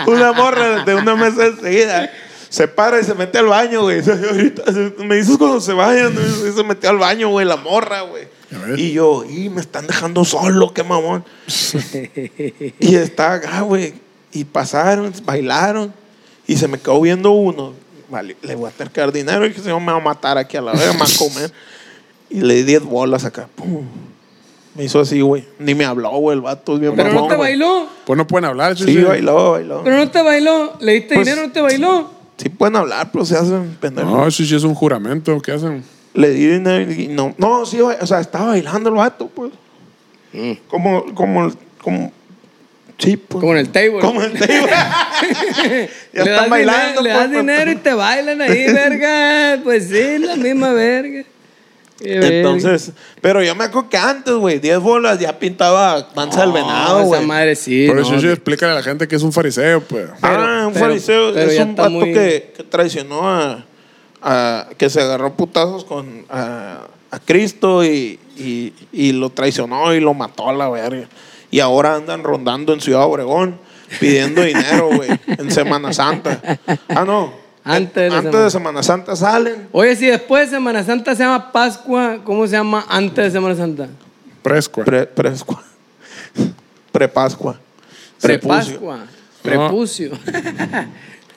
una 0.07 0.31
morra 0.33 0.83
de 0.83 0.95
una 0.95 1.15
mesa 1.15 1.45
enseguida 1.47 2.11
se 2.49 2.67
para 2.67 2.99
y 2.99 3.03
se 3.03 3.13
mete 3.13 3.37
al 3.37 3.45
baño, 3.45 3.83
güey. 3.83 4.01
Ahorita 4.31 4.63
me 5.03 5.17
dices 5.17 5.37
cuando 5.37 5.61
se 5.61 5.71
vayan. 5.71 6.13
y 6.13 6.51
Se 6.51 6.63
metió 6.63 6.89
al 6.89 6.97
baño, 6.97 7.29
güey, 7.29 7.45
la 7.45 7.57
morra, 7.57 8.01
güey. 8.01 8.23
Y 8.75 8.91
yo, 8.93 9.23
y 9.23 9.49
me 9.49 9.61
están 9.61 9.85
dejando 9.85 10.25
solo, 10.25 10.73
qué 10.73 10.83
mamón. 10.83 11.23
Y 12.79 12.95
está 12.95 13.33
acá, 13.33 13.61
güey. 13.61 13.93
Y 14.31 14.43
pasaron, 14.43 15.11
bailaron. 15.25 15.93
Y 16.47 16.57
se 16.57 16.67
me 16.67 16.79
quedó 16.79 16.99
viendo 17.01 17.31
uno. 17.31 17.73
Vale, 18.09 18.35
le 18.41 18.55
voy 18.55 18.69
a 18.69 18.71
tener 18.73 18.91
que 18.91 19.01
dar 19.01 19.11
dinero. 19.11 19.45
Y 19.45 19.51
que 19.53 19.61
se 19.61 19.73
me 19.73 19.85
va 19.85 19.97
a 19.97 19.99
matar 19.99 20.37
aquí 20.37 20.57
a 20.57 20.61
la 20.61 20.71
vez, 20.71 20.93
me 20.93 20.99
va 20.99 21.05
a 21.05 21.17
comer. 21.17 21.51
Y 22.29 22.41
le 22.41 22.55
di 22.55 22.63
10 22.63 22.83
bolas 22.83 23.25
acá. 23.25 23.47
Pum. 23.55 23.85
Me 24.75 24.83
hizo 24.85 24.99
así, 24.99 25.19
güey. 25.21 25.45
Ni 25.57 25.75
me 25.75 25.83
habló, 25.85 26.09
güey, 26.11 26.35
el 26.37 26.41
vato. 26.41 26.77
Bien 26.77 26.95
Pero 26.95 27.09
no 27.09 27.15
mamón, 27.15 27.29
te 27.29 27.35
güey. 27.35 27.49
bailó. 27.51 27.87
Pues 28.05 28.17
no 28.17 28.25
pueden 28.27 28.45
hablar. 28.45 28.77
Sí, 28.77 28.97
bailó, 29.01 29.51
bailó. 29.51 29.81
Pero 29.83 29.97
no 29.97 30.09
te 30.09 30.21
bailó. 30.21 30.73
Le 30.79 30.93
diste 30.93 31.15
Pues- 31.15 31.27
dinero, 31.27 31.47
no 31.47 31.53
te 31.53 31.61
bailó. 31.61 32.11
Sí 32.37 32.47
pueden 32.49 32.77
hablar, 32.77 33.11
pero 33.11 33.25
se 33.25 33.35
hacen 33.35 33.75
pendejos. 33.81 34.11
No, 34.11 34.29
chichi, 34.31 34.55
es 34.55 34.63
un 34.63 34.73
juramento. 34.73 35.37
¿Qué 35.41 35.51
hacen? 35.51 35.83
Le 36.13 36.29
di 36.29 36.47
dinero 36.47 36.89
y 36.91 37.07
no. 37.09 37.35
No, 37.37 37.65
sí, 37.65 37.81
o 37.81 38.07
sea, 38.07 38.21
estaba 38.21 38.47
bailando 38.47 38.89
el 38.89 38.95
vato, 38.95 39.27
pues. 39.27 39.51
Como, 40.69 41.13
como, 41.13 41.51
como. 41.81 42.11
Sí, 42.99 43.17
pues. 43.17 43.39
Como 43.39 43.53
en 43.53 43.59
el 43.59 43.69
table. 43.69 43.99
Como 44.01 44.21
en 44.21 44.35
el 44.35 44.39
table. 44.39 44.69
ya 46.13 46.23
le 46.23 46.29
das 46.31 46.43
están 46.43 46.49
bailando. 46.49 47.01
dinero, 47.01 47.01
le 47.01 47.09
pues, 47.09 47.13
das 47.13 47.27
pues. 47.27 47.31
dinero 47.31 47.71
y 47.71 47.75
te 47.77 47.93
bailan 47.93 48.41
ahí, 48.41 48.73
verga. 48.73 49.59
Pues 49.63 49.87
sí, 49.87 50.17
la 50.19 50.35
misma 50.35 50.73
verga. 50.73 51.23
Qué 52.01 52.19
verga. 52.19 52.27
Entonces, 52.37 52.91
pero 53.21 53.43
yo 53.43 53.55
me 53.55 53.65
acuerdo 53.65 53.89
que 53.89 53.97
antes, 53.97 54.33
güey, 54.33 54.59
10 54.59 54.79
bolas 54.79 55.19
ya 55.19 55.37
pintaba 55.37 56.07
danza 56.15 56.41
del 56.41 56.51
venado, 56.53 56.99
esa 56.99 57.07
güey. 57.07 57.25
madre 57.25 57.55
sí. 57.55 57.85
Pero 57.89 58.01
no, 58.01 58.07
chichi, 58.09 58.27
explícale 58.27 58.71
a 58.71 58.75
la 58.75 58.83
gente 58.83 59.07
que 59.07 59.15
es 59.17 59.23
un 59.23 59.33
fariseo, 59.33 59.81
pues. 59.81 60.07
ah, 60.21 60.65
un 60.67 60.73
pero- 60.73 60.85
fariseo 60.85 61.33
pero 61.33 61.51
es 61.51 61.59
un 61.59 61.75
muy- 61.91 62.13
que, 62.13 62.53
que 62.55 62.63
traicionó 62.63 63.27
a, 63.29 63.65
a- 64.21 64.67
que 64.77 64.89
se 64.89 65.01
agarró 65.01 65.33
putazos 65.33 65.83
con 65.83 66.25
a, 66.29 66.87
a 67.11 67.19
Cristo 67.19 67.83
y, 67.83 68.17
y, 68.37 68.73
y 68.93 69.11
lo 69.11 69.29
traicionó 69.29 69.93
y 69.93 69.99
lo 69.99 70.13
mató 70.13 70.47
a 70.49 70.53
la 70.53 70.69
verga. 70.69 71.07
Y 71.51 71.59
ahora 71.59 71.95
andan 71.95 72.23
rondando 72.23 72.73
en 72.73 72.81
Ciudad 72.81 73.03
Obregón 73.03 73.57
pidiendo 73.99 74.41
dinero, 74.43 74.89
güey, 74.95 75.09
en 75.25 75.49
Semana 75.51 75.91
Santa. 75.93 76.39
Ah, 76.89 77.03
no. 77.05 77.33
Antes 77.63 77.95
de 78.11 78.15
antes 78.17 78.23
Semana- 78.31 78.43
de 78.45 78.51
Semana 78.51 78.83
Santa 78.83 79.15
salen. 79.15 79.67
Oye, 79.71 79.95
si 79.95 80.05
después 80.07 80.49
de 80.49 80.57
Semana 80.57 80.83
Santa 80.83 81.15
se 81.15 81.23
llama 81.23 81.51
Pascua, 81.51 82.19
¿cómo 82.23 82.45
se 82.47 82.53
llama 82.53 82.85
antes 82.87 83.25
de 83.25 83.31
Semana 83.31 83.55
Santa? 83.55 83.87
Prescua. 84.41 84.85
Pre, 84.85 85.05
prescua. 85.07 85.63
Prepascua. 86.91 87.59
Prepucio. 88.21 88.79
Prepascua. 88.79 88.99
Prepucio. 89.41 90.11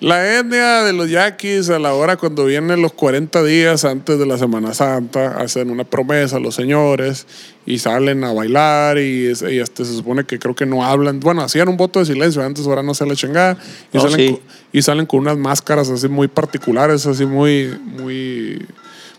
La 0.03 0.37
etnia 0.37 0.83
de 0.83 0.93
los 0.93 1.09
yaquis 1.09 1.71
a 1.71 1.79
la 1.79 1.95
hora 1.95 2.17
cuando 2.17 2.45
vienen 2.45 2.83
los 2.83 2.93
40 2.93 3.45
días 3.45 3.85
antes 3.85 4.19
de 4.19 4.27
la 4.27 4.37
Semana 4.37 4.75
Santa 4.75 5.37
hacen 5.37 5.71
una 5.71 5.85
promesa 5.85 6.39
a 6.39 6.41
los 6.41 6.57
señores 6.57 7.25
y 7.67 7.79
salen 7.79 8.25
a 8.25 8.33
bailar 8.33 8.99
y, 8.99 9.29
y 9.29 9.59
este, 9.61 9.85
se 9.85 9.95
supone 9.95 10.25
que 10.25 10.41
creo 10.41 10.57
que 10.57 10.67
no 10.67 10.85
hablan. 10.85 11.21
Bueno, 11.21 11.43
hacían 11.43 11.69
un 11.69 11.77
voto 11.77 12.01
de 12.01 12.07
silencio 12.07 12.43
antes, 12.43 12.67
ahora 12.67 12.83
no 12.83 12.95
se 12.95 13.07
le 13.07 13.15
chingada. 13.15 13.57
Y, 13.93 13.99
No, 13.99 14.03
salen, 14.03 14.17
sí. 14.19 14.41
y 14.73 14.83
salen 14.83 15.07
con 15.07 15.21
unas 15.21 15.39
máscaras 15.39 15.89
así 15.89 16.09
muy 16.09 16.27
particulares, 16.27 17.07
así 17.07 17.25
muy, 17.25 17.79
muy... 17.85 18.67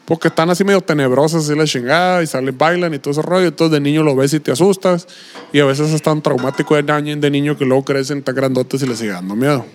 Porque 0.04 0.28
están 0.28 0.50
así 0.50 0.66
medio 0.66 0.82
tenebrosas, 0.82 1.46
así 1.46 1.58
la 1.58 1.64
chingada, 1.64 2.22
y 2.24 2.28
salen, 2.28 2.58
bailan 2.58 2.94
y 2.94 3.00
todo 3.00 3.12
ese 3.12 3.22
rollo. 3.22 3.48
Entonces 3.48 3.72
de 3.72 3.80
niño 3.80 4.04
lo 4.04 4.18
ves 4.18 4.34
y 4.34 4.42
te 4.42 4.52
asustas. 4.52 5.08
Y 5.54 5.62
a 5.62 5.66
veces 5.66 5.94
es 5.94 6.02
tan 6.02 6.22
traumático 6.22 6.76
de 6.76 6.84
niño, 6.84 7.16
de 7.22 7.32
niño 7.32 7.58
que 7.58 7.64
luego 7.64 7.86
crecen 7.86 8.22
tan 8.22 8.36
grandotes 8.36 8.84
y 8.84 8.86
les 8.86 9.00
sigue 9.00 9.12
dando 9.12 9.34
miedo. 9.34 9.66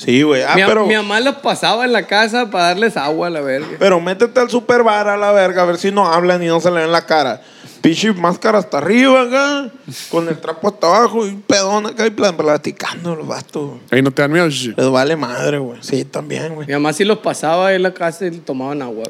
Sí, 0.00 0.22
güey. 0.22 0.42
Ah, 0.42 0.54
mi, 0.56 0.62
pero, 0.64 0.86
mi 0.86 0.94
mamá 0.94 1.20
los 1.20 1.36
pasaba 1.36 1.84
en 1.84 1.92
la 1.92 2.06
casa 2.06 2.50
para 2.50 2.68
darles 2.68 2.96
agua 2.96 3.26
a 3.26 3.30
la 3.30 3.40
verga. 3.42 3.68
pero 3.78 4.00
métete 4.00 4.40
al 4.40 4.48
super 4.48 4.82
bar 4.82 5.08
a 5.08 5.16
la 5.16 5.30
verga 5.32 5.62
a 5.62 5.66
ver 5.66 5.76
si 5.78 5.90
no 5.92 6.06
hablan 6.10 6.42
y 6.42 6.46
no 6.46 6.58
se 6.60 6.70
le 6.70 6.80
ven 6.80 6.92
la 6.92 7.04
cara. 7.04 7.42
Pichi 7.82 8.12
máscara 8.12 8.58
hasta 8.58 8.76
arriba 8.76 9.22
acá, 9.22 9.70
con 10.10 10.28
el 10.28 10.38
trapo 10.38 10.68
hasta 10.68 10.86
abajo 10.86 11.26
y 11.26 11.30
un 11.30 11.40
pedón 11.42 11.86
acá 11.86 12.06
y 12.06 12.10
plan- 12.10 12.36
platicando 12.36 13.16
los 13.16 13.26
vastos. 13.26 13.70
Ahí 13.90 14.02
no 14.02 14.10
te 14.10 14.20
dan 14.20 14.30
miedo, 14.32 14.48
chichi. 14.50 14.74
Les 14.76 14.88
vale 14.90 15.16
madre, 15.16 15.56
güey. 15.58 15.78
Sí, 15.82 16.04
también, 16.04 16.54
güey. 16.54 16.66
Mi 16.66 16.74
mamá 16.74 16.92
sí 16.92 17.04
los 17.04 17.18
pasaba 17.18 17.72
en 17.74 17.82
la 17.82 17.94
casa 17.94 18.26
y 18.26 18.30
tomaban 18.32 18.82
agua. 18.82 19.04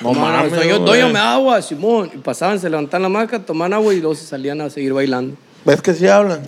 No 0.00 0.10
Tomaban- 0.12 0.48
mames, 0.50 0.52
doño, 0.84 1.08
me 1.08 1.12
da 1.14 1.34
agua, 1.34 1.60
Simón. 1.60 2.10
Y 2.14 2.18
pasaban, 2.18 2.60
se 2.60 2.70
levantaban 2.70 3.02
la 3.02 3.08
máscara, 3.08 3.44
tomaban 3.44 3.72
agua 3.72 3.92
y 3.92 3.98
luego 4.00 4.14
se 4.14 4.24
salían 4.26 4.60
a 4.60 4.70
seguir 4.70 4.92
bailando. 4.92 5.36
¿Ves 5.64 5.82
que 5.82 5.92
sí 5.94 6.06
hablan? 6.06 6.40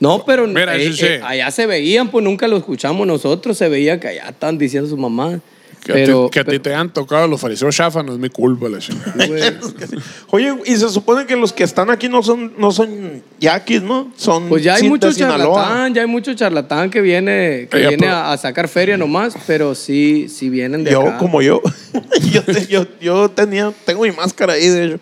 No, 0.00 0.24
pero 0.24 0.46
Mira, 0.46 0.76
eh, 0.76 0.92
eh, 1.00 1.20
allá 1.24 1.50
se 1.50 1.66
veían, 1.66 2.10
pues 2.10 2.24
nunca 2.24 2.46
lo 2.48 2.56
escuchamos 2.56 3.06
nosotros, 3.06 3.56
se 3.56 3.68
veía 3.68 3.98
que 3.98 4.08
allá 4.08 4.28
estaban 4.28 4.58
diciendo 4.58 4.88
su 4.88 4.96
mamá. 4.96 5.40
Que, 5.84 5.92
pero, 5.92 6.24
a 6.24 6.26
ti, 6.26 6.32
que 6.32 6.40
a 6.40 6.44
ti 6.44 6.58
te 6.58 6.74
han 6.74 6.92
tocado 6.92 7.28
los 7.28 7.40
fariseos 7.40 7.74
chafa, 7.76 8.02
no 8.02 8.12
es 8.12 8.18
mi 8.18 8.28
culpa, 8.28 8.68
la 8.68 8.78
pero, 9.16 9.54
Oye, 10.30 10.52
y 10.64 10.74
se 10.74 10.88
supone 10.88 11.26
que 11.26 11.36
los 11.36 11.52
que 11.52 11.62
están 11.62 11.90
aquí 11.90 12.08
no 12.08 12.24
son, 12.24 12.54
no 12.58 12.72
son 12.72 13.22
yaquis, 13.38 13.82
¿no? 13.82 14.10
Son 14.16 14.48
Pues 14.48 14.64
ya 14.64 14.74
hay 14.74 14.88
mucho 14.88 15.12
Sinaloa. 15.12 15.54
charlatán, 15.62 15.94
ya 15.94 16.02
hay 16.02 16.08
mucho 16.08 16.34
charlatán 16.34 16.90
que 16.90 17.00
viene, 17.00 17.68
que 17.70 17.78
Ella, 17.78 17.88
viene 17.90 18.06
pero- 18.06 18.14
a, 18.16 18.32
a 18.32 18.36
sacar 18.36 18.66
feria 18.66 18.96
nomás, 18.96 19.34
pero 19.46 19.76
sí, 19.76 20.28
sí 20.28 20.48
vienen 20.50 20.82
de 20.82 20.90
Yo, 20.90 21.02
acá. 21.02 21.18
como 21.18 21.40
yo. 21.40 21.60
yo, 22.32 22.42
te- 22.42 22.66
yo, 22.66 22.84
yo 23.00 23.28
tenía, 23.30 23.72
tengo 23.84 24.02
mi 24.02 24.10
máscara 24.10 24.54
ahí, 24.54 24.68
de 24.68 24.84
hecho. 24.86 24.98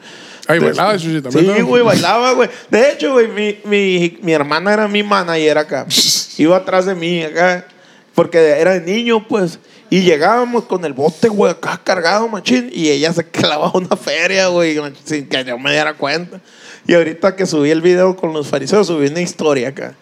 Ay, 0.47 0.59
bailaba, 0.59 0.97
Chuchi, 0.99 1.21
también. 1.23 1.57
Sí, 1.57 1.63
güey, 1.63 1.83
bailaba, 1.83 2.33
güey. 2.33 2.51
De 2.71 2.93
hecho, 2.93 3.13
güey, 3.13 3.29
mi, 3.29 3.59
mi, 3.65 4.19
mi 4.23 4.33
hermana 4.33 4.73
era 4.73 4.89
mi 4.89 5.03
manager 5.03 5.59
acá. 5.59 5.87
Iba 6.39 6.57
atrás 6.57 6.87
de 6.87 6.95
mí 6.95 7.23
acá. 7.23 7.67
Porque 8.15 8.39
era 8.39 8.79
de 8.79 8.81
niño, 8.81 9.27
pues. 9.27 9.59
Y 9.91 10.03
llegábamos 10.03 10.65
con 10.65 10.85
el 10.85 10.93
bote, 10.93 11.29
güey, 11.29 11.53
acá 11.53 11.81
cargado, 11.83 12.29
machín. 12.29 12.71
Y 12.73 12.89
ella 12.91 13.13
se 13.13 13.25
clavaba 13.31 13.73
una 13.75 13.97
feria, 13.97 14.49
güey, 14.49 14.79
sin 15.05 15.29
que 15.29 15.45
yo 15.45 15.59
me 15.59 15.73
diera 15.73 15.95
cuenta. 15.95 16.41
Y 16.87 16.95
ahorita 16.95 17.35
que 17.37 17.47
subí 17.47 17.71
el 17.71 17.81
video 17.81 18.17
con 18.17 18.33
los 18.33 18.49
fariseos, 18.49 18.87
subí 18.87 19.07
una 19.07 19.21
historia 19.21 19.69
acá. 19.69 19.95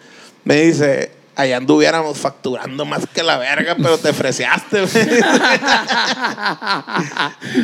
Me 0.43 0.61
dice, 0.61 1.11
allá 1.35 1.57
anduviéramos 1.57 2.17
facturando 2.17 2.85
más 2.85 3.07
que 3.07 3.23
la 3.23 3.37
verga, 3.37 3.75
pero 3.75 3.97
te 3.97 4.13
freseaste, 4.13 4.81
güey. 4.81 5.07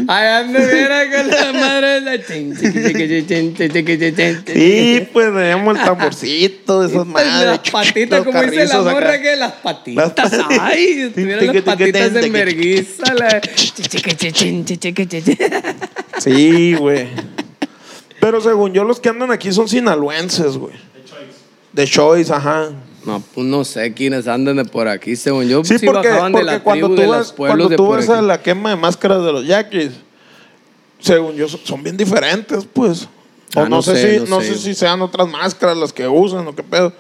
Ay, 0.08 0.28
ande, 0.28 0.60
mira 0.60 1.06
con 1.12 1.28
la 1.30 1.54
madre 1.54 1.88
de 1.88 2.02
la 2.02 2.24
Sí, 4.54 5.08
pues 5.14 5.28
teníamos 5.34 5.78
el 5.78 5.84
tamborcito 5.86 6.82
de 6.82 6.88
esas 6.88 7.06
madres. 7.06 7.34
Las 7.46 7.60
patitas, 7.70 8.24
como 8.24 8.42
dice 8.44 8.66
la 8.66 8.74
acá. 8.76 8.92
morra, 8.92 9.22
que 9.22 9.36
las 9.36 9.52
patitas. 9.54 10.14
Las 10.18 10.32
pa- 10.32 10.48
Ay, 10.62 11.12
tuvieran 11.14 11.40
Tiqui, 11.40 11.54
las 11.54 11.64
patitas 11.64 12.16
en 12.16 12.32
vergüenza. 12.34 13.04
Sí, 16.20 16.74
güey. 16.76 17.08
Pero 18.20 18.42
según 18.42 18.74
yo, 18.74 18.84
los 18.84 19.00
que 19.00 19.10
andan 19.10 19.32
aquí 19.32 19.52
son 19.52 19.70
sinaloenses, 19.70 20.58
güey. 20.58 20.74
De 21.72 21.86
Choice, 21.86 22.34
ajá. 22.34 22.70
No, 23.10 23.24
pues 23.34 23.48
no 23.48 23.64
sé 23.66 23.94
quiénes 23.94 24.28
andan 24.28 24.58
de 24.58 24.66
por 24.66 24.88
aquí, 24.88 25.16
según 25.16 25.48
yo. 25.48 25.64
Sí, 25.64 25.78
Sí, 25.80 25.86
porque, 25.86 26.08
bajaban 26.10 26.32
de 26.32 26.40
porque 26.40 26.52
la 26.54 26.64
cuando 26.64 26.88
tribu, 26.88 26.96
tú 26.96 27.12
de 27.12 27.18
los 27.18 27.32
pueblos 27.34 27.68
cuando 27.68 27.70
de 27.70 27.76
tú 27.76 28.12
a 28.12 28.18
aquí. 28.18 28.26
la 28.28 28.42
quema 28.42 28.70
de 28.70 28.76
máscaras 28.76 29.24
de 29.24 29.32
los 29.32 29.46
yaquis, 29.46 29.92
según 31.00 31.36
yo, 31.36 31.48
son- 31.48 31.84
bien 31.84 31.98
diferentes, 31.98 32.66
pues. 32.72 33.04
O 33.56 33.62
Ah, 33.62 33.64
no, 33.64 33.78
no 33.78 33.82
sé, 33.82 33.96
sé, 33.96 34.20
si, 34.26 34.30
no 34.30 34.42
sé. 34.42 34.54
sé 34.54 34.58
si 34.60 34.74
sean 34.76 35.02
otras 35.02 35.28
máscaras 35.28 35.76
las 35.78 35.92
que 35.92 36.08
usan 36.08 36.48
o 36.48 36.56
qué 36.56 36.62
pedo. 36.64 36.94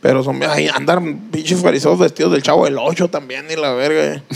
Pero 0.00 0.22
son 0.22 0.40
ahí 0.44 0.68
andan 0.68 1.30
pinches 1.32 1.60
fariseos 1.60 1.98
vestidos 1.98 2.30
del 2.32 2.42
chavo 2.42 2.64
del 2.66 2.76
8 2.78 3.08
también, 3.08 3.46
y 3.50 3.56
la 3.56 3.72
verga. 3.72 4.22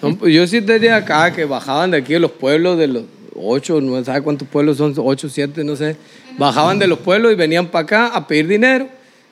No, 0.00 0.16
pues 0.16 0.32
yo 0.34 0.46
sí 0.46 0.62
tenía 0.62 0.96
acá 0.96 1.30
que 1.34 1.44
bajaban 1.44 1.90
de 1.90 1.98
aquí 1.98 2.14
de 2.14 2.18
los 2.18 2.30
pueblos 2.30 2.78
de 2.78 2.86
los 2.86 3.02
ocho, 3.36 3.78
no 3.82 4.02
sabe 4.02 4.22
cuántos 4.22 4.48
pueblos 4.48 4.78
son, 4.78 4.94
ocho, 4.96 5.28
siete, 5.28 5.62
no 5.64 5.76
sé. 5.76 5.96
Bajaban 6.38 6.78
de 6.78 6.86
los 6.86 6.98
pueblos 7.00 7.30
y 7.30 7.34
venían 7.34 7.66
para 7.66 7.82
acá 7.82 8.06
a 8.06 8.26
pedir 8.26 8.48
dinero 8.48 8.88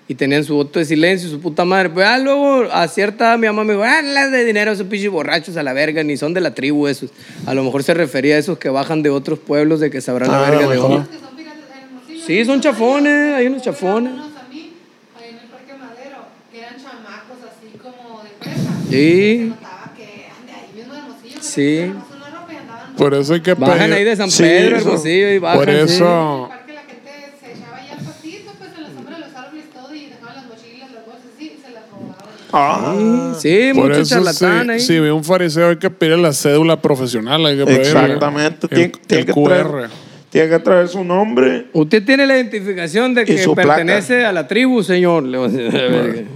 y 0.09 0.15
tenían 0.15 0.43
su 0.43 0.55
voto 0.55 0.79
de 0.79 0.87
silencio, 0.87 1.29
su 1.29 1.39
puta 1.39 1.65
madre. 1.67 1.91
Pues 1.91 2.07
ah, 2.07 2.19
luego 2.19 2.63
a 2.73 2.89
cierta 2.89 3.37
mi 3.37 3.47
mamá 3.47 3.63
me 3.65 3.75
dijo, 3.75 3.85
ah, 3.85 4.01
las 4.03 4.31
de 4.33 4.45
dinero, 4.45 4.73
esos 4.73 4.87
pinches 4.87 5.11
borrachos 5.11 5.57
a 5.59 5.63
la 5.63 5.73
verga, 5.75 6.03
ni 6.03 6.17
son 6.17 6.33
de 6.35 6.41
la 6.41 6.55
tribu 6.55 6.87
esos. 6.89 7.11
A 7.47 7.53
lo 7.55 7.63
mejor 7.63 7.83
se 7.83 7.93
refería 7.95 8.37
a 8.37 8.39
esos 8.39 8.59
que 8.59 8.71
bajan 8.71 9.03
de 9.03 9.11
otros 9.11 9.39
pueblos 9.39 9.81
de 9.81 9.91
que 9.91 10.01
sabrán 10.01 10.31
la 10.33 10.47
Ah, 10.47 10.51
verga 10.51 10.69
de 10.69 10.79
uno. 10.79 11.07
Sí, 12.27 12.45
son 12.45 12.61
chafones, 12.61 13.35
hay 13.35 13.47
unos 13.47 13.63
chafones. 13.63 14.13
Sí. 18.91 19.53
Sí. 21.41 21.93
Por 22.97 23.15
eso 23.15 23.35
hay 23.35 23.41
que 23.43 23.55
Bajan 23.55 23.79
pedir- 23.79 23.93
ahí 23.95 24.05
de 24.05 24.17
San 24.17 24.31
Sí, 24.31 24.43
Pedro, 24.43 24.77
eso. 24.77 24.89
Hermosillo, 24.89 25.31
y 25.31 25.39
bajan. 25.39 25.59
Por 25.59 25.71
eso 25.71 26.47
parque 26.51 26.73
la 26.75 26.81
gente 26.81 27.11
se 27.41 27.53
echaba 27.53 27.79
ya 27.87 27.93
al 27.97 28.05
pasito, 28.05 28.51
pues 28.59 28.71
en 28.77 28.83
la 28.83 28.89
sombra 28.91 29.15
de 29.15 29.21
los 29.21 29.35
árboles 29.37 29.65
todo 29.73 29.95
y 29.95 30.07
dejaban 30.07 30.35
las 30.35 30.47
mochilas, 30.47 30.91
las 30.93 31.07
bolsas 31.07 31.23
así 31.37 31.45
y 31.45 31.63
se 31.65 31.71
las 31.73 31.85
robaban. 31.91 32.35
Ah, 32.53 33.33
Sí, 33.39 33.71
Por 33.75 33.89
mucho 33.89 34.01
eso, 34.01 34.15
charlatán 34.17 34.67
si, 34.67 34.71
ahí. 34.73 34.81
si 34.81 34.99
ve 35.01 35.13
un 35.13 35.25
fariseo, 35.25 35.71
hay 35.71 35.77
que 35.77 35.91
pedir 35.91 36.19
la 36.19 36.33
cédula 36.33 36.81
profesional. 36.81 37.45
Hay 37.47 37.57
que 37.59 37.65
pedirle 37.65 37.85
exactamente. 37.89 38.67
El, 38.71 38.71
Tiene, 38.71 38.93
tiene 39.07 39.21
el 39.21 39.27
que 39.27 39.33
QR. 39.33 39.49
traer, 39.49 39.91
tiene 40.31 40.49
que 40.49 40.59
traer 40.61 40.89
su 40.89 41.05
nombre. 41.05 41.67
Usted 41.73 42.05
tiene 42.05 42.27
la 42.27 42.37
identificación 42.37 43.15
de 43.15 43.25
que 43.25 43.47
pertenece 43.55 44.25
a 44.25 44.33
la 44.33 44.47
tribu, 44.49 44.83
señor. 44.83 45.25
Le 45.25 45.39
va 45.39 45.47
a 45.47 45.49
decir, 45.49 45.77
a 45.77 45.83
ver, 45.89 46.27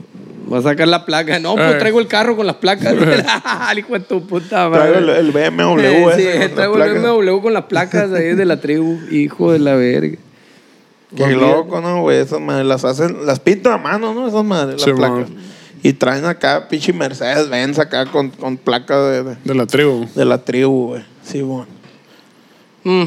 Va 0.52 0.58
a 0.58 0.62
sacar 0.62 0.86
la 0.88 1.06
placa. 1.06 1.38
No, 1.38 1.54
pues 1.54 1.76
Eh. 1.76 1.78
traigo 1.78 1.98
el 2.00 2.08
carro 2.08 2.36
con 2.36 2.46
las 2.46 2.56
placas. 2.56 2.92
El 3.72 3.78
hijo 3.78 3.94
de 3.94 4.00
tu 4.00 4.26
puta 4.26 4.68
Traigo 4.70 4.70
madre. 4.70 4.98
el, 4.98 5.08
el 5.08 5.30
BMW. 5.30 5.80
Eh, 5.80 6.06
sí, 6.16 6.22
ese 6.26 6.48
traigo 6.50 6.74
el 6.76 6.82
placas. 6.82 7.02
BMW 7.02 7.40
con 7.40 7.54
las 7.54 7.64
placas 7.66 8.12
ahí 8.12 8.34
de 8.34 8.44
la 8.44 8.60
tribu. 8.60 8.98
Hijo 9.10 9.52
de 9.52 9.60
la 9.60 9.76
verga. 9.76 10.18
Qué 11.16 11.28
loco, 11.28 11.80
¿no, 11.80 12.02
güey? 12.02 12.18
Esas 12.18 12.40
madres 12.40 12.66
las 12.66 12.84
hacen, 12.84 13.24
las 13.24 13.38
pintan 13.40 13.74
a 13.74 13.78
mano, 13.78 14.12
¿no? 14.12 14.28
Esas 14.28 14.44
madres, 14.44 14.74
las 14.74 14.82
Sí, 14.84 14.92
placas. 14.92 15.30
man. 15.30 15.38
Y 15.82 15.92
traen 15.94 16.24
acá, 16.26 16.68
pinche 16.68 16.92
Mercedes 16.92 17.48
Benz 17.48 17.78
acá 17.78 18.06
con, 18.06 18.30
con 18.30 18.56
placas 18.56 18.98
de, 19.10 19.22
de, 19.24 19.36
De 19.44 19.54
la 19.54 19.66
tribu. 19.66 20.06
de 20.14 20.24
la 20.24 20.38
tribu, 20.38 20.88
güey. 20.88 21.04
Sí, 21.24 21.42
bueno. 21.42 21.66
Mm. 22.84 23.04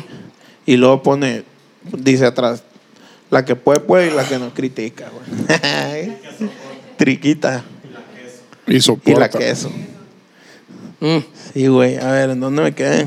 Y 0.66 0.76
luego 0.78 1.02
pone, 1.02 1.44
dice 1.98 2.26
atrás, 2.26 2.64
la 3.30 3.46
que 3.46 3.56
puede, 3.56 3.80
puede 3.80 4.08
y 4.08 4.16
la 4.16 4.28
que 4.28 4.40
no 4.40 4.54
critica, 4.54 5.10
güey. 5.10 6.14
Triquita. 6.98 7.64
Y 8.68 8.76
Y 8.78 8.82
soporta. 8.82 9.20
la 9.20 9.30
queso. 9.30 9.70
Mm. 11.00 11.18
Sí, 11.54 11.68
güey. 11.68 11.98
A 11.98 12.12
ver, 12.12 12.32
¿en 12.32 12.40
dónde 12.40 12.62
me 12.64 12.74
quedé? 12.74 13.06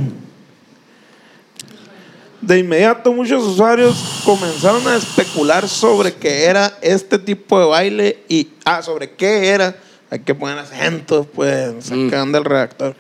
De 2.41 2.59
inmediato 2.59 3.13
muchos 3.13 3.45
usuarios 3.45 4.23
comenzaron 4.25 4.87
a 4.87 4.97
especular 4.97 5.69
sobre 5.69 6.15
qué 6.15 6.45
era 6.45 6.73
este 6.81 7.19
tipo 7.19 7.59
de 7.59 7.67
baile 7.67 8.25
y, 8.29 8.49
ah, 8.65 8.81
sobre 8.81 9.11
qué 9.11 9.49
era. 9.49 9.77
Hay 10.11 10.21
que 10.21 10.35
poner 10.35 10.57
acentos, 10.59 11.27
pues, 11.35 11.87
sacan 11.87 12.33
del 12.33 12.45
redactor. 12.45 12.95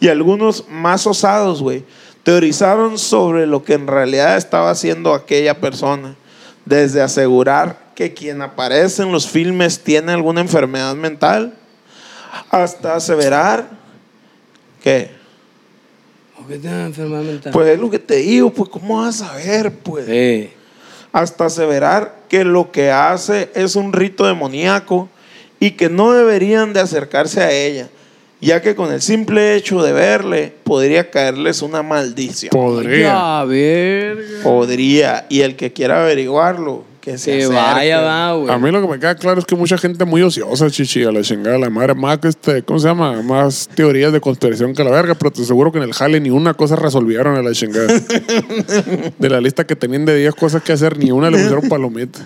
Y 0.00 0.08
algunos 0.08 0.64
más 0.68 1.06
osados, 1.06 1.62
güey, 1.62 1.84
teorizaron 2.22 2.98
sobre 2.98 3.46
lo 3.46 3.62
que 3.62 3.74
en 3.74 3.86
realidad 3.86 4.36
estaba 4.36 4.70
haciendo 4.70 5.14
aquella 5.14 5.60
persona. 5.60 6.16
Desde 6.64 7.02
asegurar 7.02 7.78
que 7.94 8.14
quien 8.14 8.42
aparece 8.42 9.02
en 9.02 9.12
los 9.12 9.28
filmes 9.28 9.80
tiene 9.84 10.12
alguna 10.12 10.40
enfermedad 10.40 10.94
mental, 10.94 11.54
hasta 12.50 12.96
aseverar 12.96 13.68
que, 14.82 15.17
¿Por 16.48 16.56
qué 16.56 16.62
te 16.62 16.68
da 16.68 16.86
enfermedad 16.86 17.22
mental? 17.22 17.52
pues 17.52 17.68
es 17.68 17.78
lo 17.78 17.90
que 17.90 17.98
te 17.98 18.16
digo, 18.16 18.48
pues 18.50 18.70
¿cómo 18.70 19.02
vas 19.02 19.20
a 19.20 19.28
saber? 19.28 19.70
Pues 19.70 20.06
Sí. 20.06 20.48
hasta 21.12 21.44
aseverar 21.46 22.20
que 22.30 22.42
lo 22.44 22.72
que 22.72 22.90
hace 22.90 23.50
es 23.54 23.76
un 23.76 23.92
rito 23.92 24.26
demoníaco 24.26 25.10
y 25.60 25.72
que 25.72 25.90
no 25.90 26.12
deberían 26.12 26.72
de 26.72 26.80
acercarse 26.80 27.42
a 27.42 27.50
ella, 27.50 27.88
ya 28.40 28.62
que 28.62 28.74
con 28.74 28.92
el 28.92 29.02
simple 29.02 29.56
hecho 29.56 29.82
de 29.82 29.92
verle 29.92 30.54
podría 30.64 31.10
caerles 31.10 31.60
una 31.60 31.82
maldición. 31.82 32.50
Podría. 32.50 33.08
Ya, 33.08 33.44
verga. 33.44 34.42
Podría, 34.42 35.26
y 35.28 35.40
el 35.42 35.54
que 35.56 35.72
quiera 35.74 36.02
averiguarlo, 36.02 36.84
que 37.12 37.18
se 37.18 37.38
Que 37.38 37.46
vaya, 37.46 38.00
va, 38.00 38.34
güey. 38.34 38.52
A 38.52 38.58
mí 38.58 38.70
lo 38.70 38.82
que 38.82 38.88
me 38.88 38.98
queda 38.98 39.14
claro 39.14 39.40
es 39.40 39.46
que 39.46 39.56
mucha 39.56 39.78
gente 39.78 40.04
muy 40.04 40.22
ociosa, 40.22 40.70
chichi, 40.70 41.04
a 41.04 41.12
la 41.12 41.22
chingada, 41.22 41.58
la 41.58 41.70
madre, 41.70 41.94
más 41.94 42.18
que 42.18 42.28
este, 42.28 42.62
¿cómo 42.62 42.78
se 42.78 42.88
llama? 42.88 43.22
Más 43.22 43.68
teorías 43.74 44.12
de 44.12 44.20
conspiración 44.20 44.74
que 44.74 44.84
la 44.84 44.90
verga, 44.90 45.14
pero 45.14 45.30
te 45.30 45.42
aseguro 45.42 45.72
que 45.72 45.78
en 45.78 45.84
el 45.84 45.94
jale 45.94 46.20
ni 46.20 46.30
una 46.30 46.54
cosa 46.54 46.76
resolvieron 46.76 47.36
a 47.36 47.42
la 47.42 47.52
chingada. 47.52 47.88
de 49.18 49.30
la 49.30 49.40
lista 49.40 49.66
que 49.66 49.76
tenían 49.76 50.04
de 50.04 50.16
10 50.16 50.34
cosas 50.34 50.62
que 50.62 50.72
hacer, 50.72 50.98
ni 50.98 51.10
una 51.10 51.30
le 51.30 51.38
pusieron 51.38 51.68
palomita. 51.68 52.20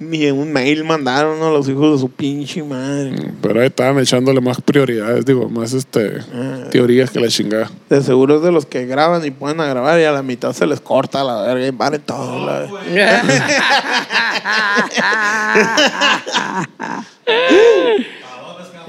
Ni 0.00 0.30
un 0.30 0.52
mail 0.52 0.84
mandaron 0.84 1.42
a 1.42 1.50
los 1.50 1.68
hijos 1.68 1.94
de 1.94 1.98
su 1.98 2.08
pinche 2.08 2.62
madre. 2.62 3.32
Pero 3.42 3.60
ahí 3.60 3.66
estaban 3.66 3.98
echándole 3.98 4.40
más 4.40 4.60
prioridades, 4.60 5.26
digo, 5.26 5.48
más 5.48 5.72
este 5.72 6.20
teorías 6.70 7.10
que 7.10 7.18
la 7.18 7.26
chingada. 7.26 7.68
De 7.90 8.00
seguro 8.02 8.36
es 8.36 8.42
de 8.42 8.52
los 8.52 8.64
que 8.64 8.86
graban 8.86 9.26
y 9.26 9.30
a 9.60 9.66
grabar 9.66 9.98
y 9.98 10.04
a 10.04 10.12
la 10.12 10.22
mitad 10.22 10.52
se 10.52 10.68
les 10.68 10.80
corta 10.80 11.24
la 11.24 11.42
verga 11.42 11.66
y 11.66 11.70
vale 11.72 11.98
todo. 11.98 12.46
la- 12.46 12.68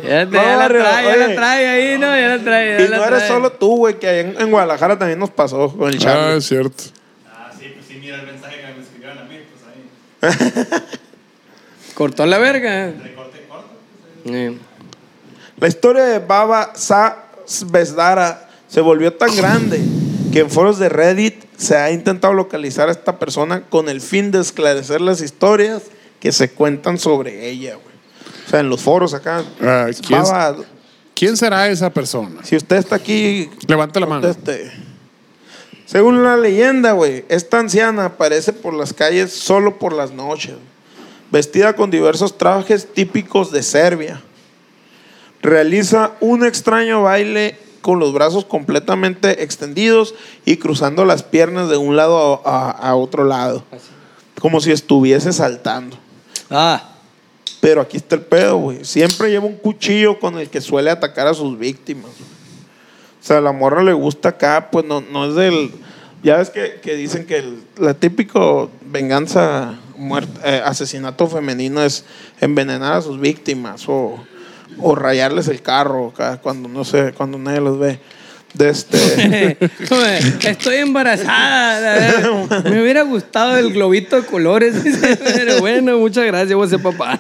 Ya, 0.04 0.26
te- 0.26 0.38
No, 0.38 0.42
ya 0.44 0.56
la 0.56 0.68
trae, 0.70 1.04
ya 1.04 1.16
la 1.18 1.26
oye. 1.26 1.36
trae 1.36 1.68
ahí, 1.68 1.98
¿no? 2.00 2.08
Ya 2.16 2.38
la 2.38 2.44
trae. 2.44 2.78
ya 2.80 2.86
Y 2.86 2.88
la 2.88 2.98
no 2.98 3.06
eres 3.06 3.20
trae. 3.20 3.28
solo 3.30 3.52
tú, 3.52 3.76
güey, 3.78 4.00
que 4.00 4.22
en, 4.22 4.40
en 4.40 4.50
Guadalajara 4.50 4.98
también 4.98 5.20
nos 5.20 5.30
pasó 5.30 5.76
con 5.76 5.90
el 5.90 5.96
Ah, 5.96 6.00
Charlie. 6.00 6.38
es 6.38 6.48
cierto. 6.48 6.84
Ah, 7.28 7.52
sí, 7.60 7.66
pues 7.74 7.86
sí, 7.86 7.98
mira 8.00 8.16
el 8.22 8.26
mensaje 8.28 8.62
que 8.62 8.74
me 8.74 8.82
escribieron 8.82 9.18
a 9.18 9.24
mí, 9.24 9.36
pues 9.52 9.62
ahí. 9.68 9.84
Cortó 11.94 12.26
la 12.26 12.38
verga. 12.38 12.94
Eh. 14.26 14.58
La 15.58 15.68
historia 15.68 16.04
de 16.06 16.20
Baba 16.20 16.72
Sa 16.76 17.26
Besdara 17.68 18.50
se 18.68 18.82
volvió 18.82 19.14
tan 19.14 19.36
grande 19.36 19.82
que 20.32 20.40
en 20.42 20.50
foros 20.50 20.80
de 20.80 20.90
Reddit 20.90 21.44
se 21.58 21.76
ha 21.76 21.92
intentado 21.92 22.34
localizar 22.34 22.88
a 22.90 22.92
esta 22.92 23.18
persona 23.20 23.62
con 23.62 23.90
el 23.90 24.00
fin 24.02 24.32
de 24.32 24.40
esclarecer 24.40 25.02
las 25.02 25.22
historias 25.22 25.84
que 26.20 26.32
se 26.32 26.52
cuentan 26.52 26.98
sobre 26.98 27.50
ella, 27.50 27.76
güey. 27.76 27.96
O 28.46 28.50
sea, 28.50 28.60
en 28.62 28.70
los 28.70 28.82
foros 28.82 29.14
acá. 29.14 29.44
Ah, 29.62 29.88
¿quién, 30.06 30.22
Baba, 30.22 30.58
quién 31.16 31.36
será 31.38 31.68
esa 31.68 31.90
persona? 31.92 32.44
si 32.44 32.56
usted 32.56 32.78
está 32.78 32.96
aquí, 32.96 33.50
Levanta 33.68 34.00
la 34.00 34.06
mano. 34.06 34.22
conteste. 34.22 34.72
Según 35.90 36.22
la 36.24 36.38
leyenda, 36.38 36.92
güey, 36.92 37.26
esta 37.30 37.58
anciana 37.58 38.06
aparece 38.06 38.54
por 38.54 38.76
las 38.76 38.94
calles 38.94 39.34
solo 39.34 39.80
por 39.80 39.92
las 39.92 40.12
noches, 40.12 40.54
vestida 41.32 41.74
con 41.76 41.90
diversos 41.90 42.38
trajes 42.38 42.94
típicos 42.94 43.52
de 43.52 43.64
Serbia. 43.64 44.22
Realiza 45.42 46.12
un 46.20 46.46
extraño 46.46 47.02
baile 47.04 47.58
con 47.82 47.98
los 47.98 48.14
brazos 48.14 48.46
completamente 48.46 49.42
extendidos 49.42 50.14
y 50.46 50.58
cruzando 50.58 51.06
las 51.06 51.24
piernas 51.24 51.70
de 51.70 51.78
un 51.78 51.96
lado 51.96 52.42
a, 52.46 52.70
a- 52.70 52.90
a 52.90 52.96
otro 52.96 53.24
lado, 53.24 53.64
como 54.40 54.60
si 54.62 54.72
estuviese 54.72 55.34
saltando. 55.34 55.98
Ah, 56.52 56.84
Pero 57.62 57.82
aquí 57.82 57.98
está 57.98 58.14
el 58.16 58.22
pedo, 58.22 58.58
güey. 58.58 58.86
Siempre 58.86 59.30
lleva 59.32 59.46
un 59.46 59.56
cuchillo 59.56 60.20
con 60.20 60.38
el 60.38 60.50
que 60.50 60.62
suele 60.62 60.92
atacar 60.92 61.26
a 61.28 61.34
sus 61.34 61.58
víctimas. 61.58 62.12
Sea, 63.30 63.42
la 63.42 63.52
morra 63.52 63.84
le 63.84 63.94
gusta 63.94 64.30
acá, 64.30 64.70
pues 64.72 64.86
no, 64.86 65.02
no 65.02 65.28
es 65.28 65.36
del... 65.36 65.72
Ya 66.24 66.38
ves 66.38 66.50
que, 66.50 66.80
que 66.82 66.96
dicen 66.96 67.28
que 67.28 67.38
el 67.38 67.62
la 67.78 67.94
típico 67.94 68.72
venganza, 68.82 69.76
eh, 70.44 70.64
asesinato 70.66 71.28
femenino 71.28 71.84
es 71.84 72.06
envenenar 72.42 72.94
a 72.94 73.02
sus 73.04 73.20
víctimas 73.20 73.88
o, 73.88 74.16
o 74.80 74.96
rayarles 74.96 75.48
el 75.48 75.62
carro 75.62 76.12
cuando 76.42 76.68
no 76.68 76.84
sé, 76.84 77.14
cuando 77.16 77.38
nadie 77.38 77.62
los 77.62 77.78
ve. 77.78 78.00
De 78.54 78.70
este. 78.70 79.58
Estoy 80.50 80.78
embarazada. 80.78 82.62
Me 82.64 82.82
hubiera 82.82 83.04
gustado 83.04 83.58
el 83.58 83.72
globito 83.72 84.16
de 84.20 84.26
colores. 84.26 84.76
Pero 85.36 85.60
bueno, 85.60 85.98
muchas 85.98 86.26
gracias, 86.26 86.56
vos 86.56 86.70
papá. 86.82 87.20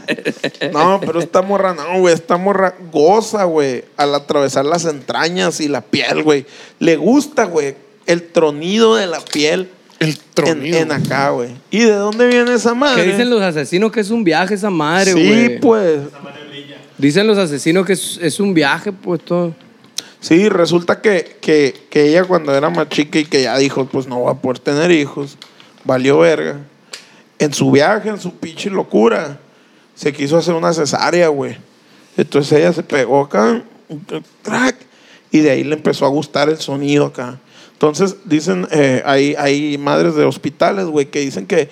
No, 0.73 0.99
pero 0.99 1.19
esta 1.19 1.41
morra 1.41 1.73
no, 1.73 1.99
güey. 1.99 2.13
Esta 2.13 2.37
morra 2.37 2.73
goza, 2.91 3.43
güey, 3.43 3.83
al 3.97 4.15
atravesar 4.15 4.65
las 4.65 4.85
entrañas 4.85 5.59
y 5.59 5.67
la 5.67 5.81
piel, 5.81 6.23
güey. 6.23 6.45
Le 6.79 6.95
gusta, 6.95 7.45
güey, 7.45 7.75
el 8.05 8.23
tronido 8.23 8.95
de 8.95 9.05
la 9.07 9.19
piel 9.21 9.69
El 9.99 10.17
tronido. 10.17 10.79
en 10.79 10.91
acá, 10.91 11.29
güey. 11.29 11.49
¿Y 11.69 11.79
de 11.79 11.91
dónde 11.91 12.27
viene 12.27 12.53
esa 12.55 12.73
madre? 12.73 13.03
Que 13.03 13.11
dicen 13.11 13.29
los 13.29 13.41
asesinos 13.41 13.91
que 13.91 13.99
es 13.99 14.09
un 14.09 14.23
viaje 14.23 14.55
esa 14.55 14.69
madre, 14.69 15.13
Sí, 15.13 15.27
güey. 15.27 15.59
pues. 15.59 15.99
Dicen 16.97 17.27
los 17.27 17.37
asesinos 17.37 17.85
que 17.85 17.93
es, 17.93 18.19
es 18.21 18.39
un 18.39 18.53
viaje, 18.53 18.91
pues 18.91 19.21
todo. 19.23 19.53
Sí, 20.21 20.49
resulta 20.49 21.01
que, 21.01 21.37
que, 21.41 21.87
que 21.89 22.09
ella 22.09 22.25
cuando 22.25 22.53
era 22.53 22.69
más 22.69 22.89
chica 22.89 23.19
y 23.19 23.25
que 23.25 23.43
ya 23.43 23.57
dijo, 23.57 23.85
pues 23.85 24.07
no 24.07 24.23
va 24.23 24.31
a 24.31 24.37
poder 24.41 24.59
tener 24.59 24.91
hijos, 24.91 25.37
valió 25.85 26.19
verga. 26.19 26.57
En 27.37 27.53
su 27.53 27.71
viaje, 27.71 28.09
en 28.09 28.19
su 28.19 28.33
pinche 28.33 28.69
locura, 28.69 29.39
se 29.95 30.11
quiso 30.11 30.37
hacer 30.37 30.53
una 30.55 30.73
cesárea, 30.73 31.29
güey. 31.29 31.57
Entonces 32.17 32.59
ella 32.59 32.73
se 32.73 32.83
pegó 32.83 33.21
acá, 33.21 33.63
un 33.87 34.05
crack, 34.43 34.75
y 35.31 35.39
de 35.39 35.51
ahí 35.51 35.63
le 35.63 35.75
empezó 35.75 36.05
a 36.05 36.09
gustar 36.09 36.49
el 36.49 36.57
sonido 36.57 37.05
acá. 37.05 37.39
Entonces 37.73 38.17
dicen, 38.25 38.67
eh, 38.71 39.01
hay, 39.05 39.35
hay 39.37 39.77
madres 39.77 40.15
de 40.15 40.25
hospitales, 40.25 40.85
güey, 40.87 41.05
que 41.05 41.21
dicen 41.21 41.47
que 41.47 41.69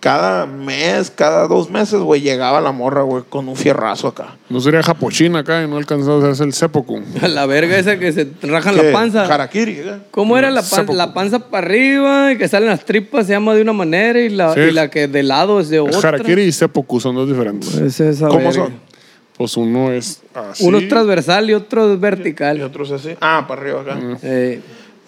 cada 0.00 0.46
mes, 0.46 1.10
cada 1.14 1.46
dos 1.46 1.68
meses, 1.70 2.00
güey, 2.00 2.22
llegaba 2.22 2.60
la 2.62 2.72
morra, 2.72 3.02
güey, 3.02 3.22
con 3.28 3.46
un 3.48 3.54
fierrazo 3.56 4.08
acá. 4.08 4.36
No 4.48 4.58
sería 4.60 4.82
japochina 4.82 5.40
acá 5.40 5.62
y 5.62 5.68
no 5.68 5.76
alcanzó 5.76 6.24
a 6.24 6.30
hacer 6.30 6.46
el 6.46 6.54
seppuku. 6.54 7.02
A 7.20 7.28
la 7.28 7.44
verga 7.46 7.78
esa 7.78 7.98
que 7.98 8.10
se 8.10 8.26
rajan 8.42 8.74
¿Qué? 8.76 8.82
la 8.84 8.92
panza. 8.92 9.24
Harakiri, 9.26 9.72
¿eh? 9.80 9.98
¿Cómo 10.10 10.38
era 10.38 10.50
la, 10.50 10.62
pan- 10.62 10.86
la 10.96 11.12
panza 11.12 11.38
para 11.50 11.66
arriba 11.66 12.32
y 12.32 12.38
que 12.38 12.48
salen 12.48 12.70
las 12.70 12.84
tripas 12.86 13.26
se 13.26 13.32
llama 13.34 13.54
de 13.54 13.60
una 13.60 13.74
manera 13.74 14.18
y 14.20 14.30
la, 14.30 14.54
Sí. 14.54 14.60
y 14.60 14.70
la 14.70 14.88
que 14.88 15.06
de 15.06 15.22
lado 15.22 15.60
es 15.60 15.68
de 15.68 15.80
otra? 15.80 16.08
Harakiri 16.08 16.42
y 16.44 16.52
seppuku 16.52 16.98
son 16.98 17.14
dos 17.14 17.28
diferentes. 17.28 17.74
Es 17.74 18.00
esa 18.00 18.26
¿Cómo 18.28 18.38
verga. 18.38 18.52
son? 18.52 18.90
Pues 19.36 19.56
uno 19.56 19.90
es 19.92 20.22
así. 20.34 20.64
Uno 20.66 20.78
es 20.78 20.88
transversal 20.88 21.48
y 21.50 21.54
otro 21.54 21.90
es 21.92 21.96
Y 21.98 22.00
vertical. 22.00 22.60
otros 22.62 22.90
así. 22.90 23.10
Ah, 23.20 23.44
para 23.46 23.60
arriba 23.60 23.80
acá. 23.82 23.98
Eh, 24.22 24.60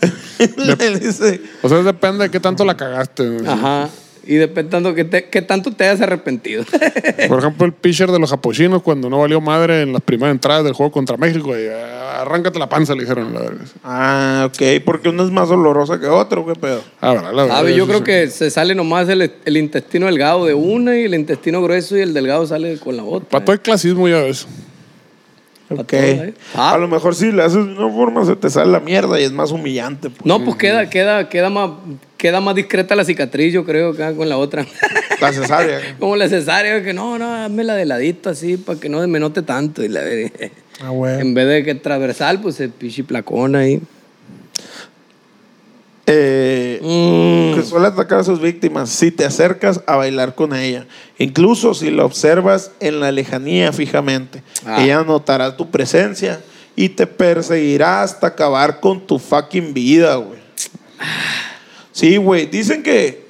Le 0.56 0.98
dice, 0.98 1.40
O 1.62 1.68
sea, 1.68 1.78
depende 1.82 2.24
de 2.24 2.30
qué 2.30 2.40
tanto 2.40 2.64
la 2.64 2.76
cagaste. 2.76 3.22
¿no? 3.24 3.50
ajá. 3.50 3.88
Y 4.24 4.36
depende 4.36 4.70
tanto 4.70 4.94
que, 4.94 5.04
te- 5.04 5.24
que 5.28 5.42
tanto 5.42 5.72
te 5.72 5.84
hayas 5.84 6.00
arrepentido. 6.00 6.64
Por 7.28 7.40
ejemplo, 7.40 7.66
el 7.66 7.72
pitcher 7.72 8.10
de 8.12 8.20
los 8.20 8.30
japochinos, 8.30 8.80
cuando 8.82 9.10
no 9.10 9.18
valió 9.18 9.40
madre 9.40 9.82
en 9.82 9.92
las 9.92 10.00
primeras 10.02 10.32
entradas 10.34 10.62
del 10.62 10.74
juego 10.74 10.92
contra 10.92 11.16
México, 11.16 11.58
y, 11.58 11.66
"Ah, 11.66 12.20
arráncate 12.20 12.58
la 12.60 12.68
panza, 12.68 12.94
le 12.94 13.00
dijeron. 13.00 13.34
La 13.34 13.50
ah, 13.82 14.44
ok, 14.48 14.82
porque 14.84 15.08
uno 15.08 15.24
es 15.24 15.30
más 15.32 15.48
dolorosa 15.48 15.98
que 15.98 16.06
otro, 16.06 16.46
qué 16.46 16.54
pedo. 16.54 16.82
Ah, 17.00 17.14
verdad, 17.14 17.32
la 17.32 17.42
verdad, 17.42 17.56
Sabe, 17.56 17.74
yo 17.74 17.86
creo 17.86 17.98
sí. 17.98 18.04
que 18.04 18.28
se 18.28 18.50
sale 18.50 18.76
nomás 18.76 19.08
el, 19.08 19.32
el 19.44 19.56
intestino 19.56 20.06
delgado 20.06 20.44
de 20.46 20.54
una 20.54 20.96
y 20.96 21.04
el 21.04 21.14
intestino 21.14 21.60
grueso 21.60 21.96
y 21.96 22.02
el 22.02 22.14
delgado 22.14 22.46
sale 22.46 22.78
con 22.78 22.96
la 22.96 23.02
otra. 23.02 23.28
Para 23.28 23.44
todo 23.44 23.54
el 23.54 23.60
clasismo 23.60 24.06
ya 24.08 24.18
ves. 24.18 24.46
Pa' 25.68 25.74
Ok. 25.82 25.86
todo, 25.88 25.98
¿eh? 26.00 26.34
Ah. 26.54 26.74
A 26.74 26.78
lo 26.78 26.86
mejor 26.86 27.14
si 27.14 27.32
le 27.32 27.42
haces 27.42 27.64
de 27.66 27.72
una 27.72 27.92
forma 27.92 28.24
se 28.24 28.36
te 28.36 28.50
sale 28.50 28.70
la 28.70 28.78
mierda 28.80 29.18
y 29.18 29.24
es 29.24 29.32
más 29.32 29.50
humillante. 29.50 30.10
pues. 30.10 30.24
No, 30.26 30.44
pues 30.44 30.56
queda, 30.56 30.88
queda, 30.90 31.28
queda 31.28 31.50
más, 31.50 31.70
queda 32.22 32.40
más 32.40 32.54
discreta 32.54 32.94
la 32.94 33.04
cicatriz, 33.04 33.52
yo 33.52 33.64
creo, 33.64 33.90
acá 33.90 34.14
con 34.14 34.28
la 34.28 34.38
otra. 34.38 34.64
La 35.20 35.32
cesárea. 35.32 35.96
Como 36.00 36.14
la 36.16 36.28
cesárea, 36.28 36.82
que 36.82 36.92
no, 36.92 37.16
no, 37.18 37.32
hazme 37.44 37.62
la 37.64 37.74
de 37.76 37.84
ladito 37.84 38.28
así 38.30 38.56
para 38.56 38.78
que 38.80 38.88
no 38.88 39.06
me 39.08 39.18
note 39.20 39.42
tanto. 39.42 39.82
Y 39.84 39.88
la, 39.88 40.00
Ah, 40.80 40.88
güey. 40.90 41.20
en 41.20 41.34
vez 41.34 41.46
de 41.48 41.64
que 41.64 41.74
transversal, 41.76 42.40
pues 42.40 42.58
el 42.60 42.70
pichi 42.70 43.02
placón 43.04 43.54
ahí. 43.56 43.80
Eh, 46.06 46.80
Mm. 46.82 47.54
que 47.56 47.62
suele 47.64 47.86
atacar 47.86 48.18
a 48.20 48.24
sus 48.24 48.40
víctimas 48.40 48.90
si 48.90 49.10
te 49.12 49.24
acercas 49.24 49.80
a 49.86 49.96
bailar 49.96 50.34
con 50.34 50.54
ella. 50.56 50.86
Incluso 51.18 51.74
si 51.74 51.90
la 51.92 52.04
observas 52.04 52.72
en 52.80 52.98
la 53.00 53.12
lejanía 53.12 53.72
fijamente. 53.72 54.42
Ah. 54.66 54.82
Ella 54.82 55.04
notará 55.04 55.56
tu 55.56 55.70
presencia 55.70 56.40
y 56.74 56.88
te 56.88 57.06
perseguirá 57.06 58.02
hasta 58.02 58.28
acabar 58.28 58.80
con 58.80 59.06
tu 59.06 59.18
fucking 59.20 59.72
vida, 59.74 60.16
güey. 60.16 60.40
Sí, 61.92 62.16
güey. 62.16 62.46
Dicen 62.46 62.82
que... 62.82 63.22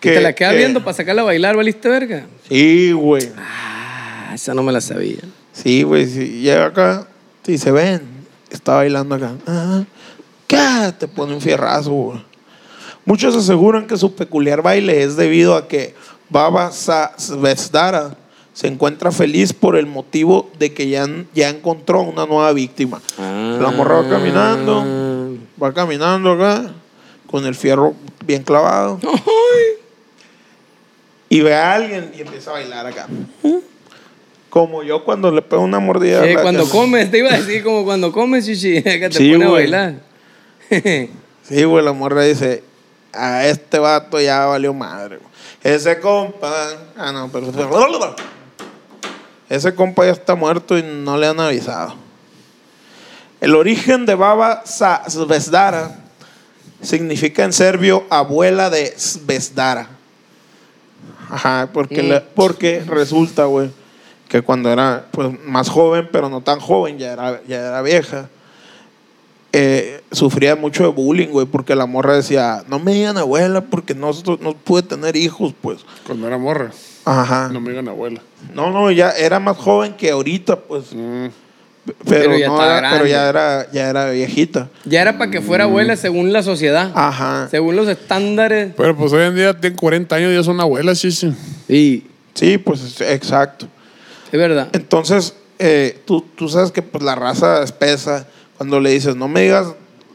Que 0.00 0.12
te 0.12 0.20
la 0.20 0.34
quedas 0.34 0.52
que- 0.52 0.58
viendo 0.58 0.84
para 0.84 0.94
sacarla 0.96 1.22
a 1.22 1.24
bailar, 1.24 1.56
¿valiste 1.56 1.88
verga? 1.88 2.26
Sí, 2.48 2.92
güey. 2.92 3.28
Ah, 3.36 4.32
esa 4.34 4.54
no 4.54 4.62
me 4.62 4.70
la 4.72 4.80
sabía. 4.80 5.18
Sí, 5.52 5.82
güey. 5.82 6.06
Si 6.06 6.40
llega 6.42 6.66
acá 6.66 7.08
y 7.46 7.58
se 7.58 7.72
ven, 7.72 8.02
está 8.50 8.74
bailando 8.76 9.14
acá. 9.14 9.32
Ah, 9.46 9.84
¿Qué? 10.46 10.92
Te 10.98 11.08
pone 11.08 11.34
un 11.34 11.40
fierrazo, 11.40 11.90
güey. 11.90 12.24
Muchos 13.04 13.34
aseguran 13.36 13.86
que 13.86 13.96
su 13.96 14.14
peculiar 14.14 14.62
baile 14.62 15.02
es 15.02 15.16
debido 15.16 15.54
a 15.56 15.66
que 15.68 15.94
Baba 16.28 16.70
Svesdara 16.72 18.16
se 18.52 18.66
encuentra 18.66 19.12
feliz 19.12 19.52
por 19.52 19.76
el 19.76 19.86
motivo 19.86 20.50
de 20.58 20.72
que 20.72 20.88
ya, 20.88 21.06
ya 21.34 21.48
encontró 21.48 22.00
una 22.02 22.26
nueva 22.26 22.52
víctima. 22.52 23.00
La 23.18 23.70
morra 23.70 24.02
va 24.02 24.08
caminando, 24.08 25.36
va 25.62 25.72
caminando 25.72 26.32
acá, 26.32 26.72
con 27.26 27.44
el 27.46 27.54
fierro 27.54 27.94
bien 28.24 28.42
clavado. 28.42 28.98
Y 31.28 31.40
ve 31.40 31.54
a 31.54 31.74
alguien 31.74 32.12
y 32.16 32.20
empieza 32.20 32.50
a 32.50 32.54
bailar 32.54 32.86
acá. 32.86 33.06
Como 34.48 34.82
yo 34.82 35.04
cuando 35.04 35.30
le 35.30 35.42
pego 35.42 35.62
una 35.62 35.80
mordida. 35.80 36.24
Sí, 36.24 36.34
cuando 36.40 36.68
comes, 36.68 37.10
te 37.10 37.18
iba 37.18 37.30
a 37.32 37.36
decir 37.38 37.62
como 37.62 37.84
cuando 37.84 38.12
comes, 38.12 38.46
chichi, 38.46 38.82
que 38.82 39.08
te 39.10 39.12
Sí, 39.12 39.32
pone 39.32 39.44
a 39.44 39.48
bailar. 39.48 39.94
Sí, 41.42 41.64
güey, 41.64 41.84
la 41.84 41.92
morra 41.92 42.22
dice, 42.22 42.62
a 43.12 43.46
este 43.46 43.78
vato 43.78 44.20
ya 44.20 44.46
valió 44.46 44.72
madre. 44.72 45.18
güey. 45.18 45.28
Ese 45.62 45.98
compa, 46.00 46.52
ah, 46.96 47.12
no, 47.12 47.28
pero... 47.30 47.52
Ese 49.48 49.74
compa 49.74 50.04
ya 50.04 50.12
está 50.12 50.34
muerto 50.34 50.78
y 50.78 50.82
no 50.82 51.16
le 51.16 51.26
han 51.26 51.38
avisado. 51.38 51.94
El 53.40 53.54
origen 53.54 54.06
de 54.06 54.14
Baba 54.14 54.62
Svedara 54.64 56.05
significa 56.86 57.44
en 57.44 57.52
serbio 57.52 58.04
abuela 58.10 58.70
de 58.70 58.94
Svedara. 58.96 59.88
Ajá, 61.28 61.68
porque, 61.72 62.02
Mm. 62.02 62.08
la- 62.08 62.24
porque 62.24 62.80
resulta, 62.86 63.44
güey, 63.46 63.70
que 64.28 64.42
cuando 64.42 64.70
era 64.70 65.06
pues, 65.10 65.28
más 65.44 65.68
joven, 65.68 66.08
pero 66.12 66.28
no 66.28 66.40
tan 66.40 66.60
joven, 66.60 66.98
ya 66.98 67.12
era, 67.12 67.40
ya 67.46 67.56
era 67.58 67.82
vieja, 67.82 68.28
eh, 69.52 70.02
sufría 70.12 70.54
mucho 70.56 70.82
de 70.84 70.90
bullying, 70.90 71.28
güey, 71.28 71.46
porque 71.46 71.74
la 71.74 71.86
morra 71.86 72.14
decía, 72.14 72.62
no 72.68 72.78
me 72.78 72.92
digan 72.92 73.16
abuela 73.16 73.62
porque 73.62 73.94
no, 73.94 74.10
no 74.40 74.54
pude 74.54 74.82
tener 74.82 75.16
hijos, 75.16 75.54
pues. 75.60 75.84
Cuando 76.06 76.26
era 76.26 76.38
morra. 76.38 76.70
Ajá. 77.04 77.48
No 77.52 77.60
me 77.60 77.70
digan 77.70 77.88
abuela. 77.88 78.20
No, 78.54 78.70
no, 78.70 78.90
ya 78.90 79.10
era 79.12 79.38
más 79.40 79.56
joven 79.56 79.94
que 79.94 80.10
ahorita, 80.10 80.56
pues. 80.56 80.92
Mm. 80.92 81.26
Pero, 81.86 81.96
Pero 82.04 82.38
ya 82.38 82.48
no 82.48 82.62
era- 82.64 82.90
pero 82.90 83.06
ya 83.06 83.28
era, 83.28 83.70
ya 83.72 83.88
era 83.88 84.10
viejita. 84.10 84.68
Ya 84.84 85.02
era 85.02 85.18
para 85.18 85.30
que 85.30 85.40
fuera 85.40 85.64
abuela 85.64 85.94
según 85.96 86.32
la 86.32 86.42
sociedad. 86.42 86.90
Ajá. 86.94 87.46
Según 87.50 87.76
los 87.76 87.86
estándares. 87.88 88.72
Pero 88.76 88.96
pues 88.96 89.12
hoy 89.12 89.22
en 89.22 89.36
día 89.36 89.54
tienen 89.60 89.78
40 89.78 90.16
años 90.16 90.32
y 90.32 90.34
ya 90.34 90.42
son 90.42 90.60
abuelas, 90.60 90.98
sí, 90.98 91.10
sí. 91.12 91.32
Y 91.68 92.04
Sí, 92.34 92.58
pues 92.58 93.00
exacto. 93.00 93.66
es 94.32 94.38
verdad. 94.38 94.68
Entonces, 94.72 95.34
eh, 95.58 96.00
tú, 96.04 96.22
tú 96.36 96.48
sabes 96.48 96.70
que 96.72 96.82
pues, 96.82 97.02
la 97.04 97.14
raza 97.14 97.62
espesa, 97.62 98.26
cuando 98.58 98.78
le 98.80 98.90
dices, 98.90 99.14
no 99.16 99.28
me 99.28 99.42
digas 99.42 99.68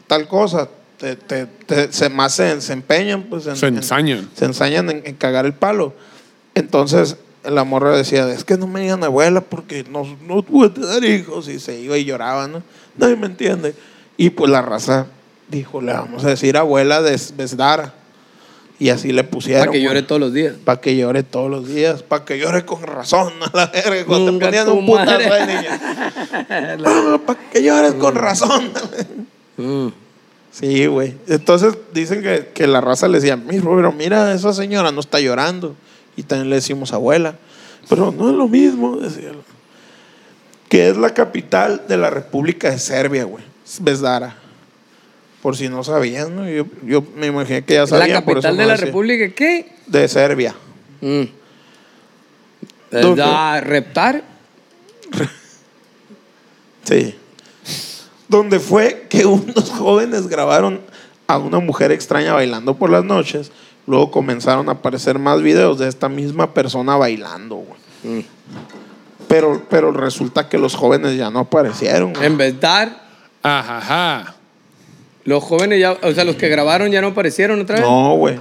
tal 0.06 0.28
cosa, 0.28 0.68
te, 0.98 1.16
te- 1.16 1.46
te- 1.46 1.92
se, 1.92 2.08
más 2.10 2.34
se, 2.34 2.60
se 2.60 2.74
empeñan, 2.74 3.24
pues. 3.24 3.46
En, 3.46 3.56
Se 3.56 3.66
en- 3.66 3.76
ensañan. 3.78 4.28
se 4.36 4.44
ensañan 4.44 4.88
en, 4.90 5.02
en 5.04 5.14
cagar 5.16 5.46
el 5.46 5.54
palo. 5.54 5.94
Entonces, 6.54 7.16
la 7.44 7.64
morra 7.64 7.96
decía, 7.96 8.30
es 8.32 8.44
que 8.44 8.56
no 8.56 8.66
me 8.66 8.80
digan 8.80 9.02
abuela 9.02 9.40
porque 9.40 9.84
no, 9.88 10.04
no 10.26 10.42
pude 10.42 10.70
tener 10.70 11.04
hijos. 11.04 11.48
Y 11.48 11.58
se 11.58 11.80
iba 11.80 11.96
y 11.98 12.04
lloraba, 12.04 12.48
¿no? 12.48 12.62
Nadie 12.96 13.16
me 13.16 13.26
entiende. 13.26 13.74
Y 14.16 14.30
pues 14.30 14.50
la 14.50 14.62
raza 14.62 15.06
dijo, 15.48 15.80
le 15.80 15.92
vamos 15.92 16.24
a 16.24 16.28
decir 16.28 16.56
abuela 16.56 17.02
de 17.02 17.20
Besdara. 17.36 17.94
Y 18.78 18.90
así 18.90 19.12
le 19.12 19.22
pusieron. 19.22 19.66
Para 19.66 19.72
que 19.72 19.82
llore 19.82 20.02
todos 20.02 20.20
los 20.20 20.32
días. 20.32 20.54
Para 20.64 20.80
que 20.80 20.96
llore 20.96 21.22
todos 21.22 21.48
los 21.48 21.68
días, 21.68 22.02
para 22.02 22.24
que 22.24 22.38
llore 22.38 22.64
con 22.64 22.82
razón, 22.82 23.32
a 23.52 23.56
la 23.56 23.66
verga, 23.66 24.04
cuando 24.04 24.32
te 24.32 24.44
ponían 24.44 24.68
un 24.70 24.86
putazo 24.86 25.34
de 25.34 25.46
niña. 25.46 25.80
para 27.26 27.38
que 27.52 27.62
llores 27.62 27.94
con 27.94 28.14
razón. 28.16 28.72
Mm. 29.56 29.88
Sí, 30.50 30.86
güey. 30.86 31.14
Entonces 31.28 31.78
dicen 31.94 32.22
que, 32.22 32.50
que 32.52 32.66
la 32.66 32.80
raza 32.80 33.06
le 33.06 33.20
decía, 33.20 33.36
mira, 33.36 33.62
pero 33.62 33.92
mira, 33.92 34.32
esa 34.34 34.52
señora 34.52 34.90
no 34.90 35.00
está 35.00 35.20
llorando. 35.20 35.76
Y 36.16 36.22
también 36.24 36.50
le 36.50 36.56
decimos 36.56 36.92
abuela. 36.92 37.36
Pero 37.88 38.12
no 38.12 38.30
es 38.30 38.36
lo 38.36 38.48
mismo, 38.48 38.96
decía. 38.96 39.32
Que 40.68 40.88
es 40.88 40.96
la 40.96 41.12
capital 41.14 41.82
de 41.88 41.96
la 41.96 42.10
República 42.10 42.70
de 42.70 42.78
Serbia, 42.78 43.24
güey. 43.24 43.44
Besdara. 43.80 44.36
Por 45.42 45.56
si 45.56 45.68
no 45.68 45.82
sabían, 45.82 46.36
¿no? 46.36 46.48
Yo, 46.48 46.66
yo 46.84 47.02
me 47.16 47.26
imaginé 47.26 47.64
que 47.64 47.74
ya 47.74 47.80
La 47.80 47.86
sabían. 47.86 48.24
por 48.24 48.38
eso 48.38 48.42
capital 48.42 48.56
de 48.56 48.62
no 48.62 48.66
la 48.68 48.72
decía. 48.74 48.86
República, 48.86 49.34
¿qué? 49.34 49.72
De 49.86 50.08
Serbia. 50.08 50.54
Mm. 51.00 51.22
Reptar. 53.62 54.22
Sí. 56.84 57.14
Donde 58.26 58.58
fue 58.58 59.06
que 59.08 59.24
unos 59.24 59.70
jóvenes 59.70 60.26
grabaron 60.26 60.80
a 61.28 61.38
una 61.38 61.60
mujer 61.60 61.92
extraña 61.92 62.32
bailando 62.34 62.76
por 62.76 62.90
las 62.90 63.04
noches. 63.04 63.52
Luego 63.86 64.10
comenzaron 64.10 64.68
a 64.68 64.72
aparecer 64.72 65.18
más 65.18 65.42
videos 65.42 65.78
de 65.78 65.88
esta 65.88 66.08
misma 66.08 66.54
persona 66.54 66.96
bailando, 66.96 67.56
güey. 67.56 68.20
Mm. 68.20 68.24
Pero, 69.28 69.62
pero 69.70 69.92
resulta 69.92 70.48
que 70.48 70.58
los 70.58 70.74
jóvenes 70.74 71.16
ya 71.16 71.30
no 71.30 71.40
aparecieron. 71.40 72.12
güey. 72.12 72.26
En 72.26 72.36
vez 72.36 72.54
de 72.54 72.60
dar, 72.60 73.02
Ajá, 73.42 73.78
ajá. 73.78 74.34
los 75.24 75.42
jóvenes 75.42 75.80
ya, 75.80 75.92
o 76.02 76.12
sea, 76.12 76.24
los 76.24 76.36
que 76.36 76.48
grabaron 76.48 76.90
ya 76.90 77.00
no 77.00 77.08
aparecieron 77.08 77.60
otra 77.60 77.76
vez. 77.76 77.84
No, 77.84 78.14
güey. 78.16 78.38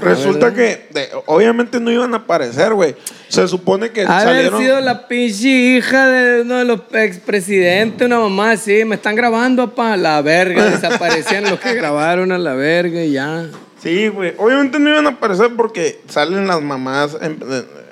Resulta 0.00 0.50
¿verdad? 0.50 0.54
que 0.56 0.88
de- 0.94 1.08
obviamente 1.26 1.80
no 1.80 1.90
iban 1.90 2.14
a 2.14 2.18
aparecer, 2.18 2.72
güey. 2.72 2.94
Se 3.26 3.48
supone 3.48 3.90
que 3.90 4.02
Haber 4.02 4.22
salieron. 4.22 4.60
sido 4.60 4.80
la 4.80 5.08
pinche 5.08 5.48
hija 5.48 6.06
de 6.06 6.42
uno 6.42 6.58
de 6.58 6.64
los 6.64 6.80
expresidentes, 6.92 8.06
una 8.06 8.20
mamá 8.20 8.52
así, 8.52 8.84
me 8.84 8.94
están 8.94 9.16
grabando 9.16 9.74
para 9.74 9.96
la 9.96 10.22
verga, 10.22 10.66
desaparecían 10.66 11.50
los 11.50 11.58
que 11.58 11.74
grabaron 11.74 12.30
a 12.30 12.38
la 12.38 12.54
verga 12.54 13.02
y 13.02 13.12
ya. 13.12 13.46
Sí, 13.82 14.08
güey. 14.08 14.34
Obviamente 14.38 14.78
no 14.78 14.90
iban 14.90 15.06
a 15.06 15.10
aparecer 15.10 15.50
porque 15.56 16.00
salen 16.08 16.46
las 16.46 16.60
mamás, 16.60 17.16
eh, 17.20 17.36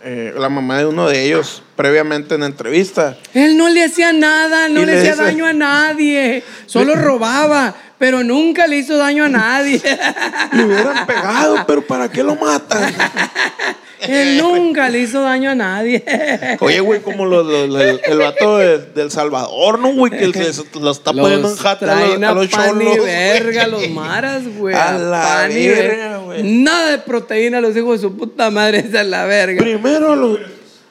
eh, 0.05 0.35
la 0.37 0.49
mamá 0.49 0.79
de 0.79 0.87
uno 0.87 1.09
de 1.09 1.25
ellos 1.25 1.63
previamente 1.77 2.35
en 2.35 2.43
entrevista. 2.43 3.17
Él 3.35 3.57
no 3.57 3.69
le 3.69 3.85
hacía 3.85 4.13
nada, 4.13 4.69
no 4.69 4.81
le, 4.81 4.87
le 4.87 4.99
hacía 4.99 5.13
dice- 5.13 5.23
daño 5.23 5.47
a 5.47 5.53
nadie, 5.53 6.43
solo 6.67 6.95
robaba, 6.97 7.75
pero 7.99 8.25
nunca 8.25 8.67
le 8.67 8.79
hizo 8.79 8.97
daño 8.97 9.25
a 9.25 9.29
nadie. 9.29 9.81
Le 10.53 10.65
hubieran 10.65 11.07
pegado, 11.07 11.65
pero 11.67 11.83
¿para 11.87 12.11
qué 12.11 12.23
lo 12.23 12.35
matan? 12.35 12.93
Él 14.01 14.39
nunca 14.43 14.89
le 14.89 15.01
hizo 15.01 15.23
daño 15.23 15.51
a 15.51 15.55
nadie. 15.55 16.05
Oye, 16.61 16.81
güey, 16.81 17.01
como 17.01 17.25
los- 17.27 17.47
los- 17.47 17.81
el, 17.83 18.01
el 18.05 18.19
vato 18.19 18.59
de- 18.59 18.79
del 18.79 19.11
Salvador, 19.11 19.79
¿no, 19.79 19.93
güey? 19.95 20.13
Que 20.13 20.33
se, 20.33 20.53
se- 20.53 20.63
los 20.81 20.99
está 20.99 21.13
poniendo 21.13 21.37
en 21.49 21.55
Los 21.55 21.61
jata 21.61 21.93
a 21.93 22.07
los, 22.07 22.23
a 22.23 22.33
los 22.35 22.49
pan 22.49 22.81
y 22.81 22.85
cholos, 22.85 23.05
verga, 23.05 23.69
güey. 23.69 23.71
los 23.89 23.91
maras, 23.91 24.43
güey. 24.59 24.75
A 24.75 24.89
a 24.95 24.99
la 24.99 25.23
pan 25.23 25.53
y 25.53 25.69
verga, 25.69 26.19
güey. 26.19 26.43
Nada 26.43 26.91
de 26.91 26.99
proteína, 26.99 27.61
los 27.61 27.77
hijos 27.77 28.01
de 28.01 28.09
su 28.09 28.17
puta 28.17 28.51
madre, 28.51 28.79
esa 28.79 29.01
es 29.03 29.09
la 29.09 29.25
verga. 29.25 29.61
Primero 29.63 30.15
los... 30.17 30.39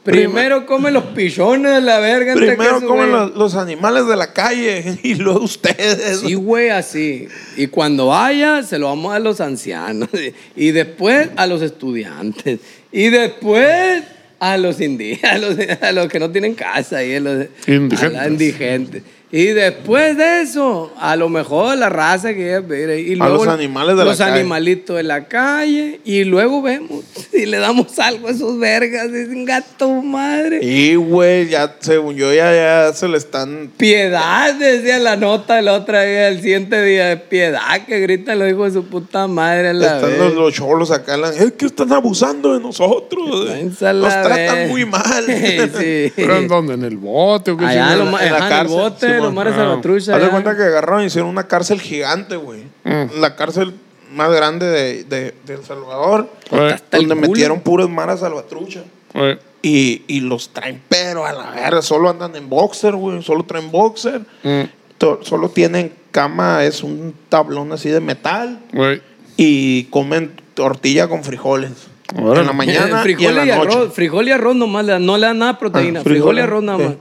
Primero 0.04 0.68
comen 0.68 0.94
los 0.94 1.04
pichones 1.06 1.74
de 1.74 1.82
la 1.82 1.98
verga. 1.98 2.36
Primero 2.36 2.80
comen 2.86 3.12
los, 3.12 3.34
los 3.36 3.56
animales 3.56 4.06
de 4.06 4.16
la 4.16 4.34
calle 4.34 5.00
y 5.04 5.16
luego 5.16 5.40
ustedes. 5.46 6.20
Sí, 6.20 6.36
güey, 6.36 6.70
así. 6.70 7.28
Y 7.58 7.66
cuando 7.66 8.06
vaya, 8.10 8.62
se 8.62 8.78
lo 8.78 8.86
vamos 8.86 9.16
a 9.16 9.20
los 9.20 9.42
ancianos. 9.42 10.10
Y 10.56 10.70
después 10.70 11.30
a 11.36 11.48
los 11.48 11.64
estudiantes. 11.64 12.60
Y 12.96 13.10
después 13.10 14.04
a 14.40 14.58
los 14.58 14.80
indígenas, 14.80 15.34
a 15.36 15.38
los, 15.38 15.58
a 15.82 15.92
los 15.92 16.08
que 16.08 16.18
no 16.18 16.32
tienen 16.32 16.56
casa. 16.56 17.04
Y 17.04 17.16
a 17.16 17.20
los 17.20 17.48
Indigentes. 17.68 18.04
a 18.04 18.10
la 18.10 18.28
indigentes. 18.28 19.04
Y 19.38 19.48
después 19.48 20.16
de 20.16 20.44
eso, 20.44 20.94
a 20.98 21.18
lo 21.18 21.28
mejor 21.28 21.78
la 21.78 21.90
raza 21.90 22.34
que 22.34 22.48
ella 22.52 22.62
mire, 22.62 23.02
y 23.02 23.14
A 23.16 23.28
luego 23.28 23.44
los 23.44 23.54
animales 23.54 23.98
de 23.98 24.04
la 24.06 24.10
los 24.12 24.18
calle. 24.18 24.40
animalitos 24.40 24.96
de 24.96 25.04
la 25.04 25.26
calle. 25.26 26.00
Y 26.06 26.24
luego 26.24 26.62
vemos 26.62 27.04
si 27.32 27.46
le 27.46 27.58
damos 27.58 28.00
algo 28.00 28.30
a 28.30 28.32
esos 28.32 28.58
vergas. 28.58 29.12
Dicen, 29.12 29.44
gato 29.44 29.90
madre. 30.02 30.60
Y, 30.64 30.96
güey, 30.96 31.50
ya, 31.50 31.76
según 31.82 32.16
yo, 32.16 32.34
ya, 32.34 32.54
ya 32.54 32.94
se 32.94 33.10
le 33.10 33.18
están... 33.18 33.72
Piedad, 33.76 34.54
decía 34.54 35.00
la 35.00 35.18
nota 35.18 35.60
el 35.60 35.68
otro 35.68 36.00
día, 36.02 36.30
el 36.30 36.42
siguiente 36.42 36.82
día, 36.82 37.08
de 37.08 37.18
piedad 37.18 37.86
que 37.86 38.00
gritan 38.00 38.40
los 38.40 38.50
hijos 38.50 38.74
de 38.74 38.80
su 38.80 38.86
puta 38.88 39.28
madre. 39.28 39.68
a 39.68 39.74
La 39.74 39.96
Están 39.96 40.12
vez. 40.12 40.20
los, 40.20 40.34
los 40.36 40.54
cholos 40.54 40.92
acá. 40.92 41.18
la- 41.18 41.32
es 41.32 41.52
que 41.52 41.66
están 41.66 41.92
abusando 41.92 42.54
de 42.54 42.62
nosotros. 42.62 43.50
Váyanse 43.50 43.86
a 43.86 43.92
Nos 43.92 44.14
tratan 44.14 44.56
vez. 44.56 44.70
muy 44.70 44.86
mal. 44.86 45.26
sí. 45.78 46.14
¿Pero 46.16 46.38
en 46.38 46.48
dónde? 46.48 46.76
¿En 46.76 46.84
el 46.86 46.96
bote 46.96 47.52
o 47.52 47.58
qué 47.58 47.66
Allá 47.66 47.98
los 47.98 48.06
en 48.08 48.12
la 48.14 48.18
ajá, 48.18 48.28
en 48.28 48.34
el 48.34 48.50
cárcel, 48.50 48.68
bote. 48.78 49.25
Los 49.26 49.34
mares 49.34 49.54
Ah. 49.54 49.58
salvatrucha. 49.58 50.16
Haz 50.16 50.22
de 50.22 50.30
cuenta 50.30 50.56
que 50.56 50.64
agarraron 50.64 51.04
y 51.04 51.06
hicieron 51.06 51.30
una 51.30 51.48
cárcel 51.48 51.80
gigante, 51.82 52.36
güey. 52.36 52.64
Mm. 52.84 53.20
La 53.20 53.36
cárcel 53.36 53.74
más 54.14 54.32
grande 54.32 54.66
de, 54.68 55.04
de, 55.04 55.34
de 55.46 55.54
El 55.54 55.64
Salvador. 55.66 56.30
Oye, 56.52 56.76
donde 56.92 57.16
metieron 57.16 57.60
puras 57.62 57.90
maras 57.90 58.22
salvatrucha. 58.22 58.84
oye, 59.14 59.40
Y, 59.62 60.04
y 60.08 60.20
los 60.22 60.50
traen, 60.50 60.82
pero 60.88 61.26
a 61.26 61.34
la 61.34 61.52
verga, 61.52 61.82
solo 61.82 62.10
andan 62.10 62.36
en 62.36 62.48
boxer, 62.50 62.96
güey. 62.96 63.22
Solo 63.24 63.44
traen 63.44 63.72
boxer. 63.72 64.22
mm, 64.44 64.62
To- 64.98 65.20
solo 65.24 65.50
tienen 65.50 65.92
cama, 66.12 66.64
es 66.64 66.82
un 66.84 67.14
tablón 67.28 67.72
así 67.74 67.90
de 67.90 68.00
metal. 68.00 68.60
oye. 68.78 69.02
Y 69.38 69.84
comen 69.86 70.32
tortilla 70.54 71.10
con 71.10 71.24
frijoles. 71.26 71.72
En 72.16 72.46
la 72.46 72.54
mañana 72.54 73.00
y 73.02 73.04
frijol 73.04 73.26
en 73.32 73.36
la 73.36 73.46
y 73.46 73.50
noche. 73.50 73.78
arroz, 73.78 73.94
frijol 73.94 74.28
y 74.28 74.32
arroz 74.32 74.56
nomás, 74.56 74.86
no 75.02 75.18
le 75.18 75.26
dan 75.28 75.40
nada 75.40 75.54
de 75.54 75.60
proteína, 75.60 76.00
Ah, 76.00 76.04
frijol 76.04 76.38
y 76.38 76.40
arroz 76.42 76.64
nada 76.64 76.78
más. 76.78 76.94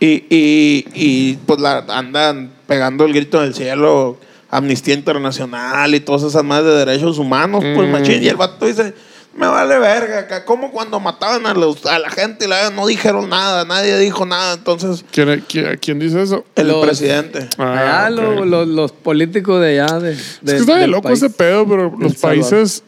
Y, 0.00 0.24
y, 0.30 0.86
y 0.94 1.36
pues 1.46 1.60
la, 1.60 1.78
andan 1.88 2.50
pegando 2.66 3.04
el 3.04 3.12
grito 3.12 3.40
del 3.40 3.54
cielo, 3.54 4.16
Amnistía 4.50 4.94
Internacional 4.94 5.94
y 5.94 6.00
todas 6.00 6.22
esas 6.22 6.44
más 6.44 6.62
de 6.64 6.70
derechos 6.70 7.18
humanos, 7.18 7.62
pues 7.74 7.88
Mm. 7.88 7.92
machín. 7.92 8.22
Y 8.22 8.28
el 8.28 8.36
vato 8.36 8.64
dice, 8.66 8.94
me 9.34 9.46
vale 9.46 9.78
verga, 9.78 10.20
acá. 10.20 10.44
como 10.44 10.70
cuando 10.70 10.98
mataban 11.00 11.46
a, 11.46 11.54
los- 11.54 11.84
a 11.86 11.98
la 11.98 12.10
gente 12.10 12.44
y 12.44 12.48
la, 12.48 12.70
no 12.70 12.86
dijeron 12.86 13.28
nada, 13.28 13.64
nadie 13.64 13.98
dijo 13.98 14.24
nada. 14.24 14.54
Entonces, 14.54 15.04
¿Quién, 15.10 15.44
quién, 15.48 15.76
quién 15.80 15.98
dice 15.98 16.22
eso? 16.22 16.44
el 16.56 16.68
Los- 16.68 16.84
presidente. 16.86 17.48
Ah, 17.58 18.06
allá 18.06 18.14
ok. 18.14 18.16
lo- 18.20 18.44
lo- 18.44 18.64
los 18.66 18.92
políticos 18.92 19.60
de 19.60 19.80
allá. 19.80 19.98
De, 19.98 20.12
Es 20.12 20.38
que 20.44 20.56
está 20.56 20.76
de 20.78 20.86
loco 20.86 21.02
país. 21.08 21.22
ese 21.22 21.30
pedo, 21.30 21.66
pero 21.68 21.94
los 21.98 22.14
países 22.14 22.82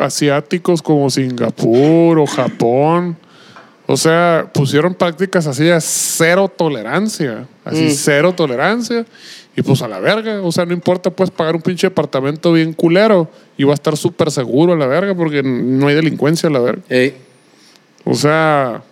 asiáticos 0.00 0.82
como 0.82 1.08
Singapur 1.10 2.18
o 2.18 2.26
Japón, 2.26 3.16
o 3.86 3.96
sea, 3.96 4.50
pusieron 4.52 4.94
prácticas 4.94 5.46
así 5.46 5.64
de 5.64 5.78
cero 5.80 6.50
tolerancia, 6.54 7.46
así 7.64 7.84
Mm. 7.84 7.90
cero 7.90 8.32
tolerancia, 8.34 9.04
y 9.56 9.62
pues 9.62 9.82
a 9.82 9.88
la 9.88 10.00
verga, 10.00 10.40
o 10.42 10.50
sea, 10.50 10.64
no 10.64 10.72
importa, 10.72 11.10
puedes 11.10 11.30
pagar 11.30 11.54
un 11.54 11.62
pinche 11.62 11.86
departamento 11.88 12.52
bien 12.52 12.72
culero 12.72 13.28
y 13.56 13.64
va 13.64 13.72
a 13.72 13.74
estar 13.74 13.96
súper 13.96 14.30
seguro 14.30 14.72
a 14.72 14.76
la 14.76 14.86
verga 14.86 15.14
porque 15.14 15.42
no 15.42 15.86
hay 15.86 15.94
delincuencia 15.94 16.48
a 16.48 16.52
la 16.52 16.60
verga. 16.60 16.82
Ey, 16.88 17.14
O 18.04 18.14
sea, 18.14 18.82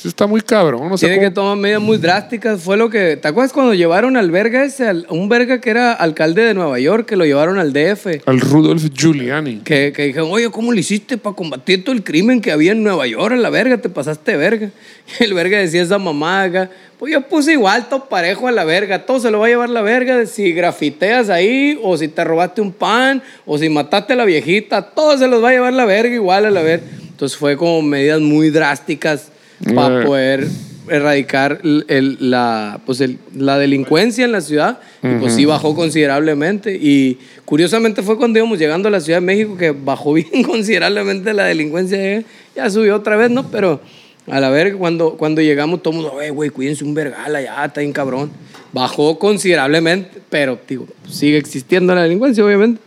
sí 0.00 0.08
está 0.08 0.26
muy 0.26 0.40
cabrón, 0.40 0.94
tiene 0.98 1.16
que 1.18 1.24
¿cómo- 1.26 1.34
tomar 1.34 1.56
medidas 1.58 1.82
muy 1.82 1.98
drásticas. 1.98 2.60
Fue 2.62 2.76
lo 2.76 2.88
que. 2.88 3.16
¿Te 3.16 3.28
acuerdas 3.28 3.52
cuando 3.52 3.74
llevaron 3.74 4.16
al 4.16 4.30
verga 4.30 4.64
ese? 4.64 4.88
al- 4.88 5.06
un 5.10 5.28
verga 5.28 5.60
que 5.60 5.70
era 5.70 5.92
alcalde 5.92 6.42
de 6.42 6.54
Nueva 6.54 6.78
York, 6.78 7.06
que 7.06 7.16
lo 7.16 7.24
llevaron 7.24 7.58
al 7.58 7.72
DF. 7.72 8.22
al 8.26 8.40
Rudolf 8.40 8.84
Giuliani. 8.94 9.58
Que, 9.58 9.92
que 9.94 10.04
dijeron, 10.04 10.28
oye, 10.30 10.50
¿cómo 10.50 10.72
le 10.72 10.80
hiciste 10.80 11.18
para 11.18 11.36
combatir 11.36 11.84
todo 11.84 11.94
el 11.94 12.02
crimen 12.02 12.40
que 12.40 12.50
había 12.52 12.72
en 12.72 12.82
Nueva 12.82 13.06
York? 13.06 13.34
A 13.34 13.36
la 13.36 13.50
verga, 13.50 13.78
te 13.78 13.88
pasaste 13.88 14.32
de 14.32 14.36
verga. 14.38 14.70
Y 15.20 15.24
el 15.24 15.34
verga 15.34 15.58
decía 15.58 15.82
esa 15.82 15.98
mamá 15.98 16.44
acá, 16.44 16.70
pues 16.98 17.12
yo 17.12 17.20
puse 17.22 17.52
igual, 17.52 17.88
todo 17.88 18.08
parejo 18.08 18.46
a 18.46 18.52
la 18.52 18.64
verga, 18.64 19.04
todo 19.06 19.18
se 19.18 19.30
lo 19.30 19.40
va 19.40 19.46
a 19.46 19.48
llevar 19.48 19.68
la 19.70 19.82
verga, 19.82 20.24
si 20.26 20.52
grafiteas 20.52 21.28
ahí, 21.30 21.76
o 21.82 21.96
si 21.96 22.06
te 22.08 22.22
robaste 22.22 22.60
un 22.60 22.72
pan, 22.72 23.20
o 23.44 23.58
si 23.58 23.68
mataste 23.68 24.12
a 24.12 24.16
la 24.16 24.24
viejita, 24.24 24.82
todo 24.82 25.18
se 25.18 25.26
los 25.26 25.42
va 25.42 25.48
a 25.48 25.52
llevar 25.52 25.72
la 25.72 25.84
verga 25.84 26.14
igual 26.14 26.44
a 26.46 26.50
la 26.50 26.62
verga. 26.62 26.84
Entonces 27.08 27.36
fue 27.36 27.56
como 27.56 27.82
medidas 27.82 28.20
muy 28.20 28.50
drásticas 28.50 29.32
para 29.74 30.02
Eh. 30.02 30.04
poder 30.06 30.46
erradicar 30.88 31.60
el- 31.62 31.84
el- 31.88 32.30
la, 32.30 32.80
pues 32.84 33.00
el- 33.00 33.18
la 33.36 33.58
delincuencia 33.58 34.24
en 34.24 34.32
la 34.32 34.40
ciudad 34.40 34.80
y 35.02 35.20
pues 35.20 35.34
sí 35.34 35.44
bajó 35.44 35.74
considerablemente. 35.76 36.74
Y 36.74 37.18
curiosamente 37.44 38.02
fue 38.02 38.16
cuando 38.16 38.38
íbamos 38.38 38.58
llegando 38.58 38.88
a 38.88 38.90
la 38.90 39.00
Ciudad 39.00 39.18
de 39.20 39.26
México 39.26 39.56
que 39.56 39.70
bajó 39.70 40.12
bien 40.14 40.42
considerablemente 40.42 41.32
la 41.34 41.44
delincuencia 41.44 42.24
ya 42.56 42.70
subió 42.70 42.96
otra 42.96 43.16
vez 43.16 43.30
no 43.30 43.48
pero 43.50 43.80
a 44.26 44.40
la 44.40 44.50
verga 44.50 44.76
cuando, 44.76 45.12
cuando 45.16 45.40
llegamos 45.40 45.82
todo 45.82 45.94
el 45.94 46.00
mundo 46.02 46.20
"Eh, 46.20 46.30
güey 46.30 46.50
cuídense 46.50 46.84
un 46.84 46.94
vergal 46.94 47.34
allá 47.34 47.64
está 47.64 47.80
bien 47.80 47.92
cabrón 47.92 48.30
bajó 48.72 49.18
considerablemente 49.18 50.20
pero 50.28 50.58
digo 50.68 50.86
sigue 51.08 51.38
existiendo 51.38 51.94
la 51.94 52.02
delincuencia 52.02 52.44
obviamente 52.44 52.80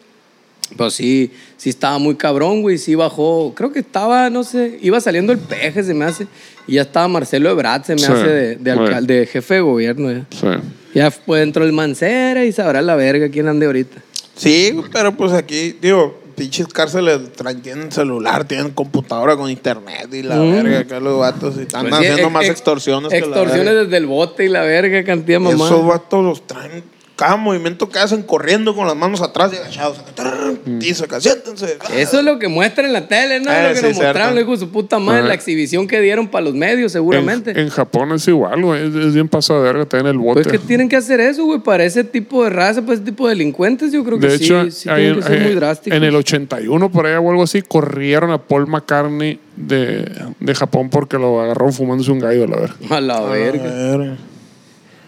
pues 0.78 0.94
sí, 0.94 1.32
sí 1.58 1.70
estaba 1.70 1.98
muy 2.00 2.16
cabrón, 2.16 2.62
güey. 2.62 2.78
Sí 2.78 2.96
bajó. 2.96 3.54
Creo 3.56 3.72
que 3.72 3.80
estaba, 3.80 4.30
no 4.30 4.44
sé, 4.44 4.78
iba 4.82 5.00
saliendo 5.02 5.32
el 5.34 5.40
peje, 5.40 5.84
se 5.84 5.94
me 5.94 6.06
hace. 6.06 6.28
Y 6.68 6.74
ya 6.76 6.84
estaba 6.84 7.08
Marcelo 7.08 7.50
Ebrard, 7.50 7.84
se 7.84 7.94
me 7.96 8.00
Sí, 8.02 8.06
hace 8.12 8.28
de, 8.28 8.56
de 8.56 8.74
güey. 8.74 8.86
alcalde, 8.88 9.20
de 9.20 9.26
jefe 9.28 9.56
de 9.56 9.62
gobierno. 9.62 10.12
Ya, 10.12 10.26
Sí. 10.32 10.48
ya 10.96 11.12
fue 11.12 11.40
dentro 11.42 11.64
del 11.66 11.74
Mancera 11.74 12.46
y 12.46 12.52
sabrá 12.52 12.82
la 12.82 12.96
verga 12.96 13.30
quién 13.30 13.48
ande 13.48 13.66
ahorita. 13.66 14.02
Sí, 14.36 14.76
pero 14.92 15.16
pues 15.16 15.32
aquí, 15.34 15.76
digo, 15.82 16.20
pinches 16.36 16.68
cárceles 16.68 17.20
traen- 17.36 17.62
tienen 17.62 17.92
celular, 17.92 18.48
tienen 18.48 18.72
computadora 18.72 19.36
con 19.38 19.52
internet 19.52 20.08
y 20.12 20.24
la 20.24 20.38
Mm. 20.38 20.52
verga, 20.52 20.80
acá 20.80 21.00
los 21.00 21.20
vatos 21.20 21.56
y 21.58 21.62
están 21.62 21.82
Pues 21.88 21.96
sí, 21.98 22.06
haciendo 22.06 22.24
ex- 22.24 22.32
más 22.32 22.44
ex- 22.46 22.52
extorsiones 22.52 23.10
que 23.12 23.20
la 23.20 23.26
Extorsiones 23.28 23.66
verga. 23.66 23.84
desde 23.84 23.98
el 23.98 24.06
bote 24.08 24.46
y 24.46 24.48
la 24.50 24.62
verga, 24.64 25.04
cantidad 25.04 25.38
de 25.38 25.44
mamá. 25.44 25.66
Esos 25.68 25.86
vatos 25.86 26.24
los 26.24 26.48
traen 26.48 26.84
cada 27.24 27.38
movimiento 27.38 27.88
que 27.88 28.00
hacen 28.00 28.22
corriendo 28.22 28.76
con 28.76 28.86
las 28.86 28.98
manos 28.98 29.22
atrás 29.22 29.54
y 29.54 29.56
agachados. 29.56 29.98
Acá, 29.98 31.22
siéntense. 31.22 31.78
Eso 31.96 32.20
es 32.20 32.26
lo 32.26 32.38
que 32.38 32.50
muestra 32.50 32.86
en 32.86 32.92
la 32.92 33.08
tele, 33.08 33.40
¿no? 33.40 33.50
Eh, 33.50 33.70
lo 33.70 33.70
que 33.70 33.80
sí, 33.80 33.86
nos 33.86 33.96
mostraron, 33.96 34.38
hijo 34.38 34.52
de 34.52 34.58
su 34.58 34.70
puta 34.70 35.00
madre, 35.00 35.20
Ajá. 35.20 35.28
la 35.30 35.34
exhibición 35.34 35.88
que 35.88 36.02
dieron 36.02 36.28
para 36.28 36.44
los 36.44 36.54
medios, 36.54 36.92
seguramente. 36.92 37.52
En, 37.52 37.60
en 37.60 37.70
Japón 37.70 38.12
es 38.12 38.28
igual, 38.28 38.62
güey. 38.62 38.90
Es, 38.90 38.94
es 38.94 39.14
bien 39.14 39.30
pasado 39.30 39.64
de 39.64 39.72
verga, 39.72 40.00
en 40.00 40.06
el 40.06 40.18
bote. 40.18 40.44
Pues 40.44 40.52
que 40.52 40.60
tienen 40.60 40.90
que 40.90 40.98
hacer 40.98 41.22
eso, 41.22 41.46
güey, 41.46 41.60
para 41.60 41.86
ese 41.86 42.04
tipo 42.04 42.44
de 42.44 42.50
raza, 42.50 42.82
para 42.82 42.96
ese 42.96 43.04
tipo 43.04 43.26
de 43.26 43.36
delincuentes, 43.36 43.94
yo 43.94 44.04
creo 44.04 44.20
que 44.20 44.28
de 44.28 44.38
sí, 44.38 44.44
hecho, 44.44 44.70
sí 44.70 44.90
ahí 44.90 45.04
tienen 45.04 45.14
en, 45.14 45.22
que 45.22 45.28
ser 45.28 45.42
muy 45.44 45.52
eh, 45.52 45.56
drásticos. 45.56 45.98
en 45.98 46.04
el 46.04 46.16
81, 46.18 46.92
por 46.92 47.06
ahí 47.06 47.14
o 47.14 47.30
algo 47.30 47.44
así, 47.44 47.62
corrieron 47.62 48.32
a 48.32 48.38
Paul 48.38 48.68
McCartney 48.68 49.40
de, 49.56 50.12
de 50.42 50.56
Japón 50.56 50.90
porque 50.90 51.18
lo 51.18 51.40
agarraron 51.42 51.72
fumándose 51.72 52.12
un 52.12 52.20
gallo, 52.20 52.48
la 52.48 52.58
verdad. 52.58 52.76
A 52.90 53.00
la 53.00 53.22
verga. 53.22 53.64
Verga. 53.64 54.18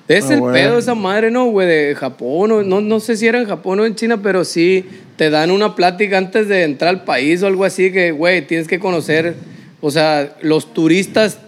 Es 0.07 0.25
Ah, 0.29 0.33
el 0.35 0.39
bueno. 0.41 0.53
pedo 0.53 0.77
esa 0.77 0.93
madre, 0.95 1.31
¿no, 1.31 1.45
güey? 1.47 1.67
De 1.67 1.95
Japón, 1.95 2.51
o 2.51 2.63
no, 2.63 2.79
no 2.81 2.99
sé 2.99 3.17
si 3.17 3.27
era 3.27 3.39
en 3.39 3.47
Japón 3.47 3.79
o 3.79 3.85
en 3.85 3.95
China, 3.95 4.21
pero 4.21 4.45
sí 4.45 4.85
te 5.17 5.29
dan 5.29 5.49
una 5.49 5.75
plática 5.75 6.17
antes 6.17 6.47
de 6.47 6.63
entrar 6.63 6.89
al 6.89 7.03
país 7.03 7.41
o 7.41 7.47
algo 7.47 7.65
así 7.65 7.91
que, 7.91 8.11
güey, 8.11 8.45
tienes 8.45 8.67
que 8.67 8.79
conocer, 8.79 9.33
o 9.81 9.89
sea, 9.89 10.35
los 10.41 10.73
turistas 10.73 11.39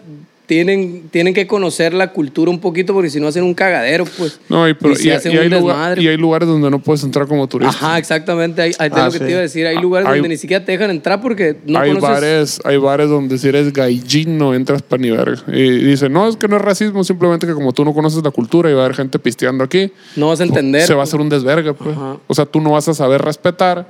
tienen, 0.47 1.09
tienen 1.11 1.33
que 1.33 1.45
conocer 1.45 1.93
la 1.93 2.11
cultura 2.13 2.49
un 2.49 2.59
poquito 2.59 2.93
porque 2.93 3.09
si 3.09 3.19
no 3.19 3.27
hacen 3.27 3.43
un 3.43 3.53
cagadero, 3.53 4.05
pues. 4.05 4.39
No, 4.49 4.67
y, 4.67 4.73
pero- 4.73 4.93
y 4.93 4.95
se 4.95 5.07
y- 5.09 5.37
hay 5.37 5.49
lugar- 5.49 5.99
y 5.99 6.07
hay 6.07 6.15
lugares 6.17 6.47
donde 6.47 6.71
no 6.71 6.79
puedes 6.79 7.03
entrar 7.03 7.27
como 7.27 7.45
turista. 7.47 7.75
Ajá, 7.75 7.97
exactamente. 7.97 8.61
Hay, 8.61 8.71
hay- 8.79 8.87
es 8.87 8.93
Ah, 8.95 9.05
lo 9.07 9.11
que 9.11 9.17
sí. 9.19 9.23
te 9.25 9.29
iba 9.31 9.39
a 9.39 9.41
decir. 9.41 9.67
Hay 9.67 9.77
lugares 9.77 10.07
Hay- 10.07 10.15
donde 10.19 10.29
ni 10.29 10.37
siquiera 10.37 10.63
te 10.63 10.71
dejan 10.71 10.89
entrar 10.89 11.21
porque 11.21 11.57
no 11.65 11.77
hay, 11.79 11.89
conoces. 11.89 12.09
bares, 12.09 12.59
hay 12.63 12.77
bares 12.77 13.09
donde 13.09 13.37
si 13.37 13.49
eres 13.49 13.73
gaijin 13.73 14.37
no 14.37 14.53
entras 14.55 14.81
para 14.81 15.01
ni 15.01 15.11
verga. 15.11 15.43
Y 15.47 15.69
dicen, 15.83 16.13
no, 16.13 16.27
es 16.29 16.37
que 16.37 16.47
no 16.47 16.55
es 16.55 16.61
racismo, 16.61 17.03
simplemente 17.03 17.45
que 17.45 17.53
como 17.53 17.73
tú 17.73 17.83
no 17.83 17.93
conoces 17.93 18.23
la 18.23 18.31
cultura 18.31 18.71
y 18.71 18.73
va 18.73 18.83
a 18.83 18.85
haber 18.85 18.95
gente 18.95 19.19
pisteando 19.19 19.65
aquí, 19.65 19.91
No 20.15 20.29
vas 20.29 20.39
a 20.39 20.45
entender. 20.45 20.83
se 20.83 20.93
va 20.93 21.01
a 21.01 21.03
pues. 21.03 21.09
hacer 21.09 21.19
un 21.19 21.27
desvergue. 21.29 21.73
Pues. 21.73 21.89
Ajá. 21.95 22.13
Mm. 22.13 22.19
O 22.27 22.33
sea, 22.33 22.45
tú 22.45 22.61
no 22.61 22.71
vas 22.71 22.87
a 22.87 22.93
saber 22.93 23.21
respetar 23.21 23.85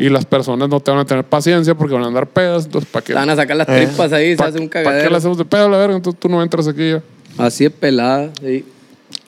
y 0.00 0.08
las 0.10 0.26
personas 0.26 0.68
no 0.68 0.80
te 0.80 0.90
van 0.90 1.00
a 1.00 1.04
tener 1.06 1.24
paciencia 1.24 1.74
porque 1.74 1.94
van 1.94 2.02
a 2.02 2.08
andar 2.08 2.26
pedas. 2.26 2.66
Entonces, 2.66 2.90
¿para 2.90 3.02
qué? 3.04 3.12
Te 3.12 3.18
van 3.18 3.30
a 3.30 3.36
sacar 3.36 3.56
las 3.56 3.68
Eh. 3.68 3.86
tripas 3.86 4.12
ahí, 4.12 4.32
se 4.32 4.36
¿Pa- 4.36 4.46
hace 4.46 4.58
un 4.58 4.68
¿Para 4.68 4.80
qué 4.82 4.84
cagadero. 4.88 5.10
le 5.10 5.16
hacemos 5.16 5.38
de 5.38 5.44
pedo, 5.44 5.68
la 5.70 5.78
verga? 5.78 5.99
Entonces 6.00 6.18
tú 6.18 6.28
no 6.30 6.42
entras 6.42 6.66
aquí 6.66 6.90
ya. 6.92 7.02
Así 7.36 7.66
es 7.66 7.70
pelada. 7.72 8.30
sí. 8.40 8.64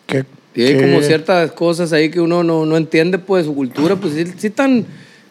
¿Qué- 0.06 0.24
Y 0.54 0.62
hay 0.62 0.74
qué- 0.76 0.80
como 0.82 1.00
ciertas 1.02 1.52
cosas 1.52 1.92
ahí 1.92 2.10
que 2.10 2.20
uno 2.20 2.42
no, 2.42 2.64
no 2.66 2.76
entiende, 2.76 3.18
pues, 3.18 3.44
su 3.46 3.54
cultura, 3.54 3.96
pues 3.96 4.14
sí, 4.14 4.24
sí 4.36 4.46
están, 4.48 4.84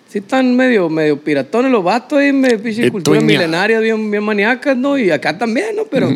sí 0.08 0.20
están 0.20 0.56
medio, 0.56 0.90
medio 0.90 1.20
piratones 1.20 1.72
los 1.72 1.84
vatos 1.84 2.18
ahí, 2.20 2.32
me 2.34 2.58
pinche 2.58 2.86
Y 2.88 2.90
cultura 2.92 3.20
milenaria, 3.22 3.80
bien, 3.80 4.10
bien 4.10 4.24
maníacas, 4.24 4.76
¿no? 4.78 4.98
Y 4.98 5.12
acá 5.12 5.38
también, 5.38 5.76
¿no? 5.76 5.84
Pero, 5.86 6.10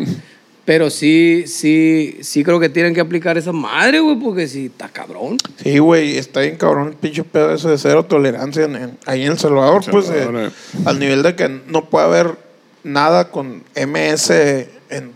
pero 0.64 0.90
sí, 0.90 1.44
sí, 1.46 2.16
sí 2.22 2.42
creo 2.42 2.58
que 2.58 2.68
tienen 2.68 2.94
que 2.94 3.00
aplicar 3.00 3.38
esa 3.38 3.52
madre, 3.52 4.00
güey, 4.00 4.16
porque 4.16 4.48
sí, 4.48 4.66
está 4.66 4.88
cabrón. 4.88 5.36
Sí, 5.62 5.78
güey, 5.78 6.16
está 6.18 6.40
bien 6.40 6.56
cabrón 6.56 6.88
el 6.88 6.94
pinche 6.94 7.22
pedo 7.22 7.54
ese 7.54 7.68
de 7.68 7.78
cero 7.78 8.04
tolerancia 8.04 8.64
en- 8.64 8.74
en- 8.76 8.98
ahí 9.06 9.22
en 9.24 9.32
El 9.32 9.38
Salvador, 9.38 9.84
pues, 9.88 10.06
Salvador, 10.06 10.36
eh, 10.36 10.46
eh. 10.48 10.78
al 10.84 10.98
nivel 10.98 11.22
de 11.22 11.36
que 11.36 11.48
no 11.68 11.84
puede 11.88 12.06
haber 12.06 12.30
nada 12.82 13.30
con 13.30 13.62
MS 13.76 14.30
en 14.90 15.10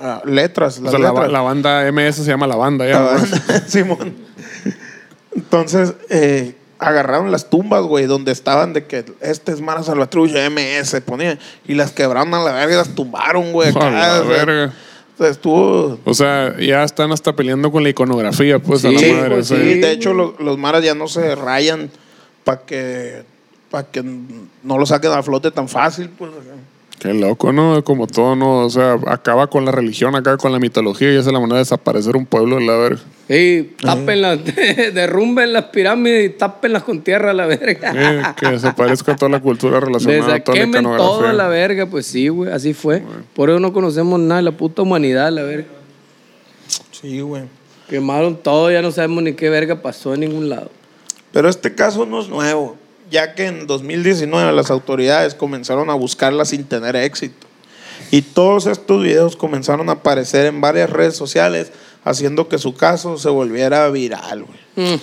ah, 0.00 0.22
letras. 0.24 0.78
O 0.78 0.82
Las 0.82 0.90
sea, 0.92 1.00
la, 1.00 1.10
letras. 1.12 1.30
la 1.32 1.40
banda 1.40 1.92
MS 1.92 2.16
se 2.16 2.24
llama 2.24 2.46
la 2.46 2.56
banda 2.56 2.86
ya. 2.86 3.00
La 3.00 3.00
banda, 3.12 3.64
Simón. 3.66 4.14
Entonces, 5.34 5.94
eh, 6.10 6.54
agarraron 6.78 7.30
las 7.30 7.50
tumbas, 7.50 7.82
güey, 7.82 8.06
donde 8.06 8.32
estaban 8.32 8.72
de 8.72 8.86
que 8.86 9.04
este 9.20 9.52
es 9.52 9.60
Mara 9.60 9.82
Salvatrucha, 9.82 10.48
MS, 10.50 11.00
ponían, 11.04 11.38
y 11.66 11.74
las 11.74 11.92
quebraron 11.92 12.32
a 12.34 12.42
la 12.42 12.52
verga 12.52 12.74
y 12.74 12.76
las 12.76 12.94
tumbaron, 12.94 13.52
güey. 13.52 13.70
acá, 13.70 13.86
A 13.88 14.18
la 14.18 14.20
verga. 14.22 14.72
o 15.14 15.18
sea, 15.22 15.28
estuvo. 15.28 15.98
O 16.04 16.14
sea, 16.14 16.56
ya 16.58 16.82
están 16.84 17.12
hasta 17.12 17.34
peleando 17.34 17.70
con 17.70 17.82
la 17.82 17.88
iconografía, 17.90 18.58
pues, 18.58 18.84
a 18.84 18.90
la 18.90 18.98
Sí, 18.98 19.12
madre. 19.12 19.34
pues. 19.36 19.48
Sí, 19.48 19.54
Sí, 19.56 19.80
de 19.80 19.90
hecho, 19.92 20.14
güey. 20.14 20.32
lo- 20.38 20.44
los 20.44 20.58
maras 20.58 20.82
ya 20.82 20.94
no 20.94 21.08
se 21.08 21.34
rayan 21.34 21.90
para 22.44 22.60
que, 22.62 23.22
pa 23.70 23.84
que 23.84 24.02
no 24.02 24.78
lo 24.78 24.86
saquen 24.86 25.12
a 25.12 25.22
flote 25.22 25.50
tan 25.50 25.68
fácil, 25.68 26.08
pues. 26.10 26.30
Qué 26.98 27.14
loco, 27.14 27.52
¿no? 27.52 27.84
Como 27.84 28.08
todo, 28.08 28.34
¿no? 28.34 28.64
O 28.64 28.70
sea, 28.70 28.98
acaba 29.06 29.48
con 29.48 29.64
la 29.64 29.70
religión, 29.70 30.16
acaba 30.16 30.36
con 30.36 30.50
la 30.50 30.58
mitología 30.58 31.12
y 31.12 31.16
esa 31.16 31.28
es 31.28 31.32
la 31.32 31.38
manera 31.38 31.56
de 31.56 31.60
desaparecer 31.60 32.16
un 32.16 32.26
pueblo, 32.26 32.58
la 32.58 32.76
verga. 32.76 33.00
Sí, 33.28 33.74
tápenlas, 33.80 34.40
derrumben 34.94 35.52
las 35.52 35.66
pirámides 35.66 36.26
y 36.26 36.30
tápenlas 36.30 36.82
con 36.82 37.02
tierra 37.02 37.30
a 37.30 37.34
la 37.34 37.46
verga. 37.46 38.34
Que 38.34 38.48
desaparezca 38.48 39.14
toda 39.14 39.30
la 39.30 39.40
cultura 39.40 39.78
relacionada 39.78 40.34
a 40.34 40.42
toda 40.42 40.58
la 40.58 40.64
Quemen 40.64 40.82
todo 40.82 41.32
la 41.32 41.46
verga, 41.46 41.86
pues 41.86 42.06
sí, 42.06 42.28
güey, 42.28 42.50
así 42.50 42.74
fue. 42.74 43.02
Por 43.34 43.50
eso 43.50 43.60
no 43.60 43.72
conocemos 43.72 44.18
nada 44.18 44.36
de 44.36 44.44
la 44.44 44.52
puta 44.52 44.82
humanidad, 44.82 45.30
la 45.30 45.42
verga. 45.42 45.68
Sí, 46.90 47.20
güey. 47.20 47.44
Quemaron 47.88 48.36
todo, 48.36 48.72
ya 48.72 48.82
no 48.82 48.90
sabemos 48.90 49.22
ni 49.22 49.34
qué 49.34 49.48
verga 49.50 49.80
pasó 49.82 50.14
en 50.14 50.20
ningún 50.20 50.48
lado. 50.48 50.70
Pero 51.32 51.48
este 51.48 51.74
caso 51.74 52.06
no 52.06 52.20
es 52.20 52.28
nuevo, 52.28 52.76
ya 53.10 53.34
que 53.34 53.46
en 53.46 53.66
2019 53.66 54.52
las 54.52 54.70
autoridades 54.70 55.34
comenzaron 55.34 55.90
a 55.90 55.94
buscarla 55.94 56.44
sin 56.44 56.64
tener 56.64 56.96
éxito. 56.96 57.46
Y 58.10 58.22
todos 58.22 58.66
estos 58.66 59.02
videos 59.02 59.36
comenzaron 59.36 59.88
a 59.88 59.92
aparecer 59.92 60.46
en 60.46 60.60
varias 60.60 60.90
redes 60.90 61.16
sociales, 61.16 61.72
haciendo 62.04 62.48
que 62.48 62.58
su 62.58 62.74
caso 62.74 63.18
se 63.18 63.28
volviera 63.28 63.88
viral, 63.90 64.44
güey. 64.44 64.94
Mm. 64.94 65.00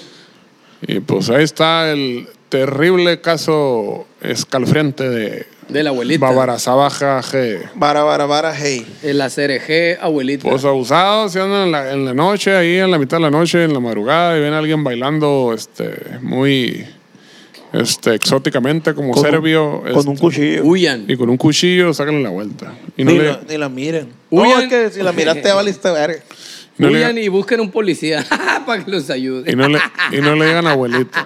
Y 0.87 0.99
pues 1.01 1.29
ahí 1.29 1.43
está 1.43 1.91
el 1.91 2.27
terrible 2.49 3.21
caso 3.21 4.07
escalofriante 4.21 5.09
de 5.09 5.45
De 5.67 5.83
la 5.83 5.89
abuelita. 5.89 6.25
Babarazabaja 6.25 7.21
G. 7.21 7.71
Vara, 7.75 8.53
hey. 8.55 8.85
El 9.03 9.21
ACRG, 9.21 9.99
abuelita. 10.01 10.49
Pues 10.49 10.63
abusados, 10.63 11.31
se 11.31 11.41
andan 11.41 11.63
en 11.65 11.71
la, 11.71 11.91
en 11.91 12.05
la 12.05 12.13
noche, 12.13 12.55
ahí 12.55 12.77
en 12.77 12.91
la 12.91 12.97
mitad 12.97 13.17
de 13.17 13.23
la 13.23 13.31
noche, 13.31 13.63
en 13.63 13.73
la 13.73 13.79
madrugada, 13.79 14.37
y 14.37 14.41
ven 14.41 14.53
a 14.53 14.59
alguien 14.59 14.83
bailando 14.83 15.53
este, 15.53 16.19
muy 16.21 16.85
este, 17.81 18.13
exóticamente, 18.15 18.93
como 18.93 19.11
Con 19.11 19.25
un- 19.25 19.31
serbio. 19.31 19.81
Con 19.81 19.97
este, 19.97 20.09
un 20.09 20.17
cuchillo. 20.17 20.63
Huyan. 20.63 21.05
Y 21.07 21.15
con 21.17 21.29
un 21.29 21.37
cuchillo, 21.37 21.93
sácanle 21.93 22.21
la 22.23 22.29
vuelta. 22.29 22.73
Y 22.97 23.03
no 23.03 23.11
ni, 23.11 23.17
le, 23.19 23.23
la, 23.25 23.41
ni 23.47 23.57
la 23.57 23.69
miren. 23.69 24.09
Huyan. 24.29 24.49
No, 24.49 24.59
es 24.59 24.67
que 24.69 24.89
si 24.91 25.03
la 25.03 25.11
miraste, 25.11 25.43
ya 25.43 25.55
valiste 25.55 25.89
verga. 25.91 26.19
no 26.77 26.89
le- 26.89 26.97
Huyan 26.97 27.17
y 27.17 27.27
busquen 27.27 27.59
un 27.61 27.71
policía 27.71 28.25
para 28.65 28.83
que 28.83 28.91
los 28.91 29.09
ayude. 29.09 29.51
y 29.51 29.55
no 29.55 29.67
le, 29.67 29.79
y 30.11 30.17
no 30.21 30.35
le 30.35 30.45
digan 30.47 30.67
abuelito. 30.67 31.17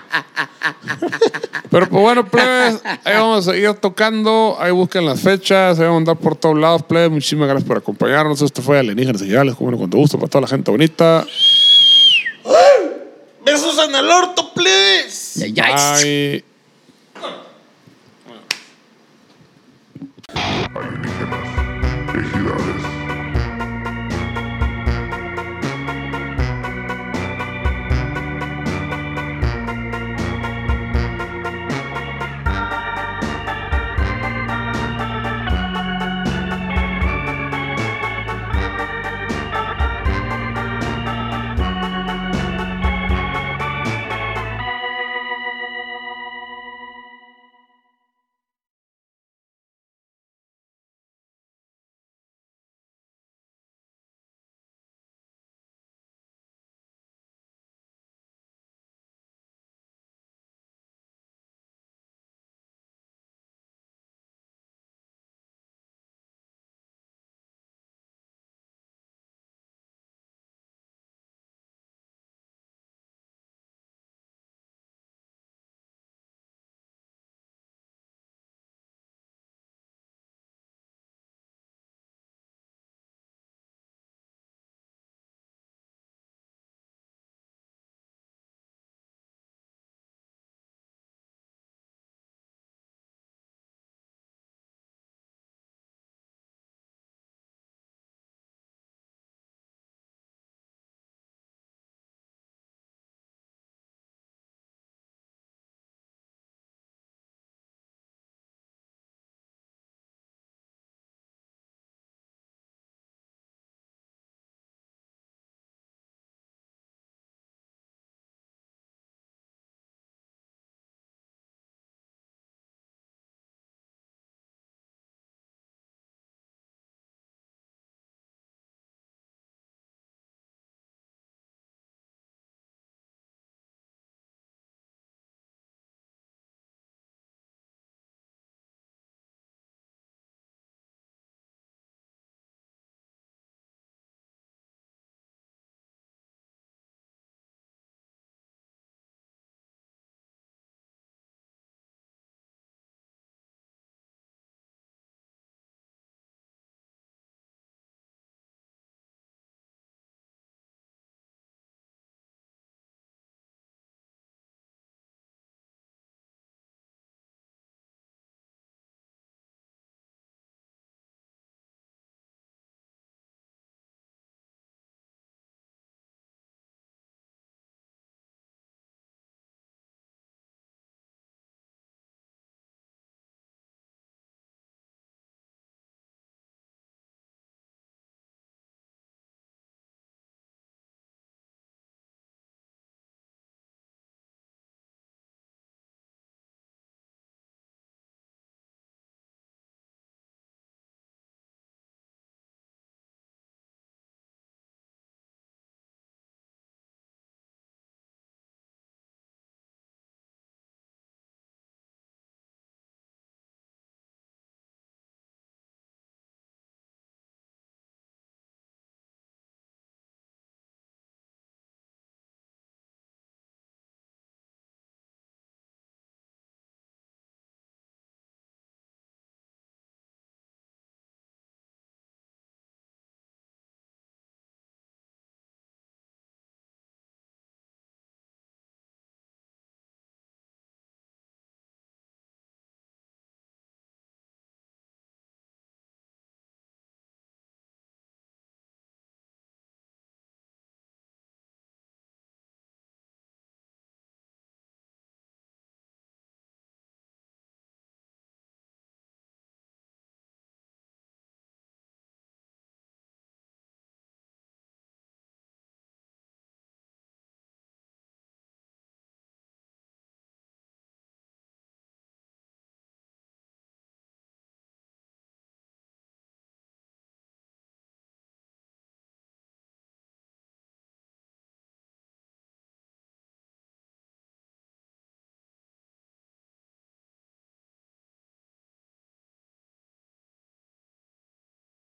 Pero 1.72 1.88
pues 1.88 2.02
bueno, 2.02 2.26
plebes, 2.28 2.82
ahí 3.04 3.14
vamos 3.14 3.47
a 3.47 3.52
seguir 3.52 3.74
tocando. 3.76 4.58
Ahí 4.60 4.72
busquen 4.72 5.06
las 5.06 5.22
fechas, 5.22 5.78
ahí 5.80 5.86
vamos 5.86 5.97
a 5.97 6.00
andar 6.00 6.18
por 6.18 6.36
todos 6.36 6.58
lados, 6.58 6.82
plebes. 6.84 7.12
Muchísimas 7.12 7.47
gracias 7.47 7.68
por 7.68 7.78
acompañarnos. 7.78 8.41
Esto 8.41 8.62
fue 8.62 8.80
Alienígenas 8.80 9.22
Señales, 9.22 9.56
como 9.56 9.70
no, 9.72 9.78
con 9.78 9.89
todo 9.89 10.02
gusto 10.02 10.18
para 10.18 10.30
toda 10.30 10.41
la 10.41 10.47
gente 10.47 10.72
bonita. 10.72 11.26
Besos 13.43 13.77
en 13.79 13.95
el 13.95 14.09
orto, 14.09 14.53
please. 14.53 15.47